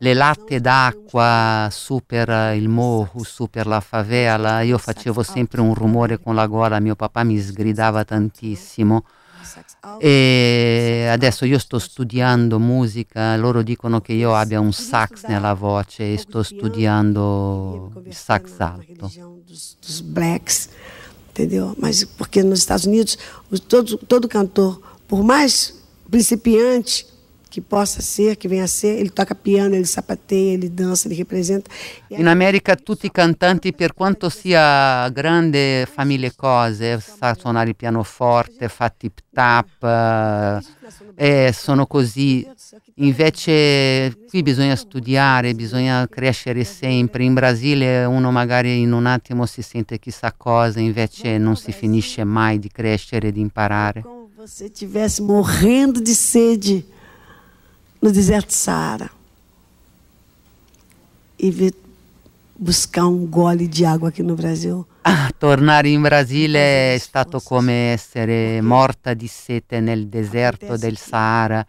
le 0.00 0.14
latte 0.14 0.60
d'acqua 0.60 1.68
su 1.72 2.00
per 2.06 2.54
il 2.54 2.68
mohu, 2.68 3.24
su 3.24 3.48
per 3.50 3.66
la 3.66 3.80
favela, 3.80 4.60
io 4.62 4.78
facevo 4.78 5.22
sempre 5.22 5.60
un 5.60 5.74
rumore 5.74 6.20
con 6.20 6.34
la 6.34 6.46
gola, 6.46 6.78
mio 6.78 6.94
papà 6.94 7.24
mi 7.24 7.38
sgridava 7.38 8.04
tantissimo. 8.04 9.04
E 9.98 11.08
adesso 11.10 11.44
io 11.44 11.58
sto 11.58 11.78
studiando 11.78 12.58
musica, 12.58 13.36
loro 13.36 13.62
dicono 13.62 14.00
che 14.00 14.12
io 14.12 14.34
abbia 14.34 14.60
un 14.60 14.72
sax 14.72 15.24
nella 15.26 15.54
voce 15.54 16.12
e 16.12 16.18
sto 16.18 16.42
studiando 16.42 17.92
il 18.04 18.14
sax 18.14 18.58
alto. 18.58 19.10
Blacks, 20.04 20.68
entendeu? 21.28 21.74
Mas 21.78 22.04
porque 22.04 22.42
nos 22.42 22.60
Estados 22.60 22.84
Unidos 22.84 23.16
todo 24.06 24.28
cantor, 24.28 24.78
por 25.06 25.24
mais 25.24 25.74
principiante 26.10 27.06
que 27.58 27.60
possa 27.60 28.00
ser, 28.00 28.36
che 28.36 28.46
venha 28.46 28.64
a 28.64 28.68
ser, 28.68 28.98
ele 28.98 29.10
toca 29.10 29.34
piano, 29.34 29.74
ele 29.74 29.84
sapateia, 29.84 30.54
ele 30.54 30.68
dança, 30.68 31.08
ele 31.08 31.16
representa. 31.16 31.68
In 32.10 32.28
America 32.28 32.76
tutti 32.76 33.06
i 33.06 33.10
cantanti, 33.10 33.72
per 33.72 33.94
quanto 33.94 34.28
sia 34.28 35.08
grande, 35.08 35.86
fa 35.92 36.04
mille 36.04 36.32
cose, 36.34 37.00
sa 37.00 37.34
suonare 37.34 37.70
il 37.70 37.76
pianoforte, 37.76 38.68
fa 38.68 38.88
tip 38.88 39.18
tap, 39.32 40.62
eh, 41.16 41.52
sono 41.52 41.86
così. 41.86 42.46
Invece 43.00 44.16
qui 44.28 44.42
bisogna 44.42 44.76
studiare, 44.76 45.54
bisogna 45.54 46.06
crescere 46.08 46.64
sempre. 46.64 47.24
In 47.24 47.34
Brasile 47.34 48.04
uno 48.04 48.30
magari 48.30 48.80
in 48.80 48.92
un 48.92 49.06
attimo 49.06 49.46
si 49.46 49.62
sente 49.62 49.98
chissà 49.98 50.32
cosa, 50.36 50.80
invece 50.80 51.38
non 51.38 51.56
si 51.56 51.72
finisce 51.72 52.24
mai 52.24 52.58
di 52.58 52.68
crescere, 52.68 53.32
di 53.32 53.40
imparare. 53.40 54.02
Come 54.02 54.46
se 54.46 54.66
estivesse 54.66 55.22
morrendo 55.22 56.00
di 56.00 56.12
sede 56.12 56.96
no 58.00 58.10
deserto 58.10 58.52
Saara 58.52 59.10
e 61.38 61.50
vir 61.50 61.74
buscar 62.58 63.06
um 63.06 63.26
gole 63.26 63.68
di 63.68 63.84
acqua 63.84 64.08
aqui 64.08 64.22
no 64.22 64.34
Brasil. 64.34 64.84
Ah, 65.02 65.32
tornare 65.36 65.88
in 65.88 66.02
Brasile 66.02 66.94
è 66.94 66.98
stato 66.98 67.40
come 67.40 67.92
essere 67.92 68.60
morta 68.60 69.14
di 69.14 69.28
sete 69.28 69.80
nel 69.80 70.08
deserto 70.08 70.76
del 70.76 70.98
Sahara 70.98 71.64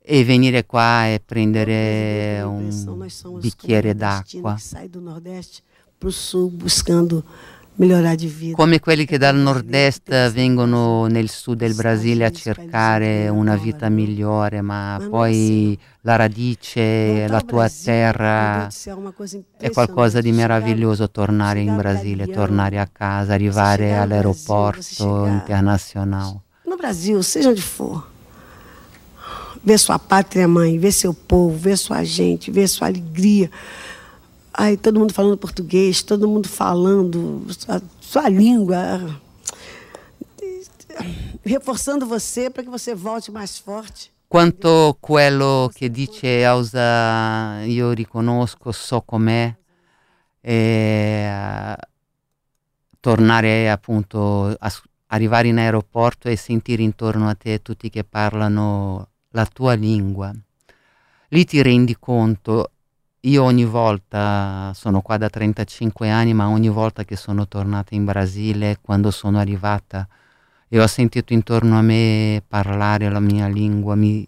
e 0.00 0.24
venire 0.24 0.64
qua 0.64 1.08
e 1.08 1.20
prendere 1.20 2.40
un 2.42 2.70
bicchiere 3.40 3.94
d'acqua. 3.94 4.56
Sai 4.56 4.88
do 4.88 5.00
Nordeste 5.00 5.62
para 5.98 6.08
o 6.08 6.12
Sul 6.12 6.50
buscando 6.52 7.24
migliorare 7.78 8.16
di 8.16 8.26
vita. 8.26 8.56
Come 8.56 8.80
quelli 8.80 9.04
che 9.04 9.18
dal 9.18 9.36
nord-est 9.36 10.32
vengono 10.32 11.06
nel 11.06 11.28
sud 11.28 11.58
del 11.58 11.74
Brasile 11.74 12.24
a 12.26 12.30
cercare 12.30 13.28
una 13.28 13.56
vita 13.56 13.88
migliore, 13.88 14.60
ma 14.60 15.04
poi 15.08 15.78
la 16.02 16.16
radice, 16.16 17.26
la 17.28 17.40
tua 17.40 17.68
terra 17.68 18.68
è 19.58 19.70
qualcosa 19.70 20.20
di 20.20 20.32
meraviglioso 20.32 21.10
tornare 21.10 21.60
in 21.60 21.76
Brasile, 21.76 22.26
tornare 22.28 22.78
a 22.78 22.88
casa, 22.90 23.34
arrivare 23.34 23.96
all'aeroporto 23.96 25.26
internazionale. 25.26 26.40
No 26.64 26.76
Brasil, 26.76 27.22
seja 27.22 27.48
onde 27.48 27.60
for, 27.60 28.04
ver 29.62 29.78
sua 29.78 29.98
pátria 29.98 30.46
mãe, 30.46 30.78
ver 30.78 30.92
seu 30.92 31.14
povo, 31.14 31.56
ver 31.56 31.78
sua 31.78 32.02
gente, 32.02 32.50
ver 32.50 32.68
sua 32.68 32.88
alegria. 32.88 33.48
Aí 34.60 34.76
todo 34.76 34.98
mundo 34.98 35.14
falando 35.14 35.38
português, 35.38 36.02
todo 36.02 36.26
mundo 36.26 36.48
falando 36.48 37.46
a 37.68 37.80
sua 38.00 38.28
língua, 38.28 39.20
reforçando 41.44 42.04
você 42.04 42.50
para 42.50 42.64
que 42.64 42.68
você 42.68 42.92
volte 42.92 43.30
mais 43.30 43.56
forte. 43.56 44.10
Quanto 44.28 44.98
quello 45.00 45.70
che 45.72 45.88
dice 45.88 46.26
Elsa 46.26 47.62
io 47.66 47.92
riconosco, 47.92 48.72
so 48.72 49.00
com'è, 49.00 49.54
e, 50.42 51.76
tornare 52.98 53.70
appunto, 53.70 54.56
a, 54.58 54.72
arrivare 55.06 55.46
in 55.46 55.58
aeroporto 55.58 56.28
e 56.28 56.34
sentire 56.34 56.82
intorno 56.82 57.28
a 57.28 57.36
te 57.36 57.62
tutti 57.62 57.88
che 57.90 58.02
parlano 58.02 59.08
la 59.30 59.46
tua 59.46 59.74
lingua. 59.74 60.34
Lì 61.28 61.44
ti 61.44 61.62
rendi 61.62 61.96
conto 61.96 62.72
io 63.22 63.42
ogni 63.42 63.64
volta, 63.64 64.72
sono 64.74 65.00
qua 65.00 65.16
da 65.16 65.28
35 65.28 66.08
anni, 66.08 66.34
ma 66.34 66.48
ogni 66.48 66.68
volta 66.68 67.04
che 67.04 67.16
sono 67.16 67.48
tornata 67.48 67.94
in 67.94 68.04
Brasile, 68.04 68.78
quando 68.80 69.10
sono 69.10 69.38
arrivata 69.38 70.06
e 70.68 70.80
ho 70.80 70.86
sentito 70.86 71.32
intorno 71.32 71.78
a 71.78 71.82
me 71.82 72.42
parlare 72.46 73.08
la 73.10 73.20
mia 73.20 73.48
lingua, 73.48 73.94
mi 73.94 74.26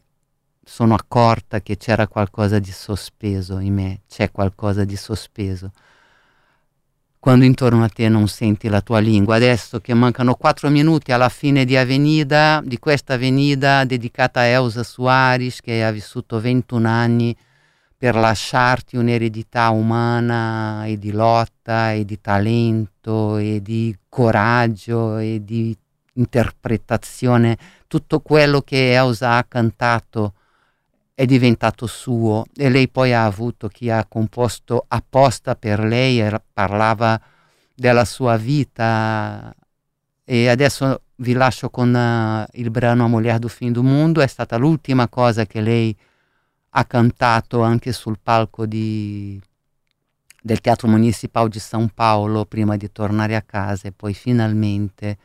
sono 0.65 0.95
accorta 0.95 1.61
che 1.61 1.77
c'era 1.77 2.07
qualcosa 2.09 2.59
di 2.59 2.71
sospeso 2.73 3.59
in 3.59 3.75
me, 3.75 4.01
c'è 4.09 4.31
qualcosa 4.31 4.85
di 4.85 4.97
sospeso. 4.97 5.71
quando 7.21 7.45
intorno 7.45 7.85
a 7.85 7.89
te 7.89 8.09
non 8.09 8.29
senti 8.29 8.69
la 8.69 8.81
tua 8.81 8.99
lingua. 8.99 9.37
Adesso 9.37 9.81
che 9.81 9.93
mancano 9.95 10.35
quattro 10.35 10.71
minuti 10.71 11.13
alla 11.13 11.29
fine 11.29 11.65
di 11.67 11.77
Avenida, 11.77 12.63
di 12.65 12.79
questa 12.79 13.15
Avenida 13.15 13.85
dedicata 13.85 14.41
a 14.41 14.45
Elsa 14.45 14.83
Suarez 14.83 15.61
che 15.61 15.85
ha 15.85 15.91
vissuto 15.91 16.41
21 16.41 16.89
anni 16.89 17.37
per 18.01 18.15
lasciarti 18.15 18.97
un'eredità 18.97 19.69
umana 19.69 20.87
e 20.87 20.99
di 20.99 21.13
lotta 21.13 21.93
e 21.93 22.07
di 22.07 22.19
talento 22.19 23.37
e 23.37 23.61
di 23.61 23.95
coraggio 24.09 25.19
e 25.19 25.45
di 25.45 25.77
interpretazione, 26.15 27.59
tutto 27.87 28.21
quello 28.21 28.63
che 28.63 28.95
Elsa 28.95 29.37
ha 29.37 29.45
cantato 29.45 30.33
è 31.15 31.27
diventato 31.27 31.87
suo 31.87 32.47
e 32.57 32.71
lei 32.71 32.89
poi 32.89 33.13
ha 33.13 33.27
avuto 33.27 33.69
chi 33.69 33.91
ha 33.91 34.07
composto 34.07 34.87
apposta 34.89 35.55
per 35.55 35.81
lei 35.81 36.23
e 36.23 36.41
parlava 36.55 37.21
della 37.75 38.07
sua 38.07 38.39
vita. 38.39 39.55
E 40.25 40.49
adesso 40.49 41.03
vi 41.17 41.35
lascio 41.35 41.69
con 41.69 41.93
uh, 41.93 42.51
il 42.59 42.71
brano 42.71 43.05
A 43.05 43.09
Mulher 43.09 43.39
do 43.39 43.49
Fim 43.49 43.73
do 43.73 43.83
Mundo, 43.83 44.23
è 44.23 44.27
stata 44.27 44.57
l'ultima 44.57 45.07
cosa 45.09 45.45
che 45.45 45.61
lei 45.61 45.95
ha 46.71 46.85
cantato 46.85 47.63
anche 47.63 47.93
sul 47.93 48.19
palco 48.23 48.67
di, 48.67 49.41
del 50.41 50.61
Teatro 50.61 50.89
Municipal 50.89 51.49
di 51.49 51.59
São 51.59 51.89
Paulo 51.93 52.45
prima 52.45 52.77
di 52.77 52.91
tornare 52.93 53.35
a 53.37 53.43
casa 53.43 53.89
e 53.89 53.93
poi 53.93 54.15
finalmente 54.15 55.19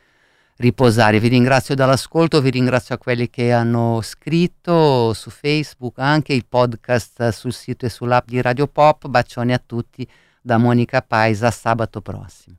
riposare. 0.57 1.19
Vi 1.19 1.27
ringrazio 1.27 1.75
dall'ascolto, 1.75 2.41
vi 2.41 2.49
ringrazio 2.49 2.95
a 2.95 2.97
quelli 2.97 3.29
che 3.29 3.51
hanno 3.51 3.99
scritto 4.01 5.13
su 5.13 5.29
Facebook, 5.29 5.99
anche 5.99 6.33
il 6.33 6.45
podcast 6.47 7.29
sul 7.29 7.53
sito 7.53 7.85
e 7.85 7.89
sull'app 7.89 8.27
di 8.27 8.41
Radio 8.41 8.67
Pop. 8.67 9.07
Bacioni 9.07 9.53
a 9.53 9.61
tutti 9.63 10.07
da 10.41 10.57
Monica 10.57 11.01
Paisa, 11.01 11.51
sabato 11.51 12.01
prossimo. 12.01 12.57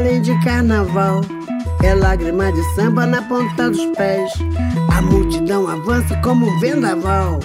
Além 0.00 0.22
de 0.22 0.34
carnaval. 0.42 1.20
É 1.82 1.94
lágrima 1.94 2.50
de 2.52 2.62
samba 2.74 3.06
na 3.06 3.20
ponta 3.22 3.70
dos 3.70 3.84
pés. 3.96 4.32
A 4.96 5.02
multidão 5.02 5.68
avança 5.68 6.16
como 6.22 6.46
um 6.46 6.58
vendaval. 6.58 7.38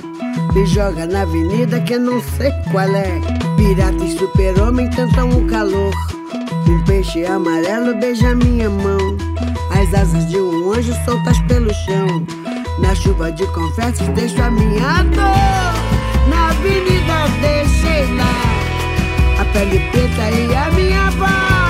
Me 0.54 0.66
joga 0.66 1.06
na 1.06 1.24
avenida 1.24 1.82
que 1.82 1.94
eu 1.94 2.00
não 2.00 2.22
sei 2.22 2.52
qual 2.72 2.90
é. 2.96 3.20
Pirata 3.58 4.04
e 4.04 4.18
super-homem 4.18 4.90
tentam 4.90 5.30
o 5.30 5.46
calor. 5.48 5.94
Um 6.68 6.84
peixe 6.86 7.26
amarelo 7.26 7.94
beija 8.00 8.34
minha 8.36 8.70
mão. 8.70 9.18
As 9.72 9.94
asas 9.94 10.26
de 10.30 10.38
um 10.38 10.72
anjo 10.72 10.94
soltas 11.04 11.38
pelo 11.48 11.74
chão. 11.74 12.26
Na 12.80 12.96
chuva 12.96 13.32
de 13.32 13.46
confetes 13.48 14.08
deixo 14.10 14.42
a 14.42 14.50
minha 14.50 15.04
dor. 15.04 16.30
Na 16.30 16.50
avenida 16.50 17.28
deixei 17.42 18.16
lá 18.16 19.42
a 19.42 19.46
pele 19.52 19.80
preta 19.92 20.32
e 20.32 20.56
a 20.56 20.72
minha 20.72 21.10
voz. 21.12 21.65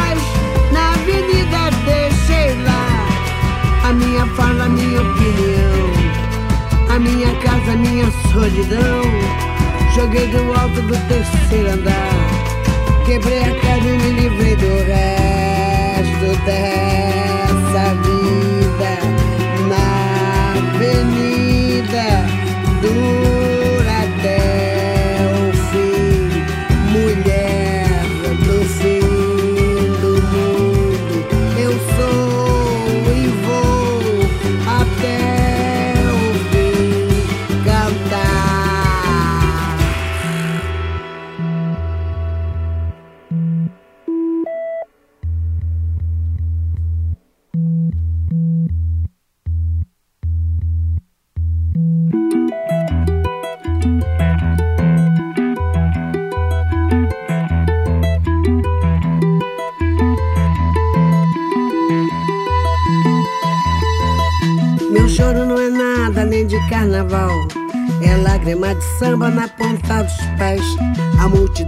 Minha 4.16 4.28
fala, 4.28 4.70
minha 4.70 5.02
opinião. 5.02 5.76
A 6.90 7.00
minha 7.00 7.36
casa, 7.42 7.76
minha 7.76 8.10
solidão. 8.32 9.02
Joguei 9.94 10.28
do 10.28 10.54
alto 10.54 10.82
do 10.84 10.96
terceiro 11.10 11.74
andar. 11.74 13.06
Quebrei 13.06 13.40
a 13.40 13.60
cara 13.60 13.80
e 13.80 13.98
me 13.98 14.10
livrei 14.22 14.56
do 14.56 14.74
resto 14.88 16.46
dessa 16.46 17.35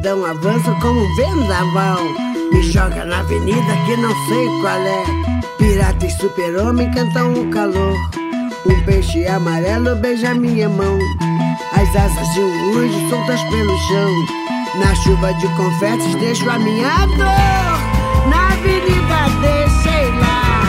multidão 0.07 0.25
avança 0.25 0.71
como 0.81 1.01
um 1.01 1.15
vendaval. 1.15 1.99
Me 2.51 2.63
joga 2.63 3.03
na 3.03 3.19
avenida 3.19 3.75
que 3.85 3.97
não 3.97 4.13
sei 4.27 4.47
qual 4.61 4.79
é. 4.79 5.03
Pirata 5.57 6.05
e 6.05 6.11
super-homem 6.11 6.89
cantam 6.91 7.33
o 7.33 7.49
calor. 7.49 7.95
Um 8.65 8.85
peixe 8.85 9.25
amarelo 9.27 9.95
beija 9.97 10.33
minha 10.33 10.69
mão. 10.69 10.97
As 11.73 11.95
asas 11.95 12.33
de 12.33 12.39
um 12.39 12.77
anjo 12.77 13.09
soltas 13.09 13.41
pelo 13.43 13.77
chão. 13.87 14.25
Na 14.79 14.95
chuva 14.95 15.33
de 15.33 15.47
confetes 15.55 16.15
deixo 16.15 16.49
a 16.49 16.57
minha 16.59 17.05
dor. 17.17 18.29
Na 18.29 18.53
avenida 18.53 19.27
deixei 19.41 20.11
lá 20.19 20.61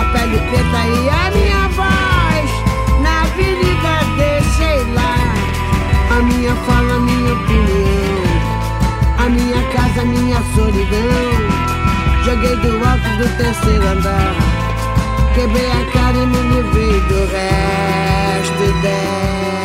a 0.00 0.04
pele 0.12 0.38
preta 0.50 0.86
e 0.86 1.08
a 1.08 1.30
minha 1.30 1.68
voz. 1.68 2.50
Na 3.02 3.22
avenida 3.22 3.94
deixei 4.16 4.94
lá 4.94 6.18
a 6.18 6.22
minha 6.22 6.54
fala, 6.66 6.94
a 6.96 7.00
minha 7.00 7.32
opinião. 7.32 8.07
Minha 9.38 9.62
casa, 9.70 10.04
minha 10.04 10.42
solidão. 10.54 10.98
Joguei 12.24 12.56
do 12.56 12.72
alto 12.84 13.08
do 13.18 13.36
terceiro 13.36 13.86
andar. 13.86 14.34
Quebrei 15.32 15.70
a 15.70 15.84
cara 15.92 16.16
e 16.16 16.26
me 16.26 16.42
livrei 16.54 17.00
do 17.02 17.20
resto 17.30 18.82
dela. 18.82 19.57